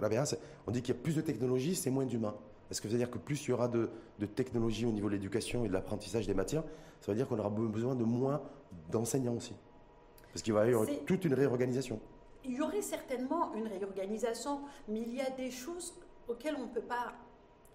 on 0.68 0.72
dit 0.72 0.82
qu'il 0.84 0.94
y 0.94 0.98
a 0.98 1.02
plus 1.02 1.16
de 1.16 1.22
technologie, 1.22 1.76
c'est 1.76 1.90
moins 1.90 2.06
d'humain. 2.06 2.36
Est-ce 2.70 2.82
que 2.82 2.88
ça 2.88 2.92
veut 2.92 3.00
dire 3.00 3.10
que 3.10 3.18
plus 3.18 3.48
il 3.48 3.50
y 3.50 3.54
aura 3.54 3.68
de, 3.68 3.90
de 4.20 4.26
technologie 4.28 4.86
au 4.86 4.92
niveau 4.92 5.08
de 5.08 5.14
l'éducation 5.14 5.66
et 5.66 5.70
de 5.70 5.74
l'apprentissage 5.74 6.28
des 6.28 6.36
matières, 6.36 6.64
ça 7.02 7.12
veut 7.12 7.18
dire 7.18 7.28
qu'on 7.28 7.40
aura 7.40 7.50
besoin 7.50 7.96
de 7.96 8.04
moins 8.04 8.44
d'enseignants 8.92 9.36
aussi? 9.36 9.56
Parce 10.32 10.44
qu'il 10.44 10.54
va 10.54 10.68
y 10.68 10.70
avoir 10.70 10.86
toute 11.08 11.26
une 11.26 11.34
réorganisation. 11.34 12.00
Il 12.46 12.54
y 12.54 12.62
aurait 12.62 12.82
certainement 12.82 13.54
une 13.54 13.68
réorganisation, 13.68 14.62
mais 14.88 15.02
il 15.02 15.16
y 15.16 15.22
a 15.22 15.30
des 15.30 15.52
choses 15.52 15.94
auxquelles 16.28 16.56
on 16.58 16.64
ne 16.64 16.74
peut 16.74 16.82
pas 16.82 17.14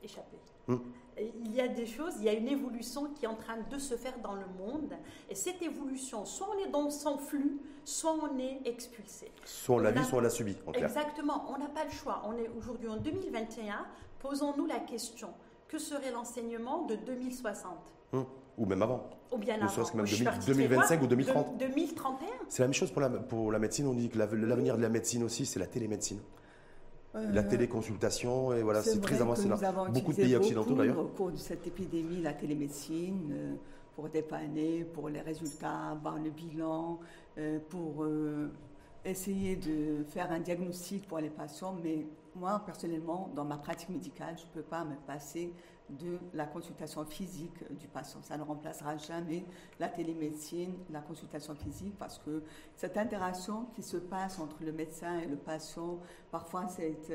échapper. 0.03 0.38
Hum. 0.68 0.83
Il 1.18 1.55
y 1.55 1.61
a 1.61 1.68
des 1.68 1.87
choses, 1.87 2.14
il 2.18 2.24
y 2.24 2.29
a 2.29 2.33
une 2.33 2.48
évolution 2.48 3.07
qui 3.14 3.24
est 3.24 3.29
en 3.29 3.37
train 3.37 3.59
de 3.59 3.79
se 3.79 3.96
faire 3.96 4.18
dans 4.18 4.35
le 4.35 4.46
monde. 4.59 4.94
Et 5.31 5.35
cette 5.35 5.62
évolution, 5.62 6.24
soit 6.24 6.48
on 6.55 6.59
est 6.59 6.70
dans 6.70 6.90
son 6.90 7.18
flux, 7.18 7.61
soit 7.85 8.16
on 8.20 8.37
est 8.38 8.61
expulsé. 8.64 9.31
Soit 9.44 9.77
on 9.77 9.79
l'a 9.79 9.92
vu, 9.92 10.03
soit 10.03 10.18
on 10.18 10.22
l'a 10.22 10.31
subi. 10.31 10.57
Exactement, 10.74 11.44
on 11.55 11.59
n'a 11.59 11.68
pas 11.68 11.85
le 11.85 11.90
choix. 11.90 12.22
On 12.24 12.37
est 12.37 12.50
aujourd'hui 12.59 12.88
en 12.88 12.96
2021. 12.96 13.87
Posons-nous 14.18 14.66
la 14.66 14.81
question 14.81 15.29
que 15.68 15.79
serait 15.79 16.11
l'enseignement 16.11 16.87
de 16.87 16.96
2060 16.96 17.72
hum. 18.14 18.27
Ou 18.59 18.67
même 18.67 18.83
avant. 18.83 19.11
Ou 19.33 19.38
bien 19.38 19.61
avant. 19.61 19.85
Que 19.85 19.97
même 19.97 20.07
2025 20.47 21.03
ou 21.03 21.07
2030. 21.07 21.59
2031. 21.59 22.29
C'est 22.49 22.62
la 22.62 22.69
même 22.69 22.75
chose 22.75 22.90
pour 22.90 23.01
la, 23.01 23.11
pour 23.11 23.51
la 23.51 23.59
médecine. 23.59 23.87
On 23.87 23.95
dit 23.95 24.09
que 24.09 24.19
l'avenir 24.19 24.77
de 24.77 24.83
la 24.83 24.88
médecine 24.88 25.23
aussi, 25.25 25.47
c'est 25.47 25.59
la 25.59 25.67
télémédecine. 25.67 26.21
la 27.14 27.43
euh, 27.43 27.49
téléconsultation, 27.49 28.53
et 28.53 28.62
voilà, 28.62 28.83
c'est 28.83 29.01
très 29.01 29.21
avancé 29.21 29.49
dans 29.49 29.88
beaucoup 29.90 30.12
de 30.12 30.17
pays 30.17 30.37
occidentaux 30.37 30.75
d'ailleurs. 30.75 30.99
Au 30.99 31.09
cours 31.09 31.33
de 31.33 31.37
cette 31.37 31.67
épidémie, 31.67 32.23
la 32.23 32.33
télémédecine, 32.33 33.31
euh, 33.33 33.55
pour 33.95 34.09
dépanner, 34.09 34.85
pour 34.85 35.09
les 35.09 35.21
résultats, 35.21 35.90
avoir 35.90 36.19
le 36.19 36.31
bilan, 36.31 36.99
euh, 37.38 37.59
pour 37.69 38.07
essayer 39.05 39.57
de 39.57 40.05
faire 40.09 40.33
un 40.33 40.40
diagnostic 40.40 41.07
pour 41.07 41.19
les 41.19 41.31
patients, 41.31 41.77
mais 41.83 42.07
moi, 42.35 42.62
personnellement, 42.64 43.31
dans 43.35 43.45
ma 43.45 43.57
pratique 43.57 43.90
médicale, 43.90 44.35
je 44.37 44.45
ne 44.45 44.62
peux 44.62 44.69
pas 44.69 44.85
me 44.85 44.97
passer 45.07 45.53
de 45.90 46.18
la 46.33 46.47
consultation 46.47 47.05
physique 47.05 47.62
du 47.79 47.88
patient. 47.88 48.23
Ça 48.23 48.37
ne 48.38 48.42
remplacera 48.42 48.97
jamais 48.97 49.44
la 49.79 49.88
télémédecine, 49.88 50.75
la 50.90 51.01
consultation 51.01 51.55
physique, 51.55 51.94
parce 51.99 52.18
que 52.18 52.42
cette 52.75 52.97
interaction 52.97 53.66
qui 53.75 53.83
se 53.83 53.99
passe 53.99 54.38
entre 54.38 54.62
le 54.62 54.73
médecin 54.73 55.18
et 55.18 55.27
le 55.27 55.37
patient, 55.37 55.99
parfois 56.31 56.68
cette, 56.68 57.12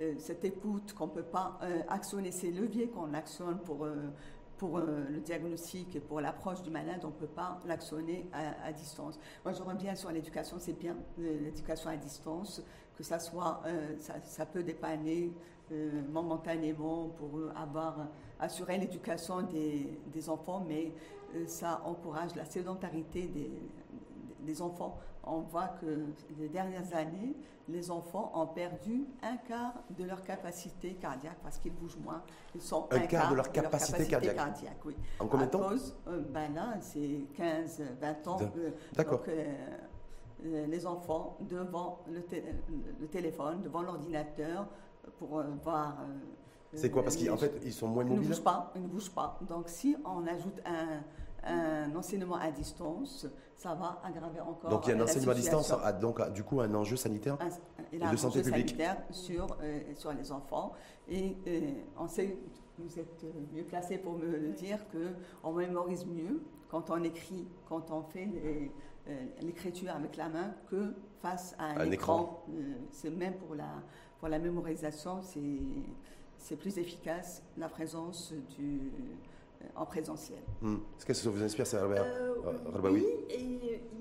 euh, 0.00 0.14
cette 0.18 0.44
écoute 0.44 0.92
qu'on 0.92 1.06
ne 1.06 1.12
peut 1.12 1.22
pas 1.22 1.58
euh, 1.62 1.80
actionner, 1.88 2.30
ces 2.30 2.50
leviers 2.50 2.88
qu'on 2.88 3.14
actionne 3.14 3.58
pour... 3.60 3.84
Euh, 3.84 4.10
pour 4.58 4.78
le 4.78 5.20
diagnostic 5.20 5.96
et 5.96 6.00
pour 6.00 6.20
l'approche 6.20 6.60
du 6.60 6.68
malade, 6.68 7.00
on 7.04 7.06
ne 7.06 7.12
peut 7.14 7.26
pas 7.26 7.58
l'actionner 7.64 8.28
à, 8.30 8.70
distance. 8.74 9.18
Moi, 9.42 9.54
je 9.54 9.62
reviens 9.62 9.94
sur 9.94 10.10
l'éducation, 10.10 10.58
c'est 10.58 10.78
bien 10.78 10.98
l'éducation 11.16 11.88
à 11.88 11.96
distance, 11.96 12.62
que 12.94 13.02
ça 13.02 13.18
soit, 13.18 13.62
ça, 13.96 14.20
ça, 14.20 14.44
peut 14.44 14.62
dépanner 14.62 15.32
euh, 15.72 16.02
momentanément 16.10 17.10
pour 17.16 17.30
avoir 17.54 18.08
assuré 18.40 18.76
l'éducation 18.76 19.42
des, 19.42 20.00
des, 20.06 20.28
enfants, 20.28 20.64
mais 20.66 20.92
euh, 21.36 21.46
ça 21.46 21.80
encourage 21.84 22.34
la 22.34 22.44
sédentarité 22.44 23.28
des, 23.28 23.52
des, 24.40 24.62
enfants. 24.62 24.98
On 25.22 25.40
voit 25.40 25.68
que 25.80 26.06
les 26.40 26.48
dernières 26.48 26.92
années, 26.92 27.36
les 27.68 27.88
enfants 27.88 28.32
ont 28.34 28.48
perdu 28.48 29.06
un 29.22 29.36
quart 29.36 29.74
de 29.96 30.02
leur 30.02 30.24
capacité 30.24 30.94
cardiaque 30.94 31.38
parce 31.40 31.58
qu'ils 31.58 31.74
bougent 31.74 31.98
moins. 32.02 32.22
Ils 32.56 32.62
sont 32.62 32.88
un, 32.90 33.00
quart, 33.00 33.30
de 33.30 33.36
leur 33.36 33.52
capacité, 33.52 34.08
cardiaque. 34.08 34.38
oui. 34.84 34.96
En 35.20 35.26
combien 35.26 35.46
de 35.46 35.52
temps 35.52 35.68
cause, 35.68 35.96
euh, 36.08 36.20
ben 36.30 36.52
là, 36.52 36.78
c'est 36.80 37.26
15, 37.36 37.82
20 38.00 38.26
ans. 38.28 38.38
D'accord. 38.94 39.22
les 40.42 40.86
enfants 40.86 41.36
devant 41.42 42.00
le, 42.08 42.24
le 43.00 43.06
téléphone, 43.06 43.62
devant 43.62 43.82
l'ordinateur, 43.82 44.66
pour 45.18 45.38
euh, 45.38 45.44
voir. 45.62 45.98
Euh, 46.00 46.76
c'est 46.76 46.90
quoi? 46.90 47.02
Parce 47.02 47.16
qu'en 47.16 47.36
fait, 47.36 47.60
ils 47.64 47.72
sont 47.72 47.88
moins 47.88 48.04
mobiles 48.04 48.22
Ils 48.22 48.28
ne 48.28 48.34
bougent 48.34 48.44
pas. 48.44 48.72
Ils 48.76 48.82
ne 48.82 48.88
bougent 48.88 49.10
pas. 49.10 49.38
Donc, 49.48 49.68
si 49.68 49.96
on 50.04 50.26
ajoute 50.26 50.60
un, 50.64 51.02
un 51.44 51.94
enseignement 51.96 52.36
à 52.36 52.50
distance, 52.50 53.26
ça 53.56 53.74
va 53.74 54.00
aggraver 54.04 54.40
encore. 54.40 54.70
Donc 54.70 54.86
il 54.86 54.90
y 54.90 54.92
a 54.92 54.96
un 54.96 55.00
enseignement 55.00 55.32
à 55.32 55.34
distance, 55.34 55.72
a 55.72 55.92
donc 55.92 56.32
du 56.32 56.44
coup 56.44 56.60
un 56.60 56.74
enjeu 56.74 56.96
sanitaire 56.96 57.38
et 57.92 57.98
de 57.98 58.16
santé 58.16 58.42
publique 58.42 58.76
sur, 59.10 59.46
euh, 59.62 59.80
sur 59.94 60.12
les 60.12 60.32
enfants. 60.32 60.72
Et 61.08 61.36
on 61.98 62.06
sait, 62.06 62.38
vous 62.78 62.98
êtes 62.98 63.24
mieux 63.52 63.64
placé 63.64 63.98
pour 63.98 64.14
me 64.14 64.26
le 64.26 64.52
dire, 64.52 64.78
qu'on 65.42 65.52
mémorise 65.52 66.06
mieux 66.06 66.42
quand 66.68 66.90
on 66.90 67.02
écrit, 67.02 67.48
quand 67.68 67.90
on 67.90 68.02
fait 68.02 68.28
l'écriture 69.40 69.90
avec 69.94 70.16
la 70.16 70.28
main 70.28 70.54
que 70.70 70.94
face 71.20 71.54
à 71.58 71.80
un, 71.80 71.90
écran. 71.90 72.44
C'est 72.90 73.10
même 73.10 73.34
pour 73.34 73.54
la 73.54 73.82
pour 74.20 74.28
la 74.28 74.38
mémorisation, 74.38 75.20
c'est 76.38 76.56
plus 76.56 76.78
efficace 76.78 77.42
la 77.56 77.68
présence 77.68 78.34
du, 78.56 78.92
en 79.74 79.86
présentiel. 79.86 80.38
Hmm. 80.60 80.76
Est-ce 80.98 81.06
que 81.06 81.14
ça 81.14 81.30
vous 81.30 81.42
inspire, 81.42 81.66
ça, 81.66 81.78
euh, 81.78 82.34
Oui, 82.84 83.06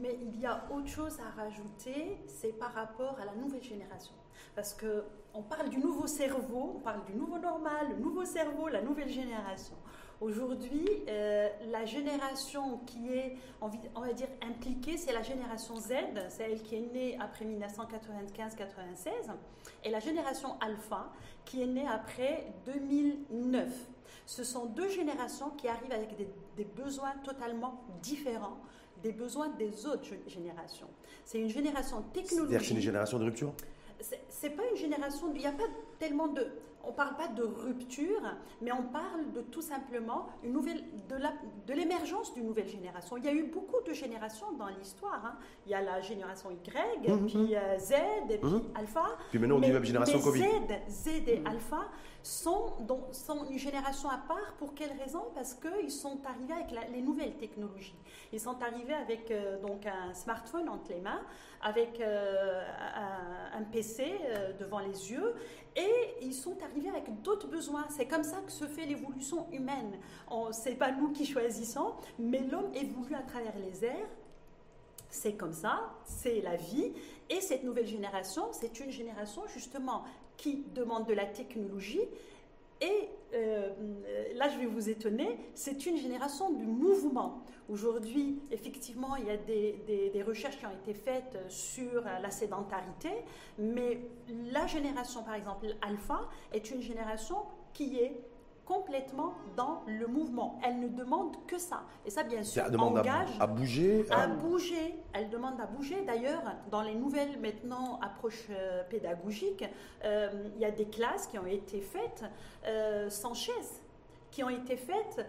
mais 0.01 0.19
il 0.21 0.39
y 0.39 0.45
a 0.45 0.65
autre 0.71 0.87
chose 0.87 1.17
à 1.19 1.41
rajouter, 1.41 2.17
c'est 2.27 2.57
par 2.59 2.73
rapport 2.73 3.17
à 3.19 3.25
la 3.25 3.35
nouvelle 3.35 3.63
génération. 3.63 4.13
Parce 4.55 4.73
qu'on 4.73 5.41
parle 5.43 5.69
du 5.69 5.77
nouveau 5.77 6.05
cerveau, 6.05 6.73
on 6.75 6.79
parle 6.79 7.05
du 7.05 7.13
nouveau 7.13 7.39
normal, 7.39 7.87
le 7.95 8.03
nouveau 8.03 8.25
cerveau, 8.25 8.67
la 8.67 8.81
nouvelle 8.81 9.09
génération. 9.09 9.75
Aujourd'hui, 10.21 10.85
euh, 11.07 11.47
la 11.71 11.85
génération 11.85 12.79
qui 12.85 13.07
est, 13.13 13.37
on 13.61 13.69
va 14.01 14.11
dire, 14.11 14.27
impliquée, 14.41 14.97
c'est 14.97 15.13
la 15.13 15.21
génération 15.21 15.77
Z, 15.77 15.93
c'est 16.27 16.43
elle 16.43 16.61
qui 16.61 16.75
est 16.75 16.93
née 16.93 17.17
après 17.21 17.45
1995-96, 17.45 19.09
et 19.85 19.89
la 19.89 20.01
génération 20.01 20.59
Alpha, 20.59 21.09
qui 21.45 21.61
est 21.63 21.67
née 21.67 21.87
après 21.87 22.51
2009. 22.65 23.71
Ce 24.25 24.43
sont 24.43 24.65
deux 24.65 24.89
générations 24.89 25.51
qui 25.51 25.69
arrivent 25.69 25.93
avec 25.93 26.17
des, 26.17 26.65
besoins 26.65 27.13
totalement 27.23 27.81
différents 28.01 28.57
des 29.01 29.13
besoins 29.13 29.47
des 29.57 29.85
autres 29.85 30.09
générations. 30.27 30.89
C'est 31.23 31.39
une 31.39 31.47
génération 31.47 32.01
technologique. 32.13 32.49
C'est-à-dire 32.49 32.67
c'est 32.67 32.73
une 32.73 32.81
génération 32.81 33.17
de 33.17 33.23
rupture? 33.23 33.53
C'est 34.27 34.49
pas 34.49 34.63
une 34.69 34.75
génération. 34.75 35.31
Il 35.33 35.39
n'y 35.39 35.47
a 35.47 35.53
pas 35.53 35.63
tellement 35.99 36.27
de 36.27 36.51
on 36.89 36.91
ne 36.91 36.97
parle 36.97 37.15
pas 37.15 37.27
de 37.27 37.43
rupture, 37.43 38.21
mais 38.61 38.71
on 38.71 38.83
parle 38.83 39.31
de 39.31 39.41
tout 39.41 39.61
simplement 39.61 40.27
une 40.43 40.53
nouvelle, 40.53 40.83
de 41.67 41.73
l'émergence 41.73 42.33
d'une 42.33 42.47
nouvelle 42.47 42.67
génération. 42.67 43.15
Il 43.17 43.25
y 43.25 43.27
a 43.27 43.33
eu 43.33 43.43
beaucoup 43.43 43.81
de 43.87 43.93
générations 43.93 44.51
dans 44.53 44.67
l'histoire. 44.69 45.21
Hein. 45.23 45.37
Il 45.67 45.71
y 45.71 45.75
a 45.75 45.81
la 45.81 46.01
génération 46.01 46.49
Y, 46.49 47.07
mhm. 47.07 47.27
puis 47.27 47.55
euh, 47.55 47.77
Z, 47.77 47.93
et 48.29 48.37
puis 48.39 48.49
mhm. 48.49 48.63
Alpha. 48.73 49.05
Puis 49.29 49.37
maintenant, 49.37 49.57
on 49.57 49.59
dit 49.59 49.71
même 49.71 49.83
génération 49.83 50.19
Covid. 50.19 50.41
Z, 50.87 51.03
Z 51.05 51.07
et 51.27 51.39
mhm. 51.39 51.47
Alpha 51.47 51.89
sont, 52.23 52.73
sont, 53.11 53.45
une 53.49 53.59
génération 53.59 54.09
à 54.09 54.17
part. 54.17 54.55
Pour 54.57 54.73
quelle 54.73 54.97
raison? 54.97 55.25
Parce 55.35 55.53
qu'ils 55.53 55.91
sont 55.91 56.19
arrivés 56.25 56.53
avec 56.53 56.91
les 56.91 57.01
nouvelles 57.01 57.37
technologies. 57.37 57.95
Ils 58.33 58.39
sont 58.39 58.61
arrivés 58.63 58.95
avec 58.95 59.29
euh, 59.29 59.61
donc 59.61 59.85
un 59.85 60.13
smartphone 60.15 60.69
entre 60.69 60.89
les 60.89 61.01
mains, 61.01 61.21
avec 61.61 61.99
euh, 62.01 62.63
un, 63.53 63.63
PC 63.71 64.19
devant 64.59 64.79
les 64.79 65.11
yeux, 65.11 65.35
et 65.75 65.91
ils 66.21 66.33
sont 66.33 66.57
arrivés 66.63 66.89
avec 66.89 67.21
d'autres 67.21 67.47
besoins. 67.47 67.85
C'est 67.89 68.07
comme 68.07 68.23
ça 68.23 68.37
que 68.45 68.51
se 68.51 68.65
fait 68.65 68.85
l'évolution 68.85 69.47
humaine. 69.51 69.97
Ce 70.51 70.69
n'est 70.69 70.75
pas 70.75 70.91
nous 70.91 71.11
qui 71.11 71.25
choisissons, 71.25 71.93
mais 72.17 72.39
l'homme 72.39 72.71
évolue 72.73 73.15
à 73.15 73.21
travers 73.21 73.57
les 73.57 73.85
airs. 73.85 74.09
C'est 75.09 75.33
comme 75.33 75.53
ça, 75.53 75.93
c'est 76.05 76.41
la 76.41 76.55
vie. 76.55 76.93
Et 77.29 77.41
cette 77.41 77.63
nouvelle 77.63 77.87
génération, 77.87 78.43
c'est 78.51 78.79
une 78.79 78.91
génération 78.91 79.43
justement 79.47 80.03
qui 80.37 80.65
demande 80.73 81.07
de 81.07 81.13
la 81.13 81.25
technologie. 81.25 82.01
Et 82.81 83.09
euh, 83.33 83.69
là 84.35 84.49
je 84.49 84.57
vais 84.57 84.65
vous 84.65 84.89
étonner, 84.89 85.37
c'est 85.53 85.85
une 85.85 85.97
génération 85.97 86.51
du 86.51 86.65
mouvement. 86.65 87.43
Aujourd'hui, 87.67 88.41
effectivement, 88.51 89.15
il 89.17 89.25
y 89.25 89.29
a 89.29 89.37
des, 89.37 90.09
des, 90.11 90.23
recherches 90.23 90.57
qui 90.57 90.65
ont 90.65 90.71
été 90.71 90.93
faites 90.93 91.37
sur 91.49 92.03
la 92.03 92.31
sédentarité, 92.31 93.09
mais 93.59 93.99
la 94.51 94.65
génération, 94.65 95.23
par 95.23 95.35
exemple, 95.35 95.67
alpha, 95.81 96.29
est 96.51 96.71
une 96.71 96.81
génération 96.81 97.37
qui 97.73 97.99
est 97.99 98.19
complètement 98.69 99.33
dans 99.57 99.81
le 99.87 100.05
mouvement. 100.05 100.59
Elle 100.63 100.79
ne 100.79 100.87
demande 100.87 101.35
que 101.47 101.57
ça. 101.57 101.81
Et 102.05 102.11
ça, 102.11 102.21
bien 102.21 102.43
sûr, 102.43 102.61
elle 102.63 102.71
demande 102.71 102.99
engage 102.99 103.29
à, 103.39 103.47
bouger. 103.47 104.05
À... 104.11 104.27
bouger. 104.27 104.95
Elle 105.11 105.29
demande 105.31 105.59
à 105.59 105.65
bouger. 105.65 106.03
D'ailleurs, 106.05 106.43
dans 106.69 106.83
les 106.83 106.93
nouvelles 106.93 107.39
maintenant 107.39 107.99
approches 107.99 108.45
euh, 108.51 108.83
pédagogiques, 108.83 109.65
euh, 110.05 110.49
il 110.55 110.61
y 110.61 110.65
a 110.65 110.71
des 110.71 110.85
classes 110.85 111.25
qui 111.25 111.39
ont 111.39 111.47
été 111.47 111.81
faites 111.81 112.23
euh, 112.65 113.09
sans 113.09 113.33
chaise 113.33 113.81
qui 114.31 114.43
ont 114.43 114.49
été 114.51 114.77
faites 114.77 115.25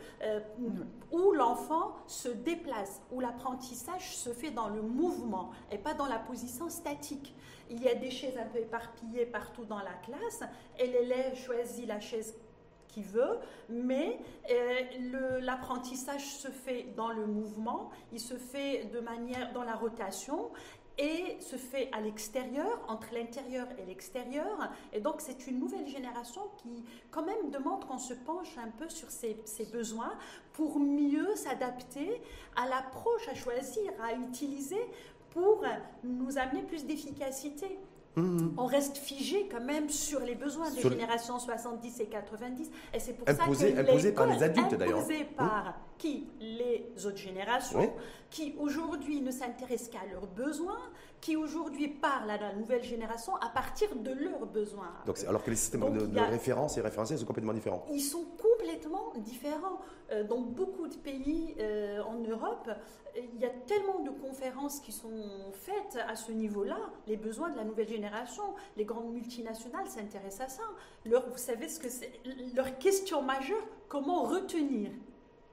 où 1.10 1.32
l'enfant 1.32 1.96
se 2.06 2.28
déplace, 2.28 3.00
où 3.10 3.20
l'apprentissage 3.20 4.14
se 4.14 4.28
fait 4.28 4.50
dans 4.50 4.68
le 4.68 4.82
mouvement 4.82 5.52
et 5.72 5.78
pas 5.78 5.94
dans 5.94 6.04
la 6.04 6.18
position 6.18 6.68
statique. 6.68 7.34
Il 7.70 7.82
y 7.82 7.88
a 7.88 7.94
des 7.94 8.10
chaises 8.10 8.36
un 8.36 8.44
peu 8.44 8.58
éparpillées 8.58 9.24
partout 9.24 9.64
dans 9.64 9.78
la 9.78 9.94
classe 10.04 10.42
et 10.78 10.86
l'élève 10.86 11.34
choisit 11.34 11.88
la 11.88 11.98
chaise 11.98 12.34
qui 12.92 13.02
veut, 13.02 13.38
mais 13.68 14.18
euh, 14.50 15.40
l'apprentissage 15.40 16.24
se 16.24 16.48
fait 16.48 16.88
dans 16.96 17.10
le 17.10 17.26
mouvement, 17.26 17.90
il 18.12 18.20
se 18.20 18.34
fait 18.34 18.84
de 18.92 19.00
manière 19.00 19.52
dans 19.52 19.62
la 19.62 19.74
rotation 19.74 20.50
et 20.98 21.40
se 21.40 21.56
fait 21.56 21.88
à 21.92 22.00
l'extérieur, 22.00 22.78
entre 22.88 23.14
l'intérieur 23.14 23.66
et 23.78 23.86
l'extérieur. 23.86 24.70
Et 24.92 25.00
donc 25.00 25.16
c'est 25.18 25.46
une 25.46 25.58
nouvelle 25.58 25.86
génération 25.86 26.42
qui 26.58 26.84
quand 27.10 27.24
même 27.24 27.50
demande 27.50 27.86
qu'on 27.86 27.98
se 27.98 28.12
penche 28.12 28.58
un 28.58 28.70
peu 28.70 28.88
sur 28.88 29.10
ses, 29.10 29.40
ses 29.44 29.64
besoins 29.66 30.12
pour 30.52 30.78
mieux 30.78 31.34
s'adapter 31.36 32.20
à 32.56 32.68
l'approche 32.68 33.28
à 33.28 33.34
choisir, 33.34 33.90
à 34.02 34.12
utiliser 34.12 34.84
pour 35.30 35.64
nous 36.04 36.38
amener 36.38 36.62
plus 36.62 36.84
d'efficacité. 36.84 37.78
On 38.16 38.66
reste 38.66 38.96
figé 38.96 39.48
quand 39.50 39.62
même 39.62 39.88
sur 39.88 40.20
les 40.20 40.34
besoins 40.34 40.70
des 40.70 40.82
générations 40.82 41.38
70 41.38 42.00
et 42.00 42.06
90. 42.06 42.70
Et 42.92 42.98
c'est 42.98 43.12
pour 43.12 43.28
imposé, 43.28 43.74
ça 43.74 43.82
que 43.82 43.88
imposé 43.88 44.12
par 44.12 44.26
les 44.26 44.42
adultes 44.42 44.74
d'ailleurs. 44.74 44.98
Imposé 44.98 45.24
par 45.36 45.74
qui? 45.96 46.26
Les 46.40 47.06
autres 47.06 47.18
générations, 47.18 47.92
qui 48.30 48.54
aujourd'hui 48.58 49.20
ne 49.20 49.30
s'intéressent 49.30 49.90
qu'à 49.90 50.06
leurs 50.10 50.26
besoins, 50.26 50.80
qui 51.20 51.36
aujourd'hui 51.36 51.88
parlent 51.88 52.30
à 52.30 52.38
la 52.38 52.54
nouvelle 52.54 52.82
génération 52.82 53.36
à 53.36 53.48
partir 53.48 53.94
de 53.94 54.12
leurs 54.12 54.46
besoins. 54.46 54.92
Donc, 55.06 55.18
alors 55.28 55.42
que 55.42 55.50
les 55.50 55.56
systèmes 55.56 55.80
de, 55.92 56.18
référence 56.18 56.78
et 56.78 56.80
référentiels 56.80 57.18
sont 57.18 57.26
complètement 57.26 57.52
différents. 57.52 57.84
Ils 57.90 58.00
sont 58.00 58.24
complètement 58.38 59.12
différents. 59.16 59.80
Euh, 60.10 60.24
dans 60.24 60.40
beaucoup 60.40 60.88
de 60.88 60.96
pays 60.96 61.54
euh, 61.58 62.02
en 62.02 62.16
Europe, 62.18 62.70
il 63.16 63.40
y 63.40 63.44
a 63.44 63.50
tellement 63.50 64.00
de 64.00 64.10
conférences 64.10 64.80
qui 64.80 64.92
sont 64.92 65.52
faites 65.52 65.98
à 66.08 66.16
ce 66.16 66.32
niveau-là, 66.32 66.78
les 67.06 67.16
besoins 67.16 67.50
de 67.50 67.56
la 67.56 67.64
nouvelle 67.64 67.88
génération. 67.88 68.54
Les 68.76 68.84
grandes 68.84 69.12
multinationales 69.12 69.88
s'intéressent 69.88 70.46
à 70.46 70.48
ça. 70.48 70.62
Leur, 71.04 71.28
vous 71.28 71.38
savez 71.38 71.68
ce 71.68 71.80
que 71.80 71.88
c'est? 71.88 72.12
Leur 72.54 72.78
question 72.78 73.22
majeure, 73.22 73.62
comment 73.88 74.24
retenir? 74.24 74.90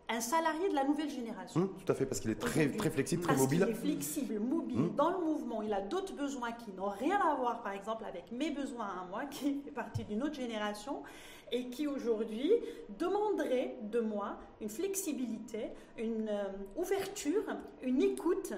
Un 0.09 0.21
salarié 0.21 0.69
de 0.69 0.75
la 0.75 0.83
nouvelle 0.83 1.09
génération. 1.09 1.61
Hum, 1.61 1.69
tout 1.85 1.91
à 1.91 1.95
fait, 1.95 2.05
parce 2.05 2.19
qu'il 2.19 2.31
est 2.31 2.39
très, 2.39 2.69
très 2.69 2.89
flexible, 2.89 3.23
très 3.23 3.33
parce 3.33 3.41
mobile. 3.41 3.65
Il 3.67 3.71
est 3.71 3.75
flexible, 3.75 4.39
mobile, 4.39 4.77
hum. 4.77 4.95
dans 4.95 5.09
le 5.09 5.19
mouvement. 5.19 5.61
Il 5.61 5.73
a 5.73 5.81
d'autres 5.81 6.13
besoins 6.13 6.51
qui 6.53 6.71
n'ont 6.71 6.89
rien 6.89 7.19
à 7.19 7.35
voir, 7.35 7.61
par 7.61 7.73
exemple, 7.73 8.05
avec 8.05 8.31
mes 8.31 8.51
besoins 8.51 8.85
à 8.85 9.05
moi, 9.09 9.25
qui 9.25 9.61
fait 9.63 9.71
partie 9.71 10.03
d'une 10.03 10.23
autre 10.23 10.35
génération 10.35 11.03
et 11.51 11.69
qui 11.69 11.87
aujourd'hui 11.87 12.51
demanderait 12.97 13.77
de 13.83 13.99
moi 13.99 14.37
une 14.61 14.69
flexibilité, 14.69 15.69
une 15.97 16.27
euh, 16.29 16.49
ouverture, 16.75 17.43
une 17.81 18.01
écoute 18.01 18.53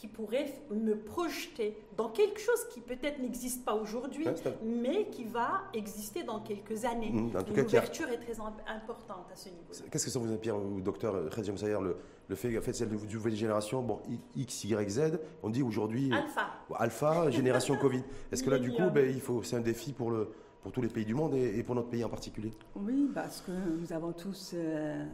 qui 0.00 0.08
pourrait 0.08 0.50
me 0.70 0.96
projeter 0.96 1.76
dans 1.98 2.08
quelque 2.08 2.40
chose 2.40 2.64
qui 2.70 2.80
peut-être 2.80 3.18
n'existe 3.18 3.66
pas 3.66 3.74
aujourd'hui, 3.74 4.26
mais 4.64 5.08
qui 5.10 5.24
va 5.24 5.64
exister 5.74 6.22
dans 6.22 6.40
quelques 6.40 6.86
années. 6.86 7.10
Mmh, 7.10 7.32
L'ouverture 7.54 8.08
est 8.08 8.16
très 8.16 8.40
importante 8.40 9.26
à 9.30 9.36
ce 9.36 9.50
niveau. 9.50 9.60
Qu'est-ce 9.90 10.06
que 10.06 10.10
ça 10.10 10.18
vous 10.18 10.32
inspire, 10.32 10.58
docteur 10.82 11.30
Redium 11.30 11.58
Sayer, 11.58 11.76
le, 11.82 11.98
le 12.28 12.34
fait, 12.34 12.56
en 12.56 12.62
fait, 12.62 12.72
celle 12.72 12.88
de 12.88 12.94
nouvelle 12.94 13.34
génération, 13.34 13.82
bon, 13.82 14.00
X, 14.36 14.64
Y, 14.64 14.88
Z, 14.88 15.18
on 15.42 15.50
dit 15.50 15.62
aujourd'hui... 15.62 16.10
Alpha. 16.14 16.46
Alpha, 16.76 17.30
génération 17.30 17.76
Covid. 17.80 18.02
Est-ce 18.32 18.42
que 18.42 18.48
là, 18.48 18.58
du 18.58 18.72
coup, 18.72 18.88
ben, 18.90 19.06
il 19.06 19.20
faut, 19.20 19.42
c'est 19.42 19.56
un 19.56 19.60
défi 19.60 19.92
pour 19.92 20.10
le 20.10 20.30
pour 20.62 20.72
tous 20.72 20.82
les 20.82 20.88
pays 20.88 21.06
du 21.06 21.14
monde 21.14 21.34
et, 21.34 21.62
pour 21.62 21.74
notre 21.74 21.88
pays 21.88 22.04
en 22.04 22.10
particulier? 22.10 22.52
Oui, 22.76 23.10
parce 23.14 23.40
que 23.40 23.50
nous 23.50 23.94
avons 23.94 24.12
tous 24.12 24.52
euh, 24.52 25.06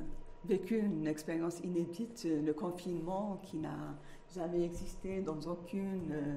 vécu 0.44 0.76
une 0.76 1.06
expérience 1.06 1.60
inédite, 1.60 2.26
le 2.26 2.52
confinement 2.52 3.40
qui 3.44 3.58
n'a 3.58 3.94
jamais 4.36 4.64
existé 4.64 5.20
dans 5.20 5.38
aucune 5.50 6.12
euh, 6.12 6.36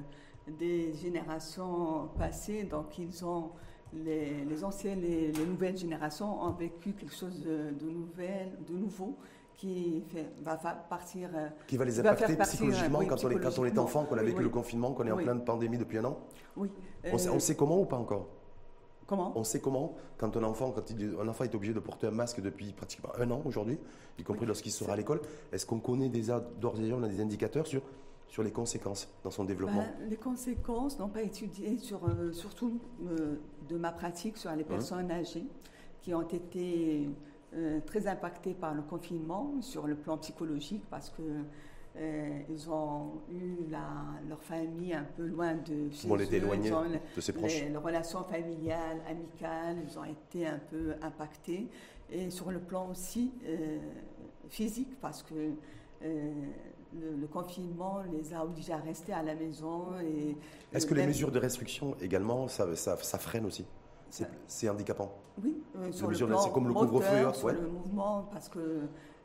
des 0.58 0.92
générations 0.94 2.08
passées. 2.18 2.64
Donc, 2.64 2.98
ils 2.98 3.24
ont, 3.24 3.50
les, 3.92 4.44
les 4.44 4.64
anciennes 4.64 5.04
et 5.04 5.32
les 5.32 5.46
nouvelles 5.46 5.76
générations 5.76 6.42
ont 6.42 6.52
vécu 6.52 6.92
quelque 6.92 7.14
chose 7.14 7.40
de, 7.40 7.70
de, 7.78 7.90
nouvelle, 7.90 8.52
de 8.68 8.74
nouveau 8.74 9.16
qui 9.56 10.02
va 10.42 10.56
partir. 10.56 11.28
Euh, 11.34 11.48
qui 11.66 11.76
va 11.76 11.84
les 11.84 12.00
impacter 12.00 12.36
psychologiquement, 12.36 13.04
quand, 13.06 13.24
on 13.24 13.30
est, 13.30 13.38
quand 13.38 13.58
on 13.58 13.64
est 13.66 13.78
enfant, 13.78 14.04
qu'on 14.04 14.16
a 14.16 14.22
vécu 14.22 14.42
le 14.42 14.48
confinement, 14.48 14.92
qu'on 14.92 15.06
est 15.06 15.12
en 15.12 15.18
pleine 15.18 15.44
pandémie 15.44 15.78
depuis 15.78 15.98
un 15.98 16.06
an? 16.06 16.18
Oui. 16.56 16.70
on, 17.12 17.18
sait, 17.18 17.28
on 17.28 17.38
sait 17.38 17.54
comment 17.54 17.80
ou 17.80 17.84
pas 17.84 17.98
encore? 17.98 18.28
Comment 19.10 19.32
On 19.34 19.42
sait 19.42 19.58
comment, 19.58 19.96
quand 20.18 20.36
un 20.36 20.44
enfant, 20.44 20.70
quand 20.70 20.84
un 21.20 21.26
enfant 21.26 21.42
est 21.42 21.54
obligé 21.56 21.74
de 21.74 21.80
porter 21.80 22.06
un 22.06 22.12
masque 22.12 22.40
depuis 22.40 22.72
pratiquement 22.72 23.10
un 23.18 23.28
an 23.32 23.42
aujourd'hui, 23.44 23.76
y 24.20 24.22
compris 24.22 24.46
lorsqu'il 24.46 24.70
sera 24.70 24.92
à 24.92 24.96
l'école, 24.96 25.20
est-ce 25.50 25.66
qu'on 25.66 25.80
connaît 25.80 26.08
déjà, 26.08 26.38
d'ores 26.60 26.76
et 26.76 26.82
déjà, 26.82 26.94
on 26.94 27.02
a 27.02 27.08
des 27.08 27.20
indicateurs 27.20 27.66
sur, 27.66 27.82
sur 28.28 28.44
les 28.44 28.52
conséquences 28.52 29.08
dans 29.24 29.32
son 29.32 29.42
développement 29.42 29.82
ben, 29.82 30.08
Les 30.08 30.16
conséquences 30.16 30.96
n'ont 31.00 31.08
pas 31.08 31.22
étudié, 31.22 31.76
sur, 31.78 32.06
euh, 32.06 32.30
surtout 32.30 32.78
euh, 33.04 33.34
de 33.68 33.76
ma 33.76 33.90
pratique 33.90 34.36
sur 34.36 34.52
les 34.52 34.62
hein 34.62 34.66
personnes 34.68 35.10
âgées 35.10 35.46
qui 36.02 36.14
ont 36.14 36.22
été 36.22 37.08
euh, 37.56 37.80
très 37.84 38.06
impactées 38.06 38.54
par 38.54 38.74
le 38.74 38.82
confinement 38.82 39.54
sur 39.60 39.88
le 39.88 39.96
plan 39.96 40.18
psychologique 40.18 40.84
parce 40.88 41.10
que 41.10 41.22
euh, 41.96 42.38
ils 42.48 42.70
ont 42.70 43.20
eu 43.30 43.66
leur 44.28 44.42
famille 44.42 44.94
un 44.94 45.06
peu 45.16 45.26
loin 45.26 45.54
de 45.54 45.90
chez 45.90 46.08
eux. 46.08 46.16
de 46.16 47.20
ses 47.20 47.32
proches. 47.32 47.62
Les, 47.62 47.76
relations 47.76 48.22
familiales, 48.24 49.00
amicales, 49.08 49.76
ils 49.84 49.98
ont 49.98 50.04
été 50.04 50.46
un 50.46 50.60
peu 50.70 50.94
impactés. 51.02 51.66
Et 52.10 52.30
sur 52.30 52.50
le 52.52 52.60
plan 52.60 52.88
aussi 52.90 53.32
euh, 53.44 53.78
physique, 54.48 55.00
parce 55.00 55.22
que 55.22 55.52
euh, 56.04 56.32
le, 56.94 57.26
confinement 57.26 58.02
les 58.12 58.34
a 58.34 58.44
obligés 58.44 58.72
à 58.72 58.78
rester 58.78 59.12
à 59.12 59.22
la 59.22 59.34
maison. 59.34 59.86
Est-ce 60.72 60.86
que 60.86 60.94
les 60.94 61.06
mesures 61.06 61.32
de 61.32 61.38
restriction 61.40 61.96
également, 62.00 62.46
ça, 62.46 62.66
freine 63.18 63.46
aussi? 63.46 63.64
C'est 64.46 64.68
handicapant? 64.68 65.12
Oui, 65.42 65.56
sur 65.92 66.08
le 66.08 66.16
plan 66.16 66.48
comme 66.50 66.68
le 66.68 66.74
couvre-feu. 66.74 67.32
Sur 67.34 67.48
le 67.48 67.68
mouvement, 67.68 68.28
parce 68.32 68.48
que 68.48 68.80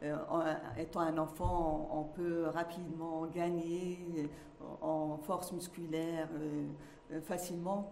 euh, 0.05 0.53
étant 0.77 1.01
un 1.01 1.17
enfant, 1.17 1.89
on 1.91 2.03
peut 2.03 2.47
rapidement 2.47 3.25
gagner 3.27 4.29
en 4.81 5.17
force 5.17 5.51
musculaire 5.51 6.29
euh, 6.33 7.21
facilement. 7.21 7.89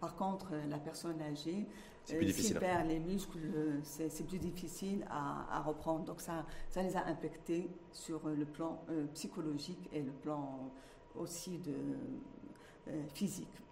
par, 0.00 0.16
contre, 0.16 0.52
la 0.68 0.78
personne 0.78 1.20
âgée, 1.22 1.66
euh, 2.12 2.28
s'il 2.28 2.58
perd 2.58 2.88
les 2.88 2.98
muscles, 2.98 3.38
c'est 3.82 4.26
plus 4.26 4.38
difficile 4.38 5.06
à, 5.10 5.60
reprendre. 5.60 6.04
Donc 6.04 6.20
ça, 6.20 6.44
ça 6.70 6.82
les 6.82 6.96
a 6.96 7.04
impactés 7.06 7.68
sur 7.92 8.28
le 8.28 8.44
plan 8.44 8.80
psychologique 9.14 9.88
et 9.92 10.02
le 10.02 10.12
plan 10.12 10.70
aussi 11.16 11.58
de, 11.58 11.74
physique. 13.14 13.62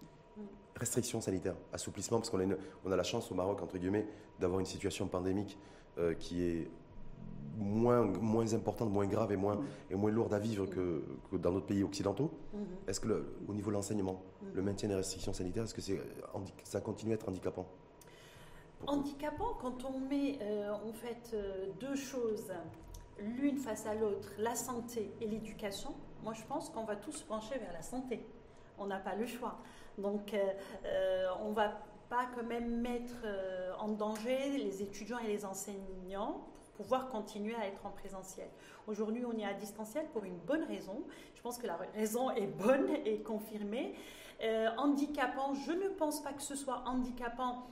Restrictions 0.75 1.21
sanitaires, 1.21 1.55
assouplissement, 1.71 2.17
parce 2.17 2.29
qu'on 2.29 2.39
a, 2.39 2.55
on 2.83 2.91
a 2.91 2.95
la 2.97 3.03
chance 3.03 3.31
au 3.31 3.35
Maroc, 3.35 3.61
entre 3.61 3.77
guillemets, 3.77 4.07
d'avoir 4.39 4.59
une 4.59 4.65
situation 4.65 5.07
pandémique 5.07 5.57
qui 6.19 6.43
est 6.43 6.69
moins, 7.57 8.03
moins 8.03 8.53
importante, 8.53 8.91
moins 8.91 9.07
grave 9.07 9.31
et 9.31 9.37
moins, 9.37 9.59
et 9.89 9.95
moins 9.95 10.11
lourde 10.11 10.33
à 10.33 10.39
vivre 10.39 10.65
que, 10.65 11.03
dans 11.33 11.51
d'autres 11.51 11.65
pays 11.65 11.83
occidentaux. 11.83 12.31
Mm-hmm. 12.53 12.89
Est-ce 12.89 12.99
que 12.99 13.25
au 13.47 13.53
niveau 13.53 13.69
de 13.69 13.75
l'enseignement, 13.75 14.13
mm-hmm. 14.13 14.55
le 14.55 14.61
maintien 14.61 14.89
des 14.89 14.95
restrictions 14.95 15.33
sanitaires, 15.33 15.63
est-ce 15.63 15.73
que 15.73 15.81
c'est, 15.81 15.99
ça 16.63 16.81
continue 16.81 17.11
à 17.11 17.15
être 17.15 17.29
handicapant? 17.29 17.65
Handicapant 18.87 19.53
quand 19.59 19.85
on 19.85 19.99
met 19.99 20.37
euh, 20.41 20.71
en 20.71 20.93
fait 20.93 21.31
euh, 21.33 21.67
deux 21.79 21.95
choses 21.95 22.51
l'une 23.19 23.57
face 23.57 23.85
à 23.85 23.95
l'autre, 23.95 24.29
la 24.37 24.55
santé 24.55 25.11
et 25.21 25.27
l'éducation, 25.27 25.95
moi 26.23 26.33
je 26.33 26.43
pense 26.43 26.69
qu'on 26.69 26.83
va 26.83 26.95
tous 26.95 27.21
pencher 27.23 27.57
vers 27.57 27.71
la 27.73 27.81
santé. 27.81 28.25
On 28.77 28.87
n'a 28.87 28.99
pas 28.99 29.15
le 29.15 29.25
choix. 29.25 29.57
Donc 29.97 30.33
euh, 30.33 31.27
on 31.41 31.53
va 31.53 31.71
pas 32.09 32.27
quand 32.35 32.43
même 32.43 32.81
mettre 32.81 33.25
en 33.79 33.87
danger 33.87 34.57
les 34.57 34.83
étudiants 34.83 35.17
et 35.19 35.27
les 35.27 35.45
enseignants 35.45 36.45
pouvoir 36.75 37.09
continuer 37.09 37.55
à 37.55 37.67
être 37.67 37.85
en 37.85 37.91
présentiel. 37.91 38.47
Aujourd'hui, 38.87 39.25
on 39.25 39.37
est 39.37 39.45
à 39.45 39.53
distanciel 39.53 40.05
pour 40.13 40.23
une 40.25 40.37
bonne 40.37 40.63
raison. 40.63 41.03
Je 41.35 41.41
pense 41.41 41.57
que 41.57 41.67
la 41.67 41.77
raison 41.93 42.31
est 42.31 42.47
bonne 42.47 42.89
et 43.05 43.21
confirmée. 43.21 43.95
Euh, 44.43 44.69
handicapant, 44.77 45.53
je 45.53 45.71
ne 45.71 45.87
pense 45.89 46.21
pas 46.21 46.33
que 46.33 46.41
ce 46.41 46.55
soit 46.55 46.83
handicapant 46.85 47.67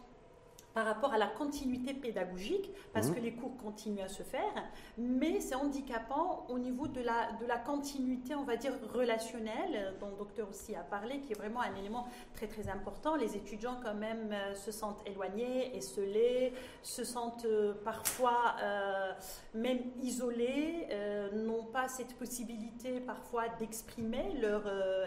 par 0.74 0.86
rapport 0.86 1.14
à 1.14 1.18
la 1.18 1.28
continuité 1.28 1.94
pédagogique, 1.94 2.72
parce 2.94 3.08
Mhm. 3.10 3.16
que 3.16 3.20
les 3.20 3.34
cours 3.34 3.56
continuent 3.58 4.02
à 4.04 4.08
se 4.08 4.24
faire, 4.24 4.42
mais 4.98 5.40
c'est 5.40 5.56
handicapant 5.56 6.46
au 6.50 6.58
niveau 6.58 6.88
de 6.88 7.02
la, 7.02 7.32
de 7.40 7.46
la 7.46 7.58
continuité, 7.58 8.34
on 8.36 8.44
va 8.44 8.56
dire, 8.56 8.74
relationnelle, 8.94 9.94
dont 10.00 10.10
le 10.10 10.18
docteur 10.18 10.50
aussi 10.50 10.76
a 10.76 10.82
parlé, 10.82 11.20
qui 11.22 11.34
est 11.34 11.36
vraiment 11.36 11.62
un 11.62 11.76
élément 11.76 12.08
très 12.34 12.48
très 12.48 12.70
important. 12.70 13.16
Les 13.16 13.36
étudiants 13.36 13.78
quand 13.84 13.94
même 13.94 14.32
euh, 14.32 14.56
se 14.56 14.72
sentent 14.72 15.02
éloignés, 15.06 15.76
esselés, 15.76 16.54
se 16.82 17.04
sentent 17.04 17.46
euh, 17.46 17.74
parfois 17.84 18.56
euh, 18.62 19.12
même 19.54 19.80
isolés, 20.02 20.88
n'ont 21.34 21.66
pas 21.66 21.88
cette 21.88 22.16
possibilité 22.18 23.00
parfois 23.00 23.48
d'exprimer 23.60 24.34
leur, 24.42 24.64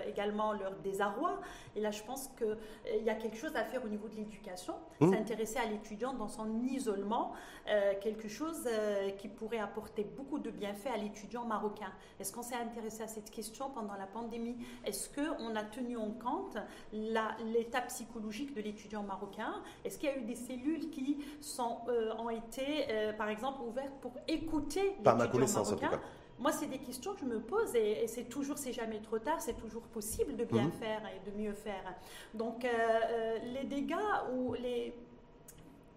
également 0.06 0.52
leur 0.52 0.72
désarroi. 0.76 1.40
Et 1.74 1.80
là, 1.80 1.90
je 1.90 2.02
pense 2.02 2.28
qu'il 2.38 3.04
y 3.04 3.10
a 3.10 3.14
quelque 3.14 3.36
chose 3.36 3.54
à 3.56 3.64
faire 3.64 3.84
au 3.84 3.88
niveau 3.88 4.08
de 4.08 4.14
l'éducation, 4.16 4.74
Mhm. 5.00 5.12
s'intéresser 5.12 5.55
à 5.58 5.66
l'étudiant 5.66 6.12
dans 6.14 6.28
son 6.28 6.62
isolement, 6.64 7.32
euh, 7.68 7.92
quelque 8.00 8.28
chose 8.28 8.66
euh, 8.66 9.10
qui 9.10 9.28
pourrait 9.28 9.58
apporter 9.58 10.04
beaucoup 10.04 10.38
de 10.38 10.50
bienfaits 10.50 10.86
à 10.94 10.96
l'étudiant 10.96 11.44
marocain. 11.44 11.92
Est-ce 12.20 12.32
qu'on 12.32 12.42
s'est 12.42 12.54
intéressé 12.56 13.02
à 13.02 13.08
cette 13.08 13.30
question 13.30 13.70
pendant 13.70 13.94
la 13.94 14.06
pandémie? 14.06 14.56
Est-ce 14.84 15.08
qu'on 15.08 15.54
a 15.56 15.64
tenu 15.64 15.96
en 15.96 16.10
compte 16.10 16.56
l'état 16.92 17.80
psychologique 17.82 18.54
de 18.54 18.60
l'étudiant 18.62 19.02
marocain? 19.02 19.62
Est-ce 19.84 19.98
qu'il 19.98 20.08
y 20.08 20.12
a 20.12 20.16
eu 20.18 20.22
des 20.22 20.34
cellules 20.34 20.90
qui 20.90 21.18
sont, 21.40 21.78
euh, 21.88 22.14
ont 22.18 22.30
été, 22.30 22.86
par 23.18 23.28
exemple, 23.28 23.60
ouvertes 23.62 23.94
pour 24.00 24.12
écouter 24.28 24.94
l'étudiant 25.04 25.46
marocain? 25.90 26.00
moi, 26.38 26.52
c'est 26.52 26.66
des 26.66 26.76
questions 26.78 27.14
que 27.14 27.20
je 27.20 27.24
me 27.24 27.40
pose 27.40 27.74
et, 27.74 28.02
et 28.04 28.08
c'est 28.08 28.24
toujours, 28.24 28.58
c'est 28.58 28.74
jamais 28.74 29.00
trop 29.00 29.18
tard, 29.18 29.40
c'est 29.40 29.56
toujours 29.56 29.84
possible 29.84 30.36
de 30.36 30.44
bien 30.44 30.64
Mhm. 30.64 30.72
faire 30.72 31.00
et 31.06 31.30
de 31.30 31.34
mieux 31.34 31.54
faire. 31.54 31.94
Donc, 32.34 32.62
euh, 32.66 33.38
les 33.54 33.64
dégâts 33.64 33.96
ou 34.34 34.52
les 34.52 34.92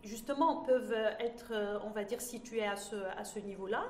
justement 0.03 0.57
peuvent 0.63 0.93
être, 1.19 1.51
euh, 1.51 1.77
on 1.85 1.89
va 1.89 2.03
dire, 2.03 2.21
situés 2.21 2.65
à 2.65 2.75
ce, 2.75 2.95
à 3.17 3.23
ce 3.23 3.39
niveau-là. 3.39 3.83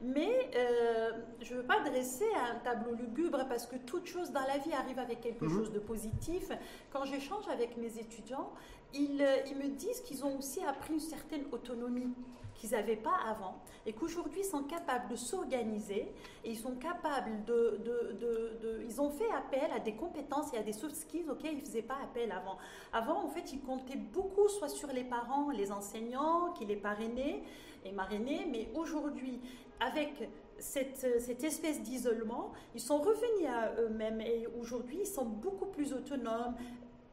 Mais 0.00 0.50
euh, 0.54 1.10
je 1.42 1.54
ne 1.54 1.60
veux 1.60 1.66
pas 1.66 1.80
dresser 1.80 2.26
un 2.50 2.56
tableau 2.60 2.94
lugubre 2.94 3.46
parce 3.48 3.66
que 3.66 3.76
toute 3.76 4.06
chose 4.06 4.30
dans 4.32 4.46
la 4.46 4.58
vie 4.58 4.72
arrive 4.72 4.98
avec 4.98 5.20
quelque 5.20 5.44
Mhm. 5.44 5.56
chose 5.56 5.72
de 5.72 5.78
positif. 5.78 6.50
Quand 6.92 7.04
j'échange 7.04 7.48
avec 7.48 7.76
mes 7.76 7.98
étudiants, 7.98 8.50
ils, 8.94 9.20
euh, 9.22 9.36
ils 9.50 9.56
me 9.56 9.68
disent 9.68 10.00
qu'ils 10.00 10.24
ont 10.24 10.38
aussi 10.38 10.60
appris 10.64 10.94
une 10.94 11.00
certaine 11.00 11.44
autonomie 11.52 12.12
qu'ils 12.58 12.70
n'avaient 12.70 12.96
pas 12.96 13.16
avant 13.28 13.56
et 13.86 13.92
qu'aujourd'hui 13.92 14.42
sont 14.44 14.62
capables 14.64 15.08
de 15.08 15.16
s'organiser 15.16 16.12
et 16.44 16.50
ils 16.50 16.56
sont 16.58 16.74
capables 16.76 17.44
de, 17.44 17.78
de- 17.84 18.16
de- 18.20 18.82
Ils 18.84 19.00
ont 19.00 19.10
fait 19.10 19.30
appel 19.30 19.70
à 19.74 19.78
des 19.78 19.92
compétences 19.94 20.52
et 20.54 20.58
à 20.58 20.62
des 20.62 20.72
soft 20.72 20.94
skills 20.94 21.28
auxquels 21.30 21.52
ils 21.54 21.58
ne 21.60 21.64
faisaient 21.64 21.82
pas 21.82 21.98
appel 22.02 22.32
avant. 22.32 22.56
Avant, 22.92 23.22
en 23.24 23.28
fait, 23.28 23.52
ils 23.52 23.60
comptaient 23.60 23.96
beaucoup 23.96 24.48
soit 24.48 24.68
sur 24.68 24.88
les 24.88 25.04
parents, 25.04 25.50
les 25.50 25.70
enseignants, 25.72 26.52
qui 26.52 26.64
les 26.64 26.76
parrainaient 26.76 27.42
et 27.84 27.92
marrainaient, 27.92 28.46
mais 28.50 28.68
aujourd'hui, 28.74 29.40
avec 29.80 30.28
cette, 30.58 31.20
cette 31.20 31.44
espèce 31.44 31.82
d'isolement, 31.82 32.52
ils 32.74 32.80
sont 32.80 32.98
revenus 32.98 33.46
à 33.48 33.74
eux-mêmes 33.82 34.20
et 34.22 34.46
aujourd'hui, 34.60 34.98
ils 35.02 35.06
sont 35.06 35.26
beaucoup 35.26 35.66
plus 35.66 35.92
autonomes 35.92 36.54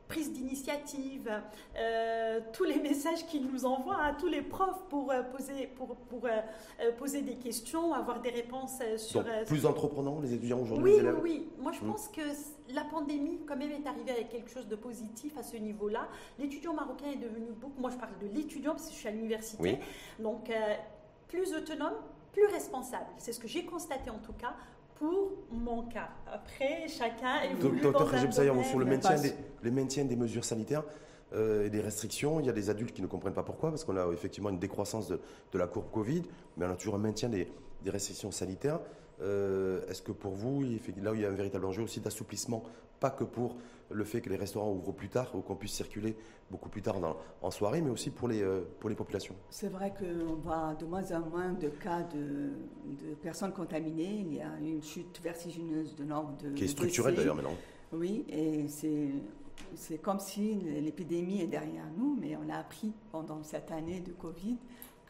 prise 0.07 0.31
d'initiative, 0.33 1.31
euh, 1.77 2.39
tous 2.51 2.63
les 2.65 2.77
messages 2.79 3.25
qu'ils 3.25 3.45
nous 3.47 3.65
envoient 3.65 4.01
à 4.01 4.13
tous 4.13 4.27
les 4.27 4.41
profs 4.41 4.83
pour, 4.89 5.11
euh, 5.11 5.23
poser, 5.23 5.67
pour, 5.67 5.95
pour, 5.95 6.25
euh, 6.25 6.91
poser 6.97 7.21
des 7.21 7.35
questions, 7.35 7.93
avoir 7.93 8.21
des 8.21 8.29
réponses 8.29 8.79
sur... 8.97 9.23
Donc, 9.23 9.45
plus 9.45 9.65
entreprenants, 9.65 10.19
les 10.19 10.33
étudiants 10.33 10.59
aujourd'hui, 10.59 10.83
oui, 10.83 10.91
les 10.91 10.95
oui, 10.97 11.01
élèves 11.09 11.19
oui. 11.23 11.49
Moi, 11.59 11.71
je 11.71 11.83
Mm. 11.83 11.91
pense 11.91 12.07
que 12.09 12.21
la 12.73 12.83
pandémie, 12.83 13.39
quand 13.47 13.55
même, 13.57 13.71
est 13.71 13.87
arrivée 13.87 14.11
avec 14.11 14.29
quelque 14.29 14.49
chose 14.51 14.67
de 14.67 14.75
positif 14.75 15.37
à 15.37 15.43
ce 15.43 15.57
niveau-là. 15.57 16.07
L'étudiant 16.39 16.73
marocain 16.73 17.07
est 17.11 17.17
devenu 17.17 17.47
beaucoup. 17.59 17.79
Moi, 17.81 17.89
je 17.89 17.97
parle 17.97 18.17
de 18.21 18.27
l'étudiant 18.27 18.71
parce 18.71 18.87
que 18.87 18.93
je 18.93 18.97
suis 18.99 19.07
à 19.07 19.11
l'université. 19.11 19.61
Oui. 19.61 19.77
Donc, 20.19 20.51
plus 21.27 21.53
autonome, 21.55 21.93
plus 22.31 22.45
responsable. 22.47 23.07
C'est 23.17 23.31
ce 23.33 23.39
que 23.39 23.47
j'ai 23.47 23.65
constaté 23.65 24.09
en 24.09 24.19
tout 24.19 24.33
cas 24.33 24.53
pour 24.95 25.31
mon 25.51 25.83
cas. 25.83 26.09
Après, 26.31 26.87
chacun 26.87 27.41
est 27.41 27.55
Do- 27.61 27.69
Docteur 27.81 28.07
sur 28.63 28.79
le 28.79 28.85
maintien, 28.85 29.15
des, 29.21 29.33
le 29.61 29.71
maintien 29.71 30.05
des 30.05 30.15
mesures 30.15 30.45
sanitaires 30.45 30.83
euh, 31.33 31.65
et 31.65 31.69
des 31.69 31.81
restrictions, 31.81 32.39
il 32.39 32.45
y 32.45 32.49
a 32.49 32.53
des 32.53 32.69
adultes 32.69 32.93
qui 32.93 33.01
ne 33.01 33.07
comprennent 33.07 33.33
pas 33.33 33.43
pourquoi, 33.43 33.69
parce 33.69 33.83
qu'on 33.83 33.97
a 33.97 34.11
effectivement 34.13 34.49
une 34.49 34.59
décroissance 34.59 35.07
de, 35.07 35.19
de 35.51 35.57
la 35.57 35.67
courbe 35.67 35.89
Covid, 35.91 36.23
mais 36.57 36.65
on 36.65 36.71
a 36.71 36.75
toujours 36.75 36.95
un 36.95 36.99
maintien 36.99 37.29
des, 37.29 37.47
des 37.83 37.89
restrictions 37.89 38.31
sanitaires. 38.31 38.79
Euh, 39.21 39.81
Est-ce 39.89 40.01
que 40.01 40.11
pour 40.11 40.33
vous, 40.33 40.63
il 40.63 40.79
fait- 40.79 40.93
là 41.01 41.11
où 41.11 41.15
il 41.15 41.21
y 41.21 41.25
a 41.25 41.29
un 41.29 41.33
véritable 41.33 41.65
enjeu 41.65 41.83
aussi 41.83 41.99
d'assouplissement, 41.99 42.63
pas 43.03 43.11
que 43.11 43.25
pour 43.25 43.57
le 43.91 44.05
fait 44.05 44.21
que 44.21 44.29
les 44.29 44.37
restaurants 44.37 44.71
ouvrent 44.71 44.93
plus 44.93 45.09
tard 45.09 45.29
ou 45.35 45.41
qu'on 45.41 45.55
puisse 45.57 45.73
circuler 45.73 46.15
beaucoup 46.49 46.69
plus 46.69 46.81
tard 46.81 46.99
dans- 47.01 47.17
en 47.41 47.51
soirée, 47.51 47.81
mais 47.81 47.89
aussi 47.89 48.09
pour 48.11 48.29
les, 48.29 48.41
euh, 48.41 48.61
pour 48.79 48.89
les 48.89 48.95
populations 48.95 49.35
C'est 49.49 49.67
vrai 49.67 49.93
qu'on 49.99 50.35
voit 50.35 50.73
de 50.75 50.85
moins 50.85 51.11
en 51.11 51.19
moins 51.29 51.51
de 51.51 51.67
cas 51.67 52.01
de, 52.03 52.51
de 53.03 53.13
personnes 53.21 53.51
contaminées. 53.51 54.15
Il 54.25 54.33
y 54.35 54.41
a 54.41 54.51
une 54.61 54.81
chute 54.81 55.19
vertigineuse 55.21 55.95
de 55.95 56.05
nombre 56.05 56.37
de 56.41 56.51
Qui 56.53 56.63
est 56.63 56.67
structurelle 56.69 57.15
d'ailleurs 57.15 57.35
maintenant. 57.35 57.57
Oui, 57.91 58.23
et 58.29 58.67
c'est, 58.69 59.09
c'est 59.75 59.97
comme 59.97 60.19
si 60.19 60.55
l'épidémie 60.87 61.41
est 61.41 61.47
derrière 61.47 61.85
nous, 61.97 62.17
mais 62.19 62.37
on 62.37 62.49
a 62.49 62.57
appris 62.59 62.93
pendant 63.11 63.43
cette 63.43 63.69
année 63.71 63.99
de 63.99 64.13
Covid 64.13 64.57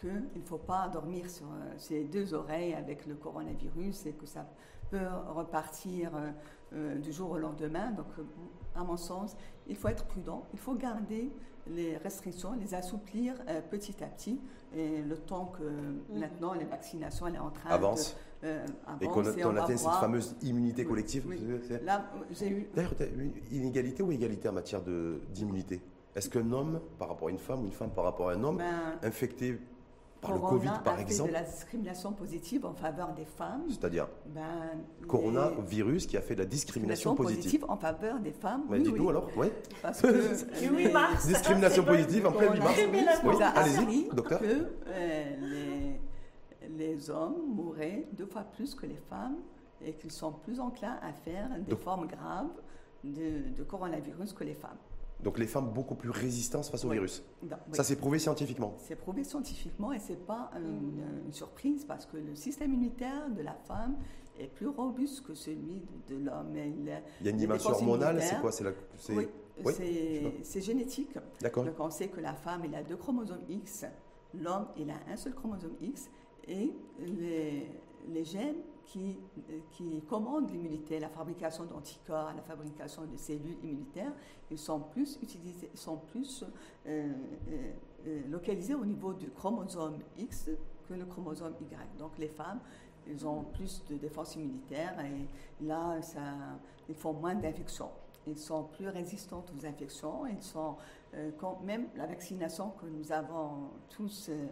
qu'il 0.02 0.10
ne 0.42 0.46
faut 0.46 0.58
pas 0.58 0.90
dormir 0.90 1.30
sur 1.30 1.46
euh, 1.46 1.74
ses 1.78 2.04
deux 2.06 2.34
oreilles 2.34 2.74
avec 2.74 3.06
le 3.06 3.16
coronavirus 3.16 4.08
et 4.08 4.14
que 4.14 4.26
ça 4.26 4.46
peut 4.94 5.08
repartir 5.36 6.12
euh, 6.16 6.30
euh, 6.74 6.96
du 7.00 7.12
jour 7.12 7.32
au 7.32 7.38
lendemain. 7.38 7.92
Donc, 7.92 8.06
euh, 8.20 8.24
à 8.76 8.84
mon 8.84 8.98
sens, 8.98 9.36
il 9.68 9.76
faut 9.76 9.88
être 9.88 10.06
prudent, 10.06 10.44
il 10.54 10.60
faut 10.60 10.76
garder 10.76 11.32
les 11.68 11.98
restrictions, 11.98 12.54
les 12.60 12.74
assouplir 12.76 13.34
euh, 13.48 13.62
petit 13.72 14.04
à 14.04 14.08
petit. 14.08 14.40
Et 14.76 15.02
le 15.02 15.18
temps 15.18 15.46
que 15.58 15.64
maintenant 16.20 16.54
la 16.54 16.66
vaccination 16.66 17.28
elle 17.28 17.36
est 17.36 17.40
en 17.40 17.52
train 17.52 17.70
Avance. 17.70 18.16
de 18.42 18.48
euh, 18.48 18.66
Et 19.02 19.06
avance 19.06 19.14
qu'on 19.14 19.32
et 19.38 19.42
qu'on 19.42 19.50
on 19.50 19.54
va 19.54 19.64
atteint 19.64 19.78
cette 19.78 19.92
fameuse 19.92 20.36
immunité 20.42 20.84
collective. 20.86 21.26
oui. 21.28 21.40
Là, 21.84 22.06
j'ai 22.32 22.50
eu 22.50 22.68
D'ailleurs, 22.76 22.94
inégalité 23.52 24.02
ou 24.04 24.12
égalité 24.12 24.50
en 24.50 24.54
matière 24.54 24.82
de- 24.84 25.22
d'immunité? 25.34 25.82
Est-ce 26.16 26.30
qu'un 26.30 26.52
homme 26.52 26.80
par 27.00 27.08
rapport 27.10 27.28
à 27.30 27.32
une 27.32 27.38
femme 27.40 27.62
ou 27.62 27.66
une 27.66 27.72
femme 27.72 27.92
par 27.92 28.04
rapport 28.04 28.30
à 28.30 28.34
un 28.34 28.44
homme 28.44 28.58
ben, 28.58 28.98
infecté 29.02 29.60
par 30.24 30.34
le 30.34 30.40
Corona 30.40 30.58
Covid, 30.58 30.68
a 30.70 30.80
par 30.80 30.96
fait 30.96 31.02
exemple, 31.04 31.30
de 31.30 31.34
la 31.34 31.42
discrimination 31.44 32.12
positive 32.14 32.66
en 32.66 32.74
faveur 32.74 33.14
des 33.14 33.26
femmes. 33.26 33.64
c'est-à-dire 33.70 34.08
Ben, 34.34 34.42
coronavirus 35.08 36.08
qui 36.08 36.18
a 36.18 36.22
fait 36.22 36.34
de 36.36 36.40
la 36.40 36.46
discrimination 36.46 37.16
positive. 37.16 37.66
en 37.68 37.78
faveur 37.78 38.20
des 38.20 38.32
femmes. 38.32 38.62
Bah, 38.68 38.76
oui, 38.78 38.84
Dites-nous 38.84 39.04
oui. 39.04 39.10
alors, 39.10 39.38
ouais. 39.38 39.52
Parce 39.82 40.02
que 40.02 40.60
Du 40.60 40.70
8 40.76 40.86
les- 40.88 40.92
mars. 40.92 41.28
Discrimination 41.28 41.84
positive 41.84 42.26
en 42.28 42.32
plein 42.32 42.52
8 42.54 42.60
mars. 42.60 42.80
Oui, 42.92 43.06
vous 43.24 43.42
a 43.42 43.46
allez-y, 43.46 44.10
docteur. 44.10 44.40
que 44.40 44.46
euh, 44.88 45.24
les, 45.40 46.00
les 46.78 47.10
hommes 47.10 47.36
mourraient 47.48 48.08
deux 48.14 48.26
fois 48.26 48.44
plus 48.44 48.74
que 48.76 48.86
les 48.86 49.00
femmes 49.10 49.38
et 49.86 49.94
qu'ils 49.94 50.12
sont 50.12 50.32
plus 50.32 50.60
enclins 50.60 50.98
à 51.02 51.12
faire 51.14 51.50
des 51.60 51.72
Donc- 51.72 51.80
formes 51.82 52.08
graves 52.08 52.48
de, 53.04 53.50
de 53.56 53.64
coronavirus 53.64 54.34
que 54.34 54.44
les 54.46 54.54
femmes. 54.56 54.78
Donc 55.24 55.40
les 55.40 55.48
femmes 55.48 55.72
beaucoup 55.74 55.96
plus 55.96 56.10
résistantes 56.10 56.66
face 56.66 56.84
au 56.86 56.90
Oui. 56.90 56.96
virus. 56.96 57.24
Oui. 57.42 57.50
Ça, 57.72 57.84
c'est 57.84 57.96
prouvé 57.96 58.20
scientifiquement. 58.20 58.76
C'est 58.80 58.96
prouvé 58.96 59.24
scientifiquement 59.24 59.94
et 59.94 60.00
ce 60.00 60.12
n'est 60.12 60.18
pas 60.18 60.52
une, 60.58 61.02
une 61.26 61.32
surprise 61.34 61.86
parce 61.86 62.06
que 62.06 62.18
le 62.18 62.36
système 62.36 62.74
immunitaire 62.74 63.30
de 63.30 63.42
la 63.42 63.54
femme 63.54 63.96
est 64.40 64.48
plus 64.48 64.68
robuste 64.68 65.24
que 65.26 65.34
celui 65.34 65.82
de, 66.10 66.16
de 66.16 66.26
l'homme. 66.26 66.54
Il- 66.56 66.86
y 67.24 67.28
a 67.28 67.32
une 67.32 67.38
dimension 67.38 67.70
hormonale, 67.72 68.22
c'est 68.22 68.40
quoi? 68.42 68.52
C'est 68.52 68.64
la... 68.64 68.72
Oui, 69.10 69.28
c'est- 70.44 70.62
génétique. 70.62 71.12
D'accord. 71.42 71.64
Donc 71.64 71.80
on 71.80 71.90
sait 71.90 72.08
que 72.08 72.20
la 72.20 72.34
femme 72.34 72.64
il 72.66 72.74
a 72.76 72.84
deux 72.84 72.96
chromosomes 72.98 73.44
X, 73.50 73.86
l'homme 74.34 74.66
il 74.78 74.90
a 74.90 74.96
un 75.12 75.16
seul 75.16 75.34
chromosome 75.36 75.76
X 75.82 76.10
et 76.48 76.74
les, 77.00 77.68
les 78.10 78.26
gènes 78.26 78.56
qui, 78.86 79.18
qui 79.72 80.02
commandent 80.02 80.52
l'immunité, 80.52 81.00
la 81.00 81.10
fabrication 81.10 81.66
d'anticorps, 81.66 82.34
la 82.36 82.42
fabrication 82.42 83.06
de 83.06 83.18
cellules 83.18 83.58
immunitaires, 83.64 84.12
ils 84.52 84.58
sont 84.58 84.80
plus 84.80 85.18
utilisés, 85.22 85.72
sont 85.74 85.98
plus 85.98 86.44
euh, 86.86 87.12
euh, 87.50 87.72
euh, 88.08 88.22
localisés 88.30 88.76
au 88.76 88.86
niveau 88.86 89.14
du 89.14 89.30
chromosome 89.30 90.00
X 90.18 90.50
que 90.88 90.94
le 90.94 91.06
chromosome 91.06 91.54
Y. 91.62 91.98
Donc 91.98 92.18
les 92.18 92.28
femmes, 92.28 92.60
ils 93.08 93.26
ont 93.26 93.44
plus 93.44 93.84
de 93.90 93.96
défense 93.96 94.36
immunitaire 94.36 95.00
et 95.00 95.66
là, 95.66 96.02
ça, 96.02 96.22
ils 96.88 96.96
font 96.96 97.14
moins 97.14 97.36
d'infections. 97.36 97.90
Ils 98.26 98.38
sont 98.38 98.64
plus 98.64 98.88
résistantes 98.88 99.52
aux 99.58 99.66
infections. 99.66 100.26
Ils 100.28 100.42
sont, 100.42 100.78
euh, 101.16 101.32
même 101.64 101.88
la 101.96 102.06
vaccination 102.06 102.72
que 102.72 102.86
nous 102.86 103.12
avons 103.12 103.72
tous 103.90 104.30
euh, 104.30 104.48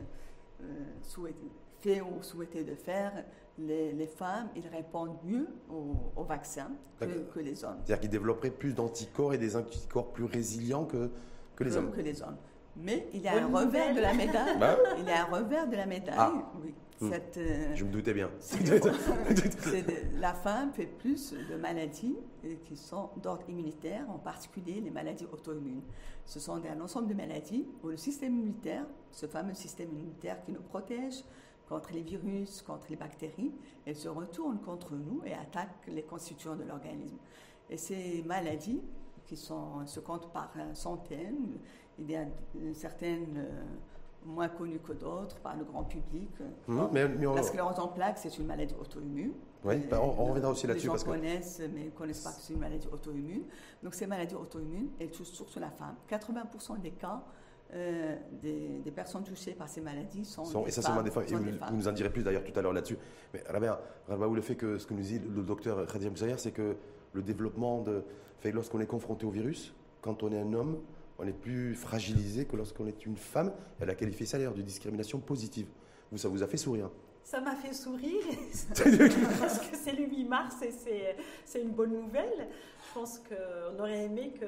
euh, 0.62 0.86
souhaité, 1.02 1.50
fait 1.82 2.02
ou 2.02 2.22
souhaité 2.22 2.64
de 2.64 2.76
faire, 2.76 3.12
les, 3.58 3.92
les 3.92 4.08
femmes, 4.08 4.50
ils 4.56 4.68
répondent 4.68 5.18
mieux 5.24 5.48
au, 5.70 5.96
au 6.16 6.24
vaccin 6.24 6.72
que, 7.00 7.40
les 7.40 7.64
hommes. 7.64 7.78
C'est-à-dire 7.80 8.00
qu'ils 8.00 8.10
développeraient 8.10 8.52
plus 8.52 8.74
d'anticorps 8.74 9.34
et 9.34 9.38
des 9.38 9.56
anticorps 9.56 10.12
plus 10.14 10.26
résilients 10.26 10.86
que, 10.86 11.10
que 11.56 11.64
les 11.64 11.72
que, 11.72 11.76
hommes. 11.78 11.92
que 11.92 12.02
les 12.02 12.22
hommes. 12.22 12.38
Mais 12.78 13.08
il 13.14 13.22
y 13.22 13.28
a 13.28 13.34
Bonne 13.34 13.56
un 13.56 13.66
revers 13.66 13.94
de 13.94 14.00
la 14.00 14.14
médaille. 14.14 14.58
Bah 14.60 14.78
il 14.98 15.06
y 15.06 15.12
a 15.12 15.24
un 15.24 15.26
revers 15.26 15.68
de 15.68 15.76
la 15.76 15.86
médaille. 15.86 16.16
Ah. 16.18 16.52
Oui. 16.64 16.74
Hmm. 17.02 17.10
Cette, 17.10 17.38
euh, 17.38 17.76
Je 17.76 17.84
me 17.84 17.92
doutais 17.92 18.14
bien. 18.14 18.30
c'est 18.40 18.64
de- 18.64 20.20
la 20.22 20.34
femme 20.34 20.72
fait 20.72 20.86
plus 20.86 21.34
de 21.34 21.56
maladies 21.58 22.16
qui 22.66 22.78
sont 22.78 23.10
d'ordre 23.22 23.44
immunitaire, 23.50 24.06
en 24.10 24.20
particulier 24.20 24.80
les 24.82 24.92
maladies 24.92 25.26
auto-immunes. 25.32 25.82
Ce 26.26 26.40
sont 26.40 26.58
des- 26.60 26.70
un 26.70 26.80
ensemble 26.80 27.08
de 27.08 27.14
maladies 27.16 27.68
où 27.84 27.88
le 27.90 27.98
système 27.98 28.34
immunitaire, 28.36 28.86
ce 29.12 29.26
fameux 29.26 29.54
système 29.56 29.90
immunitaire 29.92 30.42
qui 30.46 30.52
nous 30.54 30.62
protège 30.62 31.24
contre 31.72 31.94
les 31.94 32.02
virus, 32.02 32.62
contre 32.62 32.88
les 32.90 32.98
bactéries, 32.98 33.54
elle 33.86 33.96
se 33.96 34.10
retourne 34.10 34.60
contre 34.60 34.94
nous 34.96 35.22
et 35.26 35.34
attaque 35.34 35.88
les 35.88 36.04
constituants 36.04 36.58
de 36.58 36.64
l'organisme. 36.66 37.16
Et 37.70 37.78
ces 37.78 38.24
maladies, 38.28 38.82
qui 39.26 39.38
sont, 39.38 39.86
se 39.88 40.02
comptent 40.02 40.34
par 40.34 40.52
centaines, 40.74 41.58
il 41.98 42.12
y 42.12 42.18
a 42.18 42.26
certaines 42.74 43.38
euh, 43.38 43.62
moins 44.26 44.50
connues 44.50 44.80
que 44.80 44.92
d'autres 44.92 45.38
par 45.38 45.56
le 45.56 45.64
grand 45.64 45.86
public. 45.86 46.30
Mhm, 46.68 46.90
mais- 46.92 47.08
mais 47.08 47.26
on- 47.28 47.36
La 47.36 47.44
sclérose 47.44 47.80
en 47.80 47.88
plaques, 47.88 48.18
c'est 48.18 48.38
une 48.38 48.48
maladie 48.48 48.76
auto-immune. 48.78 49.32
Oui, 49.64 49.78
bah, 49.90 50.00
on- 50.02 50.20
on 50.22 50.26
reviendra 50.26 50.52
aussi 50.52 50.64
les 50.68 50.74
là-dessus 50.74 50.88
gens 50.88 50.92
parce 50.94 51.06
que- 51.06 51.10
connaissent, 51.12 51.62
mais 51.74 51.86
ne 51.86 51.90
connaissent 51.92 52.24
pas 52.24 52.32
que 52.34 52.42
c'est 52.42 52.52
une 52.54 52.60
maladie 52.60 52.88
auto-immune. 52.92 53.44
Donc 53.82 53.94
ces 53.94 54.08
maladies 54.08 54.36
auto-immunes, 54.36 54.90
elles 55.00 55.12
touchent 55.12 55.32
surtout 55.32 55.60
la 55.60 55.72
femme. 55.72 55.96
80% 56.10 56.76
des 56.76 56.92
cas 56.92 57.24
euh, 57.74 58.16
des, 58.42 58.80
des 58.84 58.92
personnes 58.92 59.24
touchées 59.24 59.54
par 59.54 59.70
ces 59.70 59.82
maladies 59.82 60.26
sont, 60.26 60.44
sont 60.46 60.64
des 60.64 60.70
essentiellement 60.70 60.98
femmes, 60.98 61.06
des 61.06 61.12
femmes. 61.12 61.24
Et 61.28 61.34
vous, 61.36 61.44
des 61.46 61.52
vous 61.52 61.58
femmes. 61.58 61.76
nous 61.76 61.88
en 61.88 61.92
direz 61.94 62.10
plus 62.10 62.24
d'ailleurs 62.24 62.44
tout 62.44 62.58
à 62.58 62.62
l'heure 62.62 62.74
là-dessus. 62.74 62.98
Mais 63.34 63.44
Rabia, 63.48 63.82
Rabaou, 64.08 64.36
le 64.36 64.42
fait 64.42 64.56
que 64.56 64.78
ce 64.78 64.86
que 64.86 64.94
nous 64.94 65.02
dit 65.02 65.20
le 65.20 65.42
docteur 65.44 65.86
Khadia 65.92 66.10
Moussaïr, 66.10 66.40
c'est 66.40 66.52
que 66.52 66.76
le 67.14 67.22
développement 67.22 67.82
de. 67.82 68.04
Fait, 68.40 68.52
lorsqu'on 68.52 68.80
est 68.82 68.88
confronté 68.88 69.26
au 69.26 69.30
virus, 69.30 69.74
quand 70.02 70.24
on 70.24 70.32
est 70.32 70.40
un 70.40 70.52
homme, 70.54 70.80
on 71.20 71.28
est 71.28 71.32
plus 71.34 71.76
fragilisé 71.76 72.46
que 72.46 72.56
lorsqu'on 72.56 72.88
est 72.88 73.06
une 73.06 73.16
femme. 73.16 73.52
Elle 73.80 73.90
a 73.90 73.96
qualifié 73.96 74.26
ça 74.26 74.38
d'ailleurs 74.38 74.56
de 74.56 74.62
discrimination 74.64 75.20
positive. 75.20 75.68
Vous, 76.12 76.18
ça 76.18 76.28
vous 76.28 76.42
a 76.44 76.48
fait 76.48 76.58
sourire? 76.58 76.90
Ça 77.24 77.40
m'a 77.40 77.56
fait 77.56 77.72
sourire 77.74 78.24
parce 79.40 79.60
que 79.60 79.78
c'est 79.78 79.94
le 79.94 80.08
8 80.08 80.24
mars 80.26 80.56
et 80.64 80.72
c'est- 80.72 81.16
c'est 81.46 81.62
une 81.62 81.70
bonne 81.70 81.94
nouvelle. 81.94 82.48
Je 82.90 82.94
pense 83.00 83.20
qu'on 83.20 83.80
aurait 83.80 84.06
aimé 84.06 84.34
que, 84.40 84.46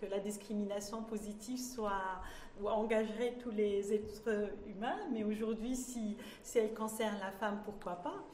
que 0.00 0.06
la 0.06 0.18
discrimination 0.18 1.02
positive 1.02 1.58
soit 1.58 2.20
ou 2.60 2.68
engagerait 2.68 3.34
tous 3.42 3.50
les 3.50 3.92
êtres 3.92 4.50
humains, 4.66 4.98
mais 5.12 5.24
aujourd'hui, 5.24 5.76
si, 5.76 6.16
si 6.42 6.58
elle 6.58 6.74
concerne 6.74 7.16
la 7.20 7.30
femme, 7.30 7.60
pourquoi 7.64 7.96
pas? 7.96 8.24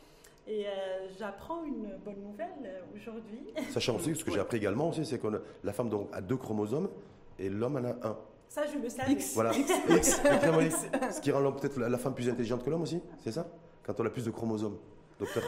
Et 0.46 0.66
euh, 0.66 0.70
j'apprends 1.18 1.64
une 1.64 1.96
bonne 2.04 2.22
nouvelle 2.22 2.48
euh, 2.64 2.80
aujourd'hui. 2.94 3.52
Sachant 3.70 3.96
aussi, 3.96 4.14
ce 4.14 4.24
que 4.24 4.30
j'ai 4.30 4.38
appris 4.38 4.58
également 4.58 4.90
aussi, 4.90 5.04
c'est 5.04 5.18
que 5.18 5.42
la 5.64 5.72
femme 5.72 5.88
donc, 5.88 6.08
a 6.12 6.20
deux 6.20 6.36
chromosomes 6.36 6.88
et 7.38 7.48
l'homme 7.48 7.76
en 7.76 7.84
a 7.84 8.08
un. 8.08 8.16
Ça, 8.48 8.62
je 8.72 8.78
le 8.78 8.88
savais. 8.88 9.12
X. 9.12 9.34
Voilà. 9.34 9.52
X. 9.90 10.20
Ce 11.10 11.20
qui 11.20 11.32
rend 11.32 11.40
l'homme 11.40 11.56
peut-être 11.56 11.78
la 11.78 11.88
la 11.88 11.98
femme 11.98 12.14
plus 12.14 12.28
intelligente 12.28 12.62
que 12.64 12.70
l'homme 12.70 12.82
aussi, 12.82 13.00
c'est 13.18 13.32
ça? 13.32 13.46
Quand 13.82 13.98
on 13.98 14.06
a 14.06 14.10
plus 14.10 14.24
de 14.24 14.30
chromosomes. 14.30 14.78
Docteur 15.18 15.44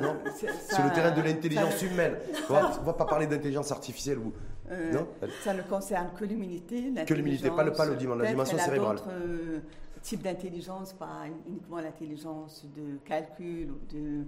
non 0.00 0.16
C'est- 0.34 0.48
ça- 0.50 0.82
le 0.84 0.92
terrain 0.92 1.12
de 1.12 1.22
l'intelligence 1.22 1.76
ça- 1.76 1.86
humaine. 1.86 2.16
On 2.50 2.54
on 2.54 2.82
va 2.82 2.92
pas 2.92 3.04
parler 3.04 3.26
d'intelligence 3.26 3.70
artificielle 3.70 4.18
ou 4.18 4.32
Euh, 4.70 4.92
non 4.92 5.06
Ça 5.44 5.52
ne 5.54 5.62
concerne 5.62 6.08
que 6.18 6.24
l'immunité. 6.24 6.92
Que 7.06 7.14
l'immunité, 7.14 7.50
pas 7.50 7.62
le- 7.62 7.72
pas 7.72 7.84
le 7.84 7.94
dimension- 7.96 8.22
la 8.22 8.30
dimension 8.30 8.56
cérébrale. 8.58 8.96
d'autres 8.96 9.10
euh, 9.10 9.60
types 10.00 10.22
d'intelligence, 10.22 10.92
pas 10.94 11.24
uniquement 11.46 11.78
l'intelligence 11.78 12.64
de 12.74 12.96
calcul 13.04 13.70
ou 13.70 13.94
de 13.94 14.24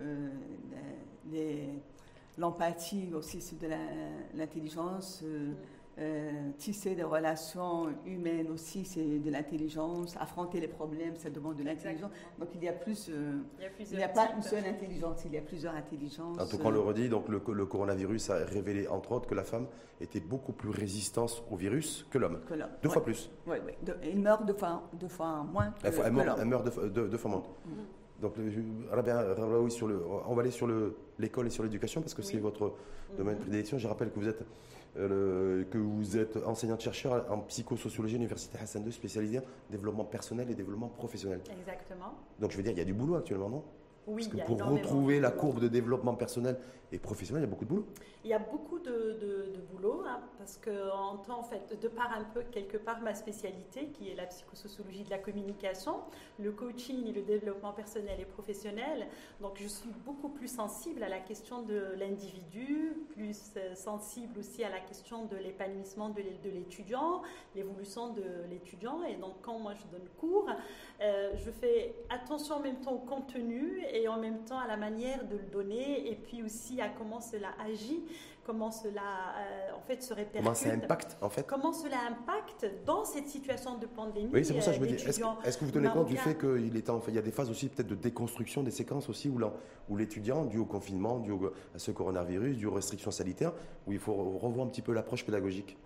euh, 0.00 0.28
les- 1.32 1.68
l'empathie 2.38 3.10
aussi, 3.12 3.40
c'est 3.40 3.58
de 3.60 3.66
la- 3.66 3.76
l'intelligence. 4.34 5.22
Euh, 6.00 6.30
tisser 6.58 6.94
des 6.94 7.02
relations 7.02 7.88
humaines 8.06 8.48
aussi, 8.52 8.84
c'est 8.84 9.18
de 9.18 9.30
l'intelligence. 9.30 10.16
Affronter 10.18 10.60
les 10.60 10.68
problèmes, 10.68 11.16
ça 11.16 11.28
demande 11.30 11.56
de 11.56 11.64
l'intelligence. 11.64 12.10
Donc 12.38 12.48
il 12.54 12.62
y 12.62 12.68
a 12.68 12.72
plus. 12.72 13.08
euh, 13.10 13.38
Il 13.80 13.94
a 13.94 13.98
n'y 13.98 14.04
a 14.04 14.08
pas 14.08 14.26
types. 14.26 14.36
une 14.36 14.42
seule 14.42 14.64
intelligence, 14.66 15.22
il 15.24 15.32
y 15.34 15.38
a 15.38 15.40
plusieurs 15.42 15.74
intelligences. 15.74 16.38
En 16.38 16.46
tout 16.46 16.58
cas, 16.58 16.64
on 16.66 16.70
le 16.70 16.80
redit, 16.80 17.08
donc 17.08 17.28
le, 17.28 17.40
le 17.52 17.66
coronavirus 17.66 18.30
a 18.30 18.44
révélé 18.44 18.86
entre 18.88 19.12
autres 19.12 19.28
que 19.28 19.34
la 19.34 19.44
femme 19.44 19.66
était 20.00 20.20
beaucoup 20.20 20.52
plus 20.52 20.70
résistante 20.70 21.42
au 21.50 21.56
virus 21.56 22.06
que 22.10 22.18
l'homme. 22.18 22.40
que 22.46 22.54
l'homme. 22.54 22.68
Deux 22.82 22.88
Ouais. 22.88 22.94
fois 22.94 23.04
plus. 23.04 23.30
Oui, 23.46 23.56
oui. 23.66 23.72
De- 23.82 23.96
il 24.04 24.20
meurt 24.20 24.46
deux 24.46 24.54
fois, 24.54 24.82
deux 24.92 25.08
fois 25.08 25.42
moins 25.52 25.70
que, 25.72 25.86
Elle, 25.86 25.92
faut- 25.92 26.02
elle 26.02 26.10
que 26.10 26.14
meurt, 26.14 26.26
l'homme. 26.28 26.38
elle 26.40 26.46
meurt 26.48 26.64
deux, 26.64 26.70
fois- 26.70 26.88
deux- 26.88 27.08
deux 27.08 27.18
fois 27.18 27.30
moins. 27.32 27.42
Donc, 28.20 28.34
sur 29.70 29.86
le, 29.88 30.02
on 30.26 30.34
va 30.34 30.42
aller 30.42 30.50
sur 30.50 30.66
le- 30.66 30.96
l'école 31.18 31.46
et 31.46 31.50
sur 31.50 31.62
l'éducation 31.62 32.00
parce 32.00 32.14
que 32.14 32.22
c'est 32.22 32.38
votre 32.38 32.72
domaine 33.16 33.36
de 33.36 33.40
prédilection. 33.42 33.78
Je 33.78 33.86
rappelle 33.88 34.10
que 34.10 34.18
vous 34.18 34.28
êtes, 34.28 34.44
euh, 34.96 35.64
que 35.70 35.78
vous 35.78 36.16
êtes 36.16 36.36
enseignante-chercheur 36.36 37.26
en 37.30 37.38
psychosociologie 37.40 38.14
à 38.14 38.18
l'Université 38.18 38.58
Hassan 38.58 38.84
II, 38.84 38.92
spécialisée 38.92 39.38
en 39.38 39.42
développement 39.70 40.04
personnel 40.04 40.50
et 40.50 40.54
développement 40.54 40.88
professionnel. 40.88 41.40
Exactement. 41.60 42.14
Donc, 42.40 42.50
je 42.52 42.56
veux 42.56 42.62
dire, 42.62 42.72
il 42.72 42.78
y 42.78 42.82
a 42.82 42.84
du 42.84 42.94
boulot 42.94 43.16
actuellement, 43.16 43.48
non? 43.48 43.64
Oui, 44.06 44.26
Parce 44.26 44.42
que 44.42 44.46
pour 44.46 44.66
retrouver 44.66 45.20
la 45.20 45.30
courbe 45.30 45.60
de 45.60 45.68
développement 45.68 46.14
personnel 46.14 46.58
et 46.90 46.98
professionnel, 46.98 47.42
il 47.42 47.46
y 47.46 47.48
a 47.48 47.50
beaucoup 47.50 47.64
de 47.64 47.68
boulot. 47.70 47.86
Il 48.24 48.30
y 48.30 48.34
a 48.34 48.38
beaucoup 48.38 48.78
de, 48.78 49.52
boulot, 49.72 50.02
hein, 50.06 50.20
parce 50.38 50.56
que 50.56 50.90
en 50.92 51.18
temps, 51.18 51.38
en 51.40 51.42
fait, 51.42 51.78
de 51.80 51.88
par 51.88 52.12
un 52.12 52.24
peu 52.24 52.42
quelque 52.50 52.76
part 52.76 53.00
ma 53.00 53.14
spécialité, 53.14 53.88
qui 53.88 54.10
est 54.10 54.14
la 54.14 54.26
psychosociologie 54.26 55.04
de 55.04 55.10
la 55.10 55.18
communication, 55.18 55.96
le 56.38 56.50
coaching 56.52 57.06
et 57.06 57.12
le 57.12 57.22
développement 57.22 57.72
personnel 57.72 58.18
et 58.20 58.24
professionnel, 58.24 59.06
donc 59.40 59.58
je 59.60 59.68
suis 59.68 59.90
beaucoup 60.04 60.28
plus 60.30 60.48
sensible 60.48 61.02
à 61.02 61.08
la 61.08 61.20
question 61.20 61.62
de 61.62 61.94
l'individu, 61.98 62.94
plus 63.10 63.52
euh, 63.56 63.74
sensible 63.74 64.38
aussi 64.38 64.64
à 64.64 64.70
la 64.70 64.80
question 64.80 65.26
de 65.26 65.36
l'épanouissement 65.36 66.08
de 66.08 66.22
l'é- 66.22 66.38
de 66.42 66.50
l'étudiant, 66.50 67.22
l'évolution 67.54 68.12
de 68.12 68.24
l'étudiant, 68.50 69.02
et 69.04 69.14
donc 69.16 69.34
quand 69.42 69.58
moi 69.58 69.74
je 69.74 69.84
donne 69.96 70.08
cours, 70.18 70.48
euh, 71.00 71.32
je 71.36 71.50
fais 71.50 71.94
attention 72.10 72.56
en 72.56 72.60
même 72.60 72.80
temps 72.80 72.92
au 72.92 72.98
contenu 72.98 73.82
et 73.92 74.08
en 74.08 74.18
même 74.18 74.44
temps 74.44 74.58
à 74.58 74.66
la 74.66 74.76
manière 74.76 75.26
de 75.26 75.36
le 75.36 75.46
donner 75.50 76.10
et 76.10 76.16
puis 76.16 76.42
aussi 76.42 76.77
à 76.80 76.88
comment 76.88 77.20
cela 77.20 77.48
agit, 77.64 78.02
comment 78.44 78.70
cela 78.70 79.00
euh, 79.38 79.76
en 79.76 79.80
fait 79.80 80.02
se 80.02 80.14
répercute. 80.14 80.42
Comment 80.42 80.54
ça 80.54 80.70
impacte, 80.70 81.16
en 81.20 81.28
fait 81.28 81.46
Comment 81.46 81.72
cela 81.72 81.96
impacte 82.10 82.66
dans 82.86 83.04
cette 83.04 83.28
situation 83.28 83.76
de 83.78 83.86
pandémie 83.86 84.30
Oui, 84.32 84.44
c'est 84.44 84.54
pour 84.54 84.62
ça 84.62 84.70
que 84.72 84.76
je 84.78 84.82
euh, 84.82 84.86
me 84.90 84.96
dis, 84.96 85.04
est-ce 85.04 85.58
que, 85.58 85.64
vous 85.64 85.70
tenez 85.70 85.88
compte 85.88 86.06
du 86.06 86.16
fait 86.16 86.36
qu'il 86.38 86.76
est 86.76 86.90
en 86.90 87.00
fait, 87.00 87.10
il 87.10 87.16
y 87.16 87.18
a 87.18 87.22
des 87.22 87.30
phases 87.32 87.50
aussi 87.50 87.68
peut-être 87.68 87.88
de 87.88 87.94
déconstruction 87.94 88.62
des 88.62 88.70
séquences 88.70 89.08
aussi 89.08 89.28
où, 89.28 89.96
l'étudiant, 89.96 90.44
dû 90.44 90.58
au 90.58 90.64
confinement, 90.64 91.18
dû 91.18 91.32
au- 91.32 91.52
à 91.74 91.78
ce 91.78 91.90
coronavirus, 91.90 92.56
dû 92.56 92.66
aux 92.66 92.72
restrictions 92.74 93.10
sanitaires, 93.10 93.52
où 93.86 93.92
il 93.92 93.98
faut 93.98 94.14
revoir 94.14 94.66
un 94.66 94.70
petit 94.70 94.82
peu 94.82 94.92
l'approche 94.92 95.24
pédagogique? 95.24 95.76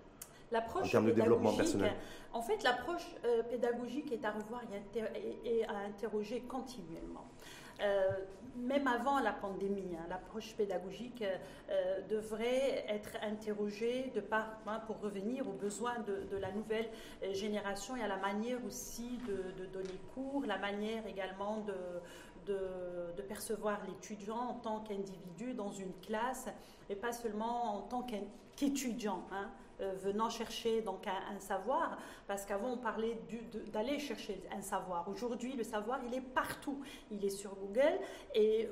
L'approche 0.51 0.89
En 0.89 0.91
termes 0.91 1.07
de 1.07 1.13
développement 1.13 1.51
pédagogique, 1.51 1.79
personnel. 1.81 1.93
En 2.35 2.43
fait, 2.43 2.63
l'approche 2.63 3.07
euh, 3.25 3.43
pédagogique 3.43 4.13
est 4.13 4.23
à 4.25 4.33
revoir 4.33 4.61
et, 4.71 4.77
inter- 4.77 5.11
et- 5.45 5.59
et 5.61 5.65
à 5.65 5.79
interroger 5.89 6.41
continuellement. 6.43 7.25
Euh, 7.81 8.11
même 8.55 8.87
avant 8.87 9.19
la 9.19 9.33
pandémie, 9.33 9.97
hein, 9.97 10.05
l'approche 10.11 10.55
pédagogique 10.55 11.23
euh, 11.23 11.37
euh, 11.71 12.01
devrait 12.09 12.85
être 12.87 13.17
interrogée 13.23 14.13
de 14.15 14.21
par, 14.21 14.59
hein, 14.67 14.81
pour 14.87 15.01
revenir 15.01 15.49
aux 15.49 15.55
besoins 15.55 15.99
de, 16.01 16.37
la 16.37 16.53
nouvelle 16.53 16.89
génération 17.33 17.97
et 17.97 18.03
à 18.03 18.09
la 18.09 18.19
manière 18.19 18.59
aussi 18.67 19.19
de, 19.27 19.65
donner 19.67 19.99
cours, 20.15 20.45
la 20.45 20.59
manière 20.59 21.07
également 21.07 21.65
de, 22.47 23.23
percevoir 23.23 23.81
l'étudiant 23.87 24.37
en 24.37 24.55
tant 24.55 24.81
qu'individu 24.81 25.55
dans 25.55 25.73
une 25.73 25.93
classe 26.03 26.49
et 26.91 26.95
pas 26.95 27.13
seulement 27.13 27.77
en 27.77 27.81
tant 27.83 28.07
qu'étudiant. 28.57 29.25
hein, 29.33 29.51
euh, 29.83 29.93
venant 30.03 30.31
chercher 30.31 30.81
donc 30.83 31.07
un, 31.07 31.35
un 31.37 31.39
savoir, 31.39 31.99
parce 32.27 32.47
qu'avant 32.47 32.71
on 32.73 32.79
parlait 32.79 33.19
d'aller 33.73 33.99
chercher 33.99 34.43
un 34.57 34.63
savoir. 34.63 35.09
Aujourd'hui, 35.09 35.55
le 35.57 35.65
savoir, 35.65 36.01
il 36.07 36.15
est 36.15 36.21
partout. 36.21 36.81
Il 37.11 37.25
est 37.25 37.31
sur 37.31 37.55
Google 37.57 37.99
et 38.35 38.69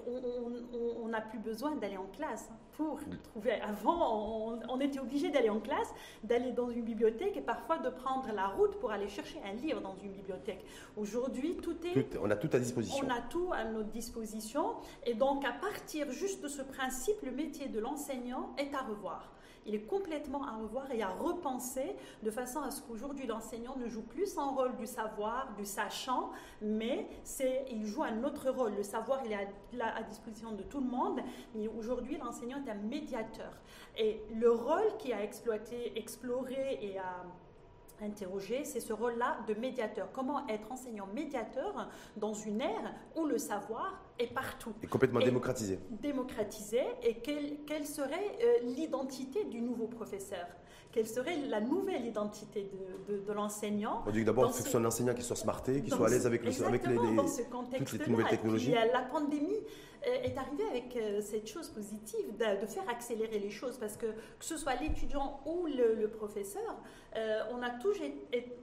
on 1.03 1.09
n'a 1.09 1.21
plus 1.21 1.39
besoin 1.39 1.75
d'aller 1.77 1.97
en 1.97 2.07
classe 2.07 2.49
pour 2.73 2.99
trouver. 3.25 3.61
Avant, 3.61 4.53
on, 4.53 4.61
on 4.69 4.81
était 4.81 5.01
obligé 5.01 5.31
d'aller 5.31 5.51
en 5.51 5.61
classe, 5.61 5.93
d'aller 6.25 6.53
dans 6.53 6.71
une 6.71 6.83
bibliothèque 6.85 7.37
et 7.37 7.41
parfois 7.43 7.79
de 7.79 7.91
prendre 7.91 8.33
la 8.33 8.47
route 8.49 8.79
pour 8.79 8.91
aller 8.91 9.09
chercher 9.09 9.39
un 9.45 9.53
livre 9.53 9.81
dans 9.81 9.97
une 10.03 10.13
bibliothèque. 10.13 10.65
Aujourd'hui, 10.97 11.57
tout 11.57 11.77
est 11.87 11.93
Tout- 12.11 12.19
On 12.23 12.31
a 12.31 12.37
tout 12.37 12.49
à 12.53 12.59
disposition. 12.59 13.05
on 13.07 13.11
a 13.11 13.21
tout 13.21 13.51
à 13.53 13.65
notre 13.65 13.91
disposition 13.91 14.77
et 15.05 15.15
donc 15.15 15.45
à 15.45 15.53
partir 15.53 16.11
juste 16.11 16.43
de 16.43 16.49
ce 16.49 16.63
principe, 16.63 17.21
le 17.23 17.33
métier 17.33 17.69
de 17.69 17.79
l'enseignant 17.81 18.55
est 18.57 18.75
à 18.75 18.81
revoir. 18.83 19.29
Il 19.67 19.75
est 19.75 19.83
complètement 19.83 20.45
à 20.45 20.57
revoir 20.57 20.91
et 20.91 21.03
à 21.03 21.09
repenser 21.09 21.95
de 22.23 22.31
façon 22.31 22.61
à 22.61 22.71
ce 22.71 22.81
qu'aujourd'hui 22.83 23.27
l'enseignant 23.27 23.77
ne 23.77 23.89
joue 23.89 24.03
plus 24.03 24.27
son 24.27 24.55
rôle 24.55 24.77
du 24.77 24.87
savoir, 24.87 25.55
du 25.57 25.65
sachant, 25.65 26.31
mais 26.63 27.07
c'est, 27.25 27.67
il 27.71 27.85
joue 27.85 28.03
un 28.03 28.25
autre 28.25 28.51
rôle. 28.51 28.75
Le 28.75 28.83
savoir, 28.83 29.21
il 29.25 29.33
est 29.33 29.81
à, 29.81 29.97
à 29.97 30.03
disposition 30.03 30.53
de 30.53 30.63
tout 30.63 30.81
le 30.81 30.87
monde, 30.89 31.21
mais 31.55 31.69
aujourd'hui 31.69 32.17
l'enseignant 32.19 32.63
est 32.65 32.71
un 32.71 32.75
médiateur. 32.75 33.53
Et 33.99 34.23
le 34.35 34.51
rôle 34.51 34.97
qui 34.99 35.13
a 35.13 35.23
exploité, 35.23 35.99
exploré 35.99 36.79
et 36.81 36.99
à 36.99 37.25
interroger, 38.03 38.65
c'est 38.65 38.81
ce 38.81 38.93
rôle-là 38.93 39.39
de 39.47 39.55
médiateur. 39.55 40.09
Comment 40.13 40.47
être 40.49 40.71
enseignant 40.71 41.07
médiateur 41.15 41.89
dans 42.17 42.35
une 42.35 42.61
ère 42.61 42.95
où 43.17 43.27
le 43.27 43.39
savoir 43.39 44.03
est 44.19 44.33
partout 44.33 44.73
Et 44.83 44.87
complètement 44.87 45.21
Et- 45.21 45.25
démocratisé. 45.25 45.79
démocratisé 45.91 46.83
et 47.03 47.15
quelle, 47.21 47.65
quelle 47.67 47.87
serait 47.87 48.39
euh, 48.43 48.59
l'identité 48.75 49.45
du 49.45 49.61
nouveau 49.61 49.87
professeur? 49.87 50.47
Quelle 50.93 51.07
serait 51.07 51.36
la 51.49 51.61
nouvelle 51.61 52.05
identité 52.05 52.68
de, 53.09 53.18
de, 53.18 53.32
l'enseignant. 53.32 54.03
On 54.07 54.11
dit 54.11 54.24
d'abord, 54.24 54.47
il 54.47 54.53
faut 54.53 54.59
que 54.59 54.64
ce 54.64 54.70
soit 54.70 54.80
un 54.80 54.84
enseignant 54.84 55.14
qui 55.14 55.22
soit 55.22 55.36
smarté, 55.36 55.82
qui 55.82 55.91
soit 55.91 56.07
à 56.07 56.11
l'aise 56.11 56.26
avec, 56.26 56.45
le, 56.45 56.66
avec 56.66 56.86
les, 56.86 56.97
les, 56.97 57.16
dans 57.16 57.26
ce 57.26 57.43
toutes 57.43 58.07
les 58.07 58.11
nouvelles 58.11 58.28
technologies. 58.28 58.72
Et 58.72 58.93
la 58.93 59.03
pandémie 59.03 59.61
est 60.03 60.36
arrivée 60.36 60.64
avec 60.70 60.99
cette 61.22 61.47
chose 61.47 61.68
positive 61.68 62.36
de, 62.38 62.61
de, 62.61 62.66
faire 62.66 62.88
accélérer 62.88 63.38
les 63.38 63.51
choses 63.51 63.76
parce 63.76 63.97
que 63.97 64.07
que 64.07 64.45
ce 64.45 64.57
soit 64.57 64.74
l'étudiant 64.76 65.41
ou 65.45 65.66
le, 65.66 66.09
professeur, 66.09 66.76
on, 67.53 67.62
a 67.62 67.70
tous, 67.70 67.99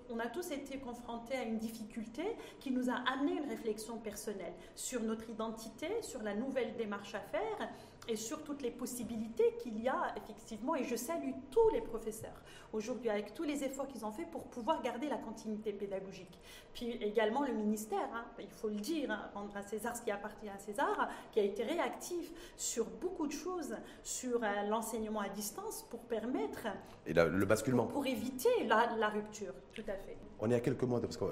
on 0.10 0.20
a 0.20 0.28
tous 0.28 0.52
été 0.52 0.80
confrontés 0.80 1.36
à 1.36 1.44
une 1.44 1.58
difficulté 1.58 2.24
qui 2.60 2.72
nous 2.72 2.90
a 2.90 2.96
amené 3.14 3.34
une 3.34 3.50
réflexion 3.50 3.98
personnelle 4.00 4.54
sur 4.76 5.02
notre 5.02 5.30
identité, 5.30 5.88
sur 6.02 6.24
la 6.24 6.34
nouvelle 6.34 6.76
démarche 6.76 7.14
à 7.16 7.20
faire 7.20 7.70
et 8.08 8.16
sur 8.16 8.44
toutes 8.44 8.62
les 8.62 8.72
possibilités 8.72 9.56
qu'il 9.62 9.82
y 9.82 9.88
a 9.88 10.14
effectivement. 10.16 10.76
Et 10.76 10.84
je 10.84 10.96
salue 10.96 11.32
tous 11.52 11.70
les 11.70 11.82
professeurs 11.82 12.42
aujourd'hui 12.74 13.10
avec 13.10 13.34
tous 13.34 13.44
les 13.44 13.64
efforts 13.64 13.88
qu'ils 13.88 14.06
ont 14.06 14.12
fait 14.12 14.26
pour 14.26 14.44
pouvoir 14.44 14.82
garder 14.82 15.10
la 15.10 15.18
continuité 15.18 15.72
pédagogique. 15.72 16.40
Puis 16.74 16.92
également 17.02 17.44
le 17.46 17.54
ministère, 17.54 18.10
hein, 18.14 18.26
il 18.40 18.50
faut 18.50 18.70
le 18.70 18.76
dire, 18.76 19.12
hein, 19.12 19.30
rendre 19.34 19.56
à 19.56 19.62
César 19.62 19.96
ce 19.96 20.02
qui 20.02 20.12
appartient 20.12 20.50
à 20.50 20.58
César, 20.58 21.10
qui 21.32 21.40
a 21.40 21.44
été 21.44 21.64
réactif 21.64 22.32
sur 22.56 22.86
beaucoup 22.86 23.28
de 23.28 23.32
choses, 23.32 23.76
sur 24.04 24.44
euh, 24.44 24.48
l'enseignement 24.70 25.22
à 25.22 25.30
distance 25.30 25.86
pour 25.90 26.00
permettre... 26.02 26.68
Et 27.06 27.14
le 27.14 27.46
basculement. 27.46 27.88
Pour, 27.88 28.06
éviter 28.06 28.50
la, 28.68 29.10
rupture, 29.10 29.54
tout 29.74 29.84
à 29.88 29.94
fait. 29.94 30.18
On 30.40 30.52
est 30.52 30.56
à 30.56 30.60
quelques 30.60 30.84
mois, 30.84 31.02
parce 31.02 31.18
que 31.18 31.26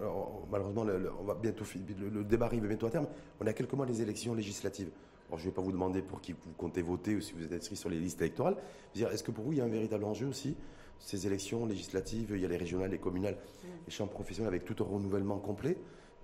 malheureusement, 0.50 0.86
on 1.20 1.24
va 1.24 1.36
bientôt, 1.36 1.66
le, 1.98 2.10
le 2.10 2.24
débat 2.24 2.46
arrive 2.46 2.66
bientôt 2.66 2.88
à 2.88 2.90
terme, 2.90 3.08
on 3.40 3.46
est 3.46 3.50
à 3.50 3.54
quelques 3.54 3.74
mois 3.74 3.86
des 3.86 4.02
élections 4.02 4.34
législatives 4.34 4.90
je 5.32 5.36
ne 5.36 5.46
vais 5.46 5.52
pas 5.52 5.62
vous 5.62 5.72
demander 5.72 6.02
pour 6.02 6.22
qui 6.22 6.34
vous 6.34 6.54
comptez 6.58 6.82
voter 6.82 7.16
ou 7.16 7.22
si 7.22 7.34
vous 7.34 7.44
êtes 7.44 7.54
inscrit 7.54 7.76
sur 7.76 7.90
les 7.90 8.00
listes 8.00 8.22
électorales. 8.22 8.58
Est-ce 8.96 9.24
que 9.24 9.32
pour 9.32 9.46
vous, 9.46 9.54
il 9.54 9.58
y 9.58 9.62
a 9.62 9.66
un 9.66 9.70
véritable 9.70 10.04
enjeu 10.04 10.28
aussi 10.28 10.56
Ces 11.00 11.28
élections 11.28 11.66
législatives, 11.66 12.32
il 12.36 12.42
y 12.42 12.46
a 12.46 12.48
les 12.48 12.58
régionales, 12.58 12.92
les 12.92 13.00
communales, 13.00 13.38
les 13.86 13.92
chambres 13.92 14.12
professionnelles 14.12 14.54
avec 14.54 14.66
tout 14.66 14.76
un 14.84 14.88
renouvellement 14.88 15.38
complet 15.38 15.78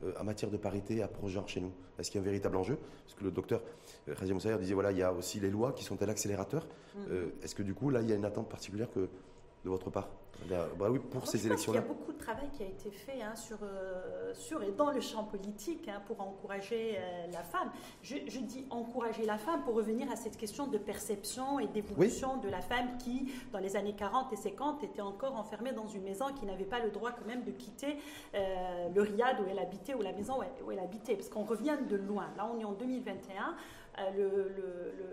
euh, 0.03 0.13
en 0.19 0.23
matière 0.23 0.49
de 0.49 0.57
parité, 0.57 1.01
approche 1.01 1.31
genre 1.31 1.47
chez 1.47 1.61
nous? 1.61 1.71
Est-ce 1.99 2.09
qu'il 2.09 2.19
y 2.19 2.23
a 2.23 2.25
un 2.25 2.29
véritable 2.29 2.57
enjeu? 2.57 2.77
Parce 3.05 3.15
que 3.15 3.23
le 3.23 3.31
docteur 3.31 3.61
euh, 4.07 4.15
Razia 4.15 4.33
Moussaïr 4.33 4.57
disait 4.57 4.73
voilà, 4.73 4.91
il 4.91 4.97
y 4.97 5.03
a 5.03 5.13
aussi 5.13 5.39
les 5.39 5.49
lois 5.49 5.73
qui 5.73 5.83
sont 5.83 6.01
à 6.01 6.05
l'accélérateur. 6.05 6.65
Mm. 6.65 6.99
Euh, 7.11 7.29
est-ce 7.43 7.53
que 7.53 7.63
du 7.63 7.73
coup, 7.73 7.89
là, 7.89 8.01
il 8.01 8.09
y 8.09 8.11
a 8.11 8.15
une 8.15 8.25
attente 8.25 8.49
particulière 8.49 8.89
que, 8.91 9.09
de 9.63 9.69
votre 9.69 9.89
part 9.89 10.09
bah 10.49 10.87
oui, 10.89 10.99
pour 10.99 11.27
ces 11.27 11.45
élections-là. 11.45 11.79
Il 11.79 11.81
y 11.81 11.85
a 11.85 11.93
beaucoup 11.93 12.11
de 12.11 12.17
travail 12.17 12.49
qui 12.57 12.63
a 12.63 12.65
été 12.65 12.89
fait 12.89 13.21
hein, 13.21 13.35
sur, 13.35 13.57
euh, 13.61 14.33
sur 14.33 14.63
et 14.63 14.71
dans 14.71 14.91
le 14.91 14.99
champ 14.99 15.23
politique 15.23 15.87
hein, 15.87 16.01
pour 16.07 16.19
encourager 16.21 16.97
euh, 16.97 17.27
la 17.31 17.43
femme. 17.43 17.69
Je, 18.01 18.15
dis 18.15 18.65
encourager 18.69 19.25
la 19.25 19.37
femme 19.37 19.63
pour 19.63 19.75
revenir 19.75 20.11
à 20.11 20.15
cette 20.15 20.37
question 20.37 20.67
de 20.67 20.77
perception 20.77 21.59
et 21.59 21.67
d'évolution 21.67 22.37
de 22.37 22.49
la 22.49 22.61
femme 22.61 22.97
qui, 22.97 23.31
dans 23.51 23.59
les 23.59 23.75
années 23.75 23.93
40 23.93 24.33
et 24.33 24.35
50, 24.35 24.83
était 24.83 25.01
encore 25.01 25.35
enfermée 25.35 25.73
dans 25.73 25.87
une 25.87 26.03
maison 26.03 26.33
qui 26.33 26.45
n'avait 26.45 26.65
pas 26.65 26.79
le 26.79 26.89
droit 26.89 27.11
quand 27.11 27.27
même 27.27 27.43
de 27.43 27.51
quitter 27.51 27.97
euh, 28.33 28.89
le 28.93 29.01
riad 29.01 29.39
où 29.39 29.43
elle 29.49 29.59
habitait 29.59 29.93
ou 29.93 30.01
la 30.01 30.13
maison 30.13 30.39
où 30.39 30.43
elle, 30.43 30.65
où 30.65 30.71
elle 30.71 30.79
habitait. 30.79 31.15
Parce 31.15 31.29
qu'on 31.29 31.43
revient 31.43 31.77
de 31.87 31.95
loin. 31.95 32.27
Là, 32.35 32.49
on 32.51 32.59
est 32.59 32.65
en 32.65 32.73
2021. 32.73 33.55
Euh, 33.99 34.47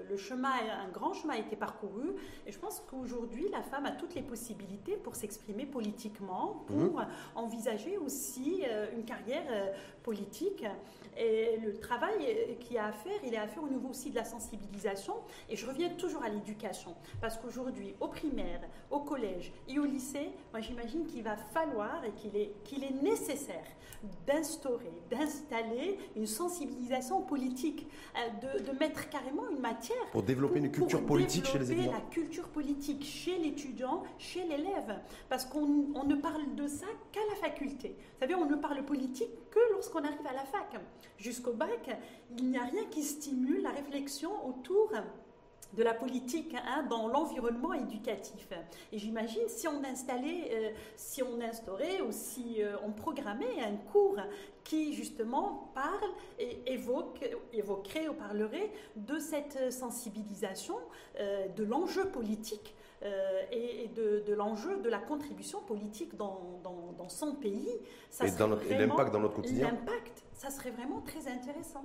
le, 0.09 0.17
chemin, 0.17 0.51
un 0.51 0.89
grand 0.89 1.13
chemin 1.13 1.35
a 1.35 1.39
été 1.39 1.55
parcouru. 1.55 2.15
Et 2.47 2.53
je 2.53 2.59
pense 2.59 2.83
qu'aujourd'hui, 2.91 3.49
la 3.51 3.63
femme 3.63 3.87
a 3.87 3.93
toutes 3.93 4.15
les 4.15 4.23
possibilités 4.23 4.97
pour 4.97 5.15
s'exprimer 5.15 5.67
politiquement, 5.67 6.65
pour 6.67 6.77
mhm. 6.77 7.07
envisager 7.35 7.99
aussi 7.99 8.65
euh, 8.67 8.87
une 8.97 9.05
carrière 9.05 9.45
euh, 9.51 9.67
politique. 10.09 10.65
Et 11.21 11.59
le 11.63 11.75
travail 11.81 12.57
qu'il 12.61 12.77
y 12.77 12.79
a 12.79 12.87
à 12.87 12.93
faire, 12.93 13.21
il 13.27 13.35
est 13.35 13.39
à 13.39 13.49
faire 13.49 13.63
au 13.63 13.69
niveau 13.69 13.89
aussi 13.89 14.11
de 14.11 14.15
la 14.15 14.25
sensibilisation. 14.25 15.15
Et 15.51 15.57
je 15.57 15.67
reviens 15.67 15.91
toujours 15.91 16.23
à 16.23 16.29
l'éducation. 16.29 16.95
Parce 17.21 17.37
qu'aujourd'hui, 17.37 17.95
au 18.01 18.09
primaire, 18.09 18.61
au 18.91 19.01
collège 19.01 19.53
et 19.69 19.79
au 19.79 19.85
lycée, 19.85 20.31
moi 20.53 20.61
j'imagine 20.61 21.05
qu'il 21.07 21.25
va 21.25 21.37
falloir 21.37 22.05
et 22.05 22.13
qu'il 22.13 22.37
est, 22.37 22.53
qu'il 22.65 22.85
est 22.85 23.03
nécessaire 23.03 23.67
d'instaurer, 24.29 24.93
d'installer 25.11 25.99
une 26.15 26.27
sensibilisation 26.27 27.21
politique, 27.21 27.89
de, 28.41 28.63
de 28.63 28.79
mettre 28.79 29.09
carrément 29.11 29.49
une 29.51 29.59
matière. 29.59 30.07
Pour 30.13 30.23
développer 30.23 30.61
une 30.61 30.71
culture 30.71 31.05
politique 31.05 31.47
chez 31.47 31.59
les 31.59 31.73
étudiants. 31.73 31.93
la 31.93 32.01
culture 32.03 32.49
politique 32.49 33.05
chez 33.05 33.37
l'étudiant, 33.39 34.05
chez 34.19 34.45
l'élève. 34.45 35.01
Parce 35.29 35.45
qu'on 35.45 35.67
ne 35.67 36.15
parle 36.15 36.55
de 36.55 36.69
ça 36.69 36.87
qu'à 37.11 37.21
la 37.29 37.37
faculté. 37.37 37.97
Vous 37.99 38.21
savez, 38.21 38.37
on 38.37 38.47
ne 38.47 38.55
parle 38.55 38.85
politique 38.85 39.31
que 39.51 39.59
lorsqu'on 39.73 40.05
arrive 40.05 40.27
à 40.27 40.33
la 40.33 40.45
fac. 40.45 40.77
Jusqu'au 41.17 41.53
bac, 41.53 41.91
il 42.37 42.51
n'y 42.51 42.59
a 42.59 42.65
rien 42.65 42.85
qui 42.91 43.03
stimule 43.03 43.63
la 43.63 43.71
réflexion 43.71 44.31
autour 44.47 44.93
de 45.75 45.83
la 45.83 45.95
politique 45.95 46.55
hein, 46.55 46.85
dans 46.89 47.09
l'environnement 47.09 47.75
éducatif. 47.75 48.49
Et 48.93 48.99
j'imagine 48.99 49.49
si 49.49 49.69
on 49.69 49.85
installait, 49.85 50.51
euh, 50.51 50.71
si 50.97 51.23
on 51.23 51.41
instaurait 51.41 52.01
ou 52.01 52.11
si 52.11 52.63
euh, 52.63 52.77
on 52.87 52.91
programmait 52.91 53.61
un 53.61 53.77
cours 53.93 54.17
qui 54.65 54.95
justement 54.95 55.71
parle 55.75 56.11
et 56.39 56.59
évoque, 56.67 57.25
évoquerait 57.53 58.09
ou 58.09 58.15
parlerait 58.15 58.71
de 58.97 59.19
cette 59.19 59.73
sensibilisation, 59.73 60.77
euh, 61.21 61.49
de 61.49 61.65
l'enjeu 61.65 62.07
politique 62.09 62.75
et 63.03 63.91
de, 63.95 64.35
l'enjeu 64.35 64.81
de 64.81 64.89
la 64.89 64.99
contribution 64.99 65.61
politique 65.63 66.17
dans, 66.17 66.61
dans, 66.63 67.09
son 67.09 67.35
pays. 67.37 67.71
Ça 68.11 68.27
et 68.27 68.79
l'impact 68.79 69.13
dans 69.13 69.21
notre 69.21 69.35
quotidien. 69.35 69.67
L'impact, 69.67 70.25
ça 70.35 70.51
serait 70.51 70.71
vraiment 70.71 71.01
très 71.01 71.31
intéressant. 71.31 71.85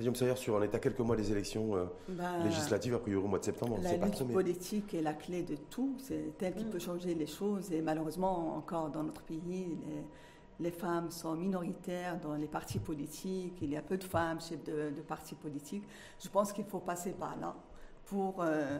Président 0.00 0.14
Sayer, 0.14 0.36
sur 0.36 0.54
on 0.54 0.62
est 0.62 0.74
à 0.74 0.78
quelques 0.78 1.00
mois 1.00 1.14
des 1.14 1.30
élections 1.30 1.76
euh, 1.76 1.84
bah, 2.08 2.38
législatives, 2.42 2.94
a 2.94 2.98
priori 2.98 3.22
au 3.22 3.28
mois 3.28 3.38
de 3.38 3.44
septembre. 3.44 3.78
La 3.82 3.98
lutte 3.98 4.32
politique 4.32 4.94
est 4.94 5.02
la 5.02 5.12
clé 5.12 5.42
de 5.42 5.56
tout. 5.56 5.94
C'est 5.98 6.32
elle 6.40 6.54
qui 6.54 6.64
mm. 6.64 6.70
peut 6.70 6.78
changer 6.78 7.14
les 7.14 7.26
choses. 7.26 7.70
Et 7.70 7.82
malheureusement, 7.82 8.56
encore 8.56 8.88
dans 8.88 9.02
notre 9.02 9.20
pays, 9.20 9.76
les, 10.58 10.70
femmes 10.70 11.10
sont 11.10 11.34
minoritaires 11.34 12.18
dans 12.18 12.34
les 12.34 12.46
partis 12.46 12.78
politiques. 12.78 13.58
Il 13.60 13.68
y 13.68 13.76
a 13.76 13.82
peu 13.82 13.98
de 13.98 14.04
femmes 14.04 14.40
chefs 14.40 14.64
de, 14.64 15.02
partis 15.06 15.34
politiques. 15.34 15.84
Je 16.18 16.30
pense 16.30 16.54
qu'il 16.54 16.64
faut 16.64 16.80
passer 16.80 17.12
par 17.12 17.36
là 17.38 17.54
pour 18.06 18.40
euh, 18.40 18.78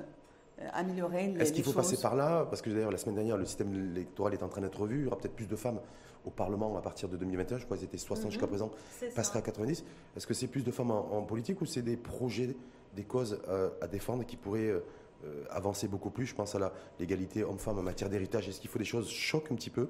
améliorer 0.72 1.28
les, 1.28 1.40
Est-ce 1.40 1.52
qu'il 1.52 1.64
faut 1.64 1.72
passer 1.72 1.96
par 2.00 2.16
là 2.16 2.46
Parce 2.48 2.62
que 2.62 2.70
d'ailleurs, 2.70 2.90
la 2.90 2.98
semaine 2.98 3.14
dernière, 3.14 3.36
le 3.36 3.44
système 3.44 3.72
électoral 3.74 4.34
est 4.34 4.42
en 4.42 4.48
train 4.48 4.60
d'être 4.60 4.80
revu. 4.80 5.00
Il 5.00 5.04
y 5.04 5.06
aura 5.06 5.16
peut-être 5.16 5.34
plus 5.34 5.46
de 5.46 5.56
femmes 5.56 5.80
au 6.24 6.30
Parlement 6.30 6.76
à 6.76 6.82
partir 6.82 7.08
de 7.08 7.16
2021. 7.16 7.58
Je 7.58 7.64
crois 7.64 7.76
qu'ils 7.76 7.86
étaient 7.86 7.98
60 7.98 8.30
jusqu'à 8.30 8.46
mhm. 8.46 8.50
présent, 8.50 8.70
passerait 9.14 9.38
à 9.38 9.42
90. 9.42 9.84
Est-ce 10.16 10.26
que 10.26 10.34
c'est 10.34 10.48
plus 10.48 10.64
de 10.64 10.70
femmes 10.70 10.90
en, 10.90 11.22
politique 11.22 11.60
ou 11.60 11.66
c'est 11.66 11.82
des 11.82 11.96
projets, 11.96 12.54
des 12.94 13.04
causes 13.04 13.40
euh, 13.48 13.70
à 13.80 13.86
défendre 13.86 14.24
qui 14.24 14.36
pourraient 14.36 14.68
euh, 14.68 14.84
euh, 15.24 15.44
avancer 15.50 15.88
beaucoup 15.88 16.10
plus? 16.10 16.26
Je 16.26 16.34
pense 16.34 16.54
à 16.54 16.72
l'égalité 16.98 17.44
homme-femme 17.44 17.78
en 17.78 17.82
matière 17.82 18.10
d'héritage. 18.10 18.48
Est-ce 18.48 18.60
qu'il 18.60 18.70
faut 18.70 18.78
des 18.78 18.84
choses 18.84 19.08
choquent 19.08 19.52
un 19.52 19.56
petit 19.56 19.70
peu 19.70 19.88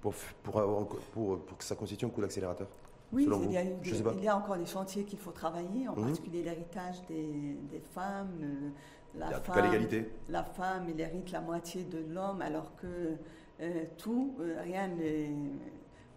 pour, 0.00 0.14
pour, 0.42 0.88
pour, 1.12 1.56
que 1.56 1.64
ça 1.64 1.76
constitue 1.76 2.04
un 2.04 2.10
coup 2.10 2.20
d'accélérateur 2.20 2.68
oui, 3.12 3.28
il 3.28 3.52
y, 3.52 3.58
a, 3.58 3.62
il 3.62 4.24
y, 4.24 4.28
a, 4.28 4.34
encore 4.34 4.56
des 4.56 4.64
chantiers 4.64 5.04
qu'il 5.04 5.18
faut 5.18 5.32
travailler, 5.32 5.86
en 5.86 5.94
mhm. 5.94 6.06
particulier 6.06 6.42
l'héritage 6.42 7.04
des, 7.08 7.58
des, 7.70 7.82
femmes. 7.94 8.72
La, 9.14 9.40
femme, 9.40 9.64
l'égalité. 9.64 10.10
la 10.28 10.44
femme, 10.44 10.86
il 10.88 11.00
hérite 11.00 11.30
la 11.32 11.40
moitié 11.40 11.84
de 11.84 11.98
l'homme, 12.12 12.40
alors 12.42 12.74
que 12.76 13.16
euh, 13.60 13.84
tout, 13.98 14.34
euh, 14.40 14.60
rien 14.62 14.90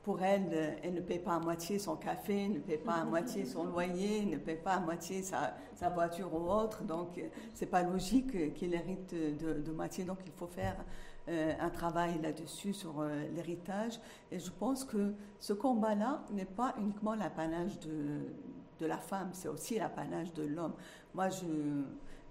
pour 0.04 0.22
elle, 0.22 0.50
euh, 0.54 0.72
elle 0.84 0.93
ne 0.93 1.02
paie 1.02 1.20
pas 1.20 1.36
à 1.36 1.39
moitié 1.39 1.78
son 1.80 1.96
café, 1.96 2.48
ne 2.48 2.60
paie 2.60 2.78
pas 2.78 2.93
à 2.93 3.04
moitié 3.06 3.46
son 3.46 3.66
loyer, 3.66 4.26
ne 4.26 4.38
paie 4.38 4.56
pas 4.56 4.74
à 4.74 4.80
moitié 4.80 5.22
sa, 5.22 5.54
voiture 5.89 6.34
ou 6.34 6.50
autre. 6.50 6.84
Donc, 6.84 7.20
c'est 7.54 7.66
pas 7.66 7.84
logique 7.84 8.54
qu'il 8.54 8.74
hérite 8.74 9.14
de, 9.14 9.72
moitié. 9.72 10.06
Donc, 10.06 10.20
il 10.26 10.32
faut 10.32 10.48
faire 10.48 10.78
un 11.28 11.70
travail 11.72 12.20
là-dessus 12.22 12.74
sur 12.74 13.04
l'héritage. 13.34 14.00
Et 14.32 14.38
je 14.38 14.52
pense 14.52 14.86
que 14.86 15.14
ce 15.39 15.54
combat-là 15.54 16.24
n'est 16.32 16.46
pas 16.46 16.76
uniquement 16.80 17.16
l'apanage 17.16 17.80
de, 17.80 18.20
de 18.80 18.86
la 18.86 18.98
femme, 18.98 19.30
c'est 19.34 19.48
aussi 19.48 19.80
l'apanage 19.80 20.34
de 20.34 20.43
l'homme. 20.43 20.74
Moi, 21.14 21.30
je, 21.30 21.46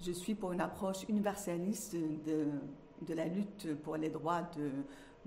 je 0.05 0.13
suis 0.13 0.35
pour 0.35 0.53
une 0.53 0.61
approche 0.61 1.09
universaliste 1.09 1.95
de 1.95 2.47
de 3.03 3.15
la 3.15 3.27
lutte 3.27 3.75
pour 3.83 3.97
les 3.97 4.11
droits 4.11 4.43
de, 4.57 4.71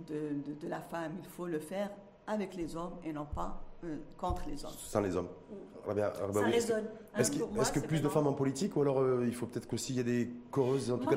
de, 0.05 0.53
de, 0.53 0.67
la 0.67 0.81
femme. 0.81 1.13
Il 1.19 1.25
faut 1.25 1.47
le 1.47 1.59
faire 1.59 1.89
avec 2.25 2.55
les 2.55 2.75
hommes 2.75 2.95
et 3.03 3.13
non 3.13 3.25
pas 3.25 3.61
euh, 3.83 3.97
contre 4.17 4.43
les 4.47 4.65
hommes. 4.65 4.73
Sans 4.77 5.01
les 5.01 5.15
hommes. 5.15 5.27
Mm. 5.27 5.93
Ça 6.33 6.41
résonne. 6.41 6.85
Est-ce 7.17 7.31
que, 7.71 7.79
que 7.79 7.85
plus 7.87 8.01
de 8.01 8.09
femmes 8.09 8.27
en 8.27 8.33
politique 8.33 8.75
ou 8.75 8.81
alors 8.81 8.99
euh, 8.99 9.23
il 9.25 9.33
faut 9.33 9.45
peut-être 9.45 9.67
qu'aussi 9.67 9.93
il 9.93 9.95
y 9.95 9.99
ait 10.01 10.03
des 10.03 10.29
causes, 10.51 10.91
en 10.91 10.97
tout 10.97 11.07
cas 11.07 11.15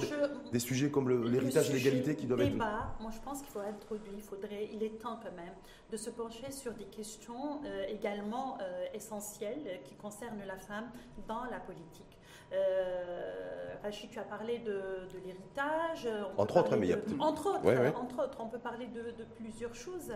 des, 0.53 0.59
sujets 0.61 0.91
comme 0.91 1.09
l'héritage 1.09 1.71
et 1.71 1.73
l'égalité 1.73 2.15
qui 2.15 2.27
doivent 2.27 2.39
débat, 2.39 2.95
Moi 3.01 3.11
je 3.11 3.19
pense 3.21 3.41
qu'il 3.41 3.49
faut 3.49 3.59
introduire, 3.59 4.13
il, 4.15 4.23
faudrait, 4.23 4.69
il 4.73 4.85
est 4.85 5.01
temps 5.01 5.19
quand 5.21 5.35
même 5.35 5.55
de 5.91 5.97
se 5.97 6.11
pencher 6.11 6.53
sur 6.53 6.73
des 6.73 6.85
questions 6.85 7.61
euh, 7.65 7.85
également 7.89 8.59
essentielles 8.95 9.81
qui 9.85 9.97
concernent 9.97 10.45
la 10.47 10.59
femme 10.59 10.87
dans 11.27 11.45
la 11.51 11.59
politique. 11.59 12.10
Rachid, 13.83 14.11
tu 14.11 14.19
as 14.19 14.25
parlé 14.25 14.59
de, 14.59 15.09
l'héritage. 15.25 16.09
Entre 16.37 16.59
autres, 16.59 16.77
mais 16.77 16.89
il 16.89 16.91
y 16.91 16.93
a 16.93 16.99
entre 17.19 17.57
autres, 17.57 17.97
entre 17.97 18.25
autres, 18.25 18.39
on 18.41 18.49
peut 18.49 18.59
parler 18.59 18.87
de, 18.89 19.25
plusieurs 19.37 19.75
choses 19.75 20.13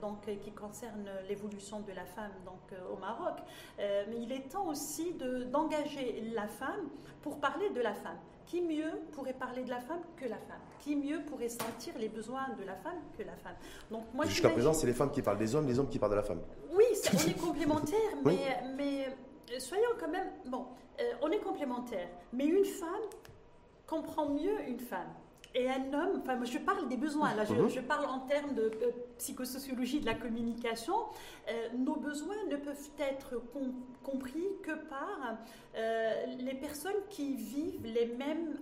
donc, 0.00 0.24
qui 0.40 0.52
concernent 0.52 1.10
l'évolution 1.28 1.80
de 1.80 1.92
la 1.92 2.06
femme 2.06 2.32
donc, 2.46 2.78
au 2.90 2.96
Maroc. 2.96 3.36
mais 3.78 4.16
il 4.18 4.32
est 4.32 4.48
temps 4.48 4.66
aussi 4.66 5.14
d'engager 5.52 6.22
la 6.34 6.48
femme 6.48 6.88
pour 7.22 7.40
parler 7.40 7.70
de 7.70 7.80
la 7.80 7.92
femme. 7.92 8.18
Qui 8.48 8.62
mieux 8.62 8.90
pourrait 9.12 9.34
parler 9.34 9.62
de 9.62 9.68
la 9.68 9.80
femme 9.80 10.00
que 10.16 10.24
la 10.24 10.38
femme? 10.38 10.60
Qui 10.80 10.96
mieux 10.96 11.20
pourrait 11.26 11.50
sentir 11.50 11.92
les 11.98 12.08
besoins 12.08 12.48
de 12.58 12.64
la 12.64 12.76
femme 12.76 12.98
que 13.16 13.22
la 13.22 13.36
femme? 13.36 13.56
Donc 13.90 14.04
moi, 14.14 14.24
Jusqu'à 14.24 14.48
présent, 14.48 14.72
c'est 14.72 14.86
les 14.86 14.94
femmes 14.94 15.10
qui 15.10 15.20
parlent 15.20 15.36
des 15.36 15.54
hommes, 15.54 15.66
les 15.66 15.78
hommes 15.78 15.90
qui 15.90 15.98
parlent 15.98 16.12
de 16.12 16.16
la 16.16 16.22
femme. 16.22 16.40
Oui, 16.72 16.84
on 17.12 17.28
est 17.28 17.38
complémentaires, 17.38 18.16
mais, 18.24 18.38
mais 18.74 19.04
euh, 19.04 19.10
soyons 19.58 19.94
quand 19.98 20.08
même... 20.08 20.30
Bon, 20.46 20.66
euh, 21.00 21.12
on 21.22 21.30
est 21.30 21.38
complémentaires, 21.38 22.08
mais 22.32 22.46
une 22.46 22.64
femme 22.64 23.08
comprend 23.86 24.28
mieux 24.28 24.60
une 24.68 24.80
femme 24.80 25.14
et 25.54 25.68
un 25.68 25.92
homme, 25.92 26.20
enfin 26.20 26.36
moi 26.36 26.44
je 26.44 26.58
parle 26.58 26.88
des 26.88 26.96
besoins, 26.96 27.34
là 27.34 27.44
je, 27.44 27.54
mhm. 27.54 27.86
parle 27.86 28.06
en 28.06 28.20
termes 28.20 28.54
de 28.54 28.62
euh, 28.62 28.90
psychosociologie 29.18 30.00
de 30.00 30.06
la 30.06 30.14
communication, 30.14 30.94
euh, 31.48 31.68
nos 31.76 31.96
besoins 31.96 32.36
ne 32.50 32.56
peuvent 32.56 32.90
être 32.98 33.40
compris 34.02 34.46
que 34.62 34.72
par 34.72 35.38
euh, 35.76 36.26
les 36.38 36.54
personnes 36.54 37.00
qui 37.10 37.34
vivent 37.34 37.84
les 37.84 38.06
mêmes 38.06 38.58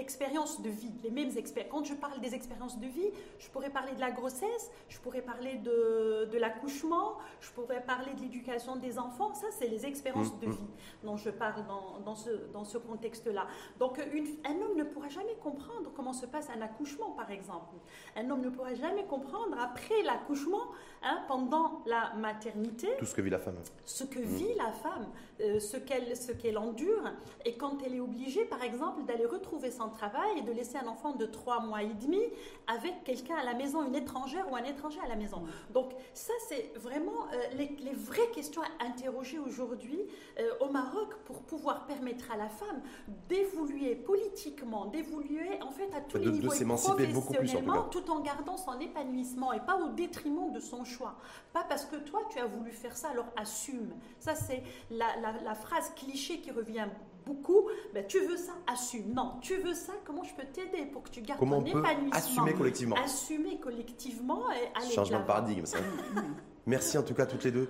expériences 0.00 0.62
de 0.62 0.70
vie, 0.70 0.92
les 1.02 1.10
mêmes 1.10 1.30
expériences. 1.36 1.70
Quand 1.72 1.84
je 1.84 1.94
parle 1.94 2.20
des 2.20 2.34
expériences 2.34 2.78
de 2.78 2.86
vie, 2.86 3.10
je 3.38 3.48
pourrais 3.50 3.70
parler 3.70 3.92
de 3.92 4.00
la 4.00 4.10
grossesse, 4.10 4.70
je 4.88 4.98
pourrais 4.98 5.22
parler 5.22 5.56
de, 5.56 6.28
de 6.32 6.38
l'accouchement, 6.38 7.18
je 7.40 7.50
pourrais 7.50 7.82
parler 7.82 8.12
de 8.14 8.22
l'éducation 8.22 8.76
des 8.76 8.98
enfants. 8.98 9.34
Ça, 9.34 9.46
c'est 9.50 9.68
les 9.68 9.86
expériences 9.86 10.38
de 10.40 10.46
mm, 10.46 10.50
mm. 10.50 10.52
vie 10.52 10.70
dont 11.04 11.16
je 11.16 11.30
parle 11.30 11.66
dans, 11.66 12.00
dans 12.00 12.14
ce, 12.14 12.30
dans 12.52 12.64
ce 12.64 12.78
contexte-là. 12.78 13.46
Donc, 13.78 14.00
une, 14.12 14.26
un 14.44 14.60
homme 14.62 14.76
ne 14.76 14.84
pourra 14.84 15.08
jamais 15.08 15.36
comprendre 15.42 15.90
comment 15.94 16.12
se 16.12 16.26
passe 16.26 16.48
un 16.50 16.62
accouchement, 16.62 17.10
par 17.10 17.30
exemple. 17.30 17.74
Un 18.16 18.28
homme 18.30 18.40
ne 18.40 18.50
pourra 18.50 18.74
jamais 18.74 19.04
comprendre 19.04 19.56
après 19.60 20.02
l'accouchement, 20.02 20.64
hein, 21.02 21.22
pendant 21.28 21.82
la 21.86 22.14
maternité. 22.14 22.88
Tout 22.98 23.06
ce 23.06 23.14
que 23.14 23.22
vit 23.22 23.30
la 23.30 23.38
femme. 23.38 23.56
Ce 23.84 24.04
que 24.04 24.18
vit 24.18 24.54
la 24.56 24.72
femme, 24.72 25.06
euh, 25.40 25.60
ce 25.60 25.76
qu'elle 25.76 26.16
ce 26.16 26.32
qu'elle 26.32 26.58
endure, 26.58 27.02
et 27.44 27.56
quand 27.56 27.78
elle 27.84 27.94
est 27.94 28.00
obligée, 28.00 28.44
par 28.44 28.62
exemple, 28.62 29.04
d'aller 29.04 29.26
retrouver 29.26 29.70
son 29.70 29.89
travail 29.90 30.38
et 30.38 30.42
de 30.42 30.52
laisser 30.52 30.78
un 30.78 30.86
enfant 30.86 31.12
de 31.12 31.26
trois 31.26 31.60
mois 31.60 31.82
et 31.82 31.94
demi 31.94 32.20
avec 32.66 33.04
quelqu'un 33.04 33.36
à 33.36 33.44
la 33.44 33.54
maison, 33.54 33.84
une 33.86 33.94
étrangère 33.94 34.50
ou 34.50 34.56
un 34.56 34.64
étranger 34.64 34.98
à 35.04 35.08
la 35.08 35.16
maison. 35.16 35.42
Donc 35.72 35.92
ça, 36.14 36.32
c'est 36.48 36.72
vraiment 36.76 37.26
euh, 37.32 37.56
les, 37.56 37.92
vraies 37.92 38.30
questions 38.34 38.62
à 38.62 38.84
interroger 38.84 39.38
aujourd'hui 39.38 39.98
euh, 40.38 40.50
au 40.60 40.70
Maroc 40.70 41.14
pour 41.24 41.42
pouvoir 41.42 41.86
permettre 41.86 42.30
à 42.30 42.36
la 42.36 42.48
femme 42.48 42.80
d'évoluer 43.28 43.96
politiquement, 43.96 44.86
d'évoluer 44.86 45.60
en 45.62 45.70
fait 45.70 45.94
à 45.94 46.00
tous 46.00 46.18
les 46.18 46.30
niveaux 46.30 46.54
de 46.54 47.12
beaucoup 47.12 47.34
plus, 47.34 47.56
en 47.56 47.88
tout 47.88 48.10
en 48.10 48.20
gardant 48.20 48.56
son 48.56 48.78
épanouissement 48.80 49.52
et 49.52 49.60
pas 49.60 49.76
au 49.76 49.88
détriment 49.88 50.52
de 50.52 50.60
son 50.60 50.84
choix. 50.84 51.16
Pas 51.52 51.64
parce 51.64 51.84
que 51.84 51.96
toi 51.96 52.22
tu 52.30 52.38
as 52.38 52.46
voulu 52.46 52.72
faire 52.72 52.96
ça, 52.96 53.08
alors 53.10 53.26
assume. 53.36 53.92
Ça 54.18 54.34
c'est 54.34 54.62
la, 54.90 55.06
la 55.44 55.54
phrase 55.54 55.92
cliché 55.94 56.40
qui 56.40 56.50
revient 56.50 56.86
beaucoup, 57.26 57.68
ben, 57.94 58.06
tu 58.06 58.20
veux 58.20 58.36
ça, 58.36 58.52
assume. 58.66 59.12
Non, 59.14 59.34
tu 59.40 59.56
veux 59.56 59.74
ça, 59.74 59.92
comment 60.04 60.22
je 60.22 60.34
peux 60.34 60.46
t'aider 60.52 60.86
pour 60.86 61.02
que 61.02 61.10
tu 61.10 61.20
gardes 61.20 61.38
comment 61.38 61.62
ton 61.62 61.78
on 61.78 61.82
peut 61.82 61.88
Assumer 62.12 62.54
collectivement. 62.54 62.96
Assumer 62.96 63.58
collectivement 63.58 64.50
et 64.50 64.76
aller 64.76 64.90
Changement 64.92 65.20
de 65.20 65.26
paradigme, 65.26 65.64
ça. 65.64 65.78
Merci 66.66 66.98
en 66.98 67.02
tout 67.02 67.14
cas 67.14 67.26
toutes 67.26 67.44
les 67.44 67.50
deux. 67.50 67.68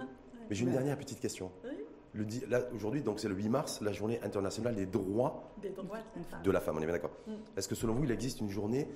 Mais 0.49 0.57
j'ai 0.57 0.65
une 0.65 0.73
dernière 0.73 0.99
petite 0.99 1.21
question. 1.21 1.51
Le, 2.13 2.27
là, 2.49 2.63
aujourd'hui, 2.75 3.03
donc 3.03 3.21
c'est 3.21 3.29
le 3.29 3.37
8 3.37 3.49
mars, 3.49 3.81
la 3.83 3.93
journée 3.93 4.21
internationale 4.25 4.75
des 4.75 4.87
droits, 4.87 5.53
de 5.63 6.51
la 6.51 6.61
femme. 6.61 6.77
On 6.77 6.83
est 6.83 6.87
bien 6.87 6.95
d'accord. 6.95 7.13
Mm. 7.27 7.33
Est-ce 7.57 7.69
que 7.69 7.77
selon 7.77 7.95
vous, 7.95 8.03
il 8.05 8.11
existe 8.11 8.41
une 8.41 8.51
journée 8.51 8.89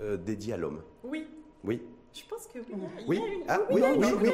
euh, 0.00 0.16
dédiée 0.16 0.54
à 0.54 0.56
l'homme? 0.56 0.82
Oui. 1.02 1.28
Oui? 1.62 1.82
Je 2.14 2.22
pense 2.28 2.46
que 2.46 2.60
oui. 2.60 2.78
Oui, 3.08 3.22
ah, 3.48 3.58
oui, 3.72 3.82
oui, 3.98 4.06
oui, 4.22 4.30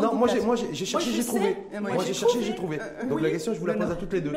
non, 0.00 0.14
moi 0.14 0.26
j'ai 0.56 0.86
cherché, 0.86 1.10
j'ai 1.12 1.22
trouvé. 1.24 1.56
Moi 1.78 2.02
j'ai 2.06 2.14
cherché, 2.14 2.42
j'ai 2.42 2.54
trouvé. 2.54 2.78
Donc 3.10 3.20
la 3.20 3.30
question, 3.30 3.52
je 3.52 3.60
vous 3.60 3.66
la 3.66 3.74
pose 3.74 3.90
à 3.90 3.94
toutes 3.96 4.14
les 4.14 4.22
deux. 4.22 4.32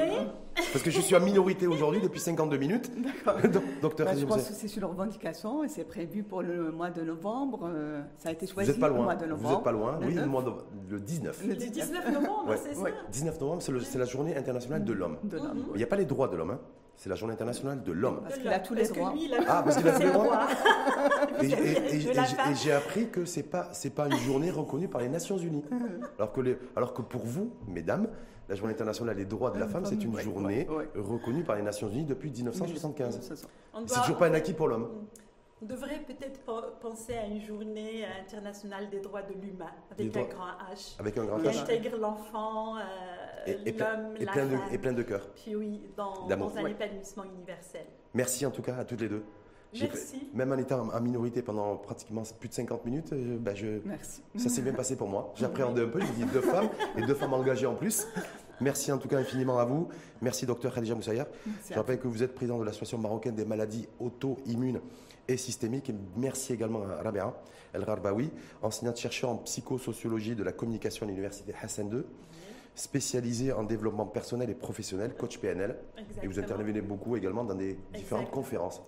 Parce 0.73 0.83
que 0.83 0.91
je 0.91 0.99
suis 0.99 1.15
en 1.15 1.21
minorité 1.21 1.65
aujourd'hui 1.65 2.01
depuis 2.01 2.19
52 2.19 2.57
minutes. 2.57 2.91
D'accord. 2.97 3.41
Docteur, 3.81 4.07
je 4.17 4.25
pense 4.25 4.49
que 4.49 4.53
c'est 4.53 4.75
une 4.75 4.83
revendication 4.83 5.63
et 5.63 5.69
c'est 5.69 5.85
prévu 5.85 6.23
pour 6.23 6.41
le 6.41 6.71
mois 6.71 6.89
de 6.89 7.03
novembre. 7.03 7.69
Euh, 7.71 8.01
ça 8.17 8.29
a 8.29 8.31
été 8.33 8.47
choisi 8.47 8.71
vous 8.71 8.75
êtes 8.75 8.81
pas 8.81 8.89
loin. 8.89 8.97
le 8.97 9.03
mois 9.03 9.15
de 9.15 9.25
novembre. 9.25 9.47
Vous 9.47 9.55
n'êtes 9.55 9.63
pas 9.63 9.71
loin, 9.71 9.99
oui, 10.01 10.13
le, 10.13 10.25
mois 10.25 10.43
de, 10.43 10.51
le 10.89 10.99
19. 10.99 11.45
Le 11.47 11.55
19 11.55 12.11
novembre, 12.11 12.55
c'est 12.61 12.73
ça 12.73 12.89
19 13.11 13.39
novembre, 13.39 13.61
c'est 13.61 13.97
la 13.97 14.05
journée 14.05 14.35
internationale 14.35 14.83
de 14.83 14.93
l'homme. 14.93 15.17
Il 15.73 15.77
n'y 15.77 15.83
a 15.83 15.87
pas 15.87 15.95
les 15.95 16.05
droits 16.05 16.27
de 16.27 16.35
l'homme. 16.35 16.57
C'est 16.97 17.09
la 17.09 17.15
journée 17.15 17.35
internationale 17.35 17.83
de 17.83 17.91
l'homme. 17.91 18.21
Parce 18.23 18.39
qu'il 18.39 18.47
a 18.47 18.59
tous 18.59 18.73
les 18.73 18.87
droits. 18.87 19.13
Ah, 19.47 19.61
parce 19.63 19.77
qu'il 19.77 19.87
a 19.87 19.91
tous 19.93 20.01
les 20.01 20.11
droits. 20.11 20.47
Et, 21.43 22.55
j'ai 22.63 22.71
appris 22.71 23.09
que 23.09 23.23
c'est 23.23 23.43
pas 23.43 23.69
c'est 23.71 23.91
pas 23.91 24.07
une 24.07 24.17
journée 24.17 24.49
reconnue 24.49 24.87
par 24.87 25.01
les 25.01 25.07
Nations 25.07 25.37
Unies. 25.37 25.63
Alors 26.17 26.31
que 26.33 26.41
les, 26.41 26.57
alors 26.75 26.95
que 26.95 27.03
pour 27.03 27.21
vous, 27.21 27.51
mesdames, 27.67 28.07
la 28.49 28.55
journée 28.55 28.73
internationale 28.73 29.15
des 29.15 29.25
droits 29.25 29.51
de 29.51 29.59
la 29.59 29.67
femme, 29.67 29.85
c'est 29.85 30.03
une 30.03 30.17
journée 30.17 30.67
reconnue 30.95 31.43
par 31.43 31.55
les 31.55 31.61
Nations 31.61 31.87
Unies 31.87 32.05
depuis 32.05 32.31
1975. 32.31 33.47
C'est 33.85 33.99
toujours 34.01 34.17
pas 34.17 34.27
un 34.27 34.33
acquis 34.33 34.53
pour 34.53 34.67
l'homme. 34.67 34.87
On 35.59 35.65
devrait 35.65 36.03
peut-être 36.05 36.39
penser 36.79 37.15
à 37.15 37.25
une 37.25 37.41
journée 37.41 38.05
internationale 38.21 38.89
des 38.91 38.99
droits 38.99 39.23
de 39.23 39.33
l'humain 39.33 39.71
avec 39.91 40.15
un 40.15 40.23
grand 40.23 40.51
H. 40.71 40.99
Avec 40.99 41.17
un 41.17 41.25
grand 41.25 41.39
H. 41.39 41.51
Qui 41.51 41.57
intègre 41.59 41.97
l'enfant, 41.97 42.75
euh, 42.77 42.81
l'homme, 43.65 44.13
la 44.19 44.31
plein 44.31 44.45
De, 44.45 44.57
et 44.71 44.77
plein 44.77 44.93
de 44.93 45.01
cœur. 45.01 45.27
Puis 45.33 45.55
oui, 45.55 45.81
dans, 45.95 46.27
dans 46.27 46.57
un 46.57 46.65
épanouissement 46.67 47.23
universel. 47.23 47.85
Merci 48.13 48.45
en 48.45 48.51
tout 48.51 48.61
cas 48.61 48.75
à 48.75 48.85
toutes 48.85 49.01
les 49.01 49.09
deux. 49.09 49.23
Merci. 49.73 50.29
Même 50.33 50.51
en 50.51 50.57
étant 50.57 50.89
en 50.89 51.01
minorité 51.01 51.41
pendant 51.41 51.75
pratiquement 51.75 52.23
plus 52.39 52.49
de 52.49 52.53
50 52.53 52.85
minutes, 52.85 53.13
euh, 53.13 53.37
ben 53.39 53.55
je, 53.55 53.79
Merci. 53.83 54.21
ça 54.35 54.49
s'est 54.49 54.61
bien 54.61 54.73
passé 54.73 54.95
pour 54.95 55.07
moi. 55.07 55.33
J'appréhendais 55.35 55.83
un 55.83 55.89
peu, 55.89 55.99
je 56.01 56.11
dis 56.13 56.31
deux 56.31 56.41
femmes 56.53 56.69
et 56.95 57.01
deux 57.01 57.15
femmes 57.15 57.33
engagées 57.33 57.65
en 57.65 57.75
plus. 57.75 58.07
Merci 58.61 58.91
en 58.91 58.97
tout 58.97 59.07
cas 59.07 59.17
infiniment 59.17 59.57
à 59.59 59.65
vous. 59.65 59.89
Merci 60.21 60.45
docteur 60.45 60.73
Khadija 60.73 60.95
Moussaïar. 60.95 61.27
Je 61.69 61.75
rappelle 61.75 61.99
que 61.99 62.07
vous 62.07 62.23
êtes 62.23 62.33
président 62.33 62.59
de 62.59 62.63
l'Association 62.63 62.97
marocaine 62.97 63.35
des 63.35 63.45
maladies 63.45 63.87
auto-immunes 63.99 64.81
et 65.27 65.37
systémiques. 65.37 65.91
merci 66.15 66.53
également 66.53 66.83
à 66.83 67.03
Rabia 67.03 67.33
El 67.73 67.83
Rarbaoui, 67.83 68.31
enseignante-chercheur 68.61 69.29
en 69.29 69.37
psychosociologie 69.37 70.35
de 70.35 70.43
la 70.43 70.51
communication 70.51 71.05
à 71.05 71.09
l'Université 71.09 71.53
Hassan 71.61 71.91
II 71.91 72.03
spécialisé 72.77 73.51
en 73.51 73.63
développement 73.63 74.05
personnel 74.05 74.49
et 74.51 74.53
professionnel, 74.53 75.15
coach 75.15 75.39
PNL. 75.39 75.75
Et 76.21 76.27
vous 76.27 76.39
intervenez 76.39 76.79
beaucoup 76.79 77.17
également 77.17 77.43
dans 77.43 77.55
des 77.55 77.77
différentes 77.93 78.29
conférences. 78.29 78.81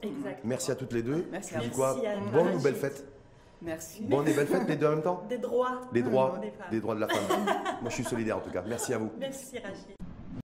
Merci 0.44 0.72
à 0.72 0.76
toutes 0.76 0.94
les 0.94 1.02
deux. 1.02 1.28
Merci 1.32 1.56
à 1.56 1.62
vous. 1.62 1.72
quoi 1.72 2.00
Bonne 2.32 2.56
ou 2.56 2.60
belle 2.60 2.76
fête? 2.76 3.04
Merci. 3.62 4.04
Bonne 4.04 4.28
et 4.28 4.34
belle 4.34 4.48
fête, 4.48 4.70
les 4.70 4.78
deux 4.78 4.88
en 4.88 4.92
même 4.92 5.02
temps? 5.02 5.26
Des 5.28 5.38
droits. 5.38 5.82
Les 5.92 6.02
droits, 6.02 6.40
des 6.72 6.80
droits 6.80 6.96
de 6.96 7.02
la 7.02 7.10
femme. 7.10 7.46
Moi, 7.82 7.90
je 7.90 7.96
suis 7.96 8.04
solidaire 8.06 8.38
en 8.38 8.42
tout 8.42 8.52
cas. 8.52 8.64
Merci 8.66 8.94
à 8.94 9.00
vous. 9.00 9.12
Merci, 9.20 9.58
Rachid. 9.58 9.96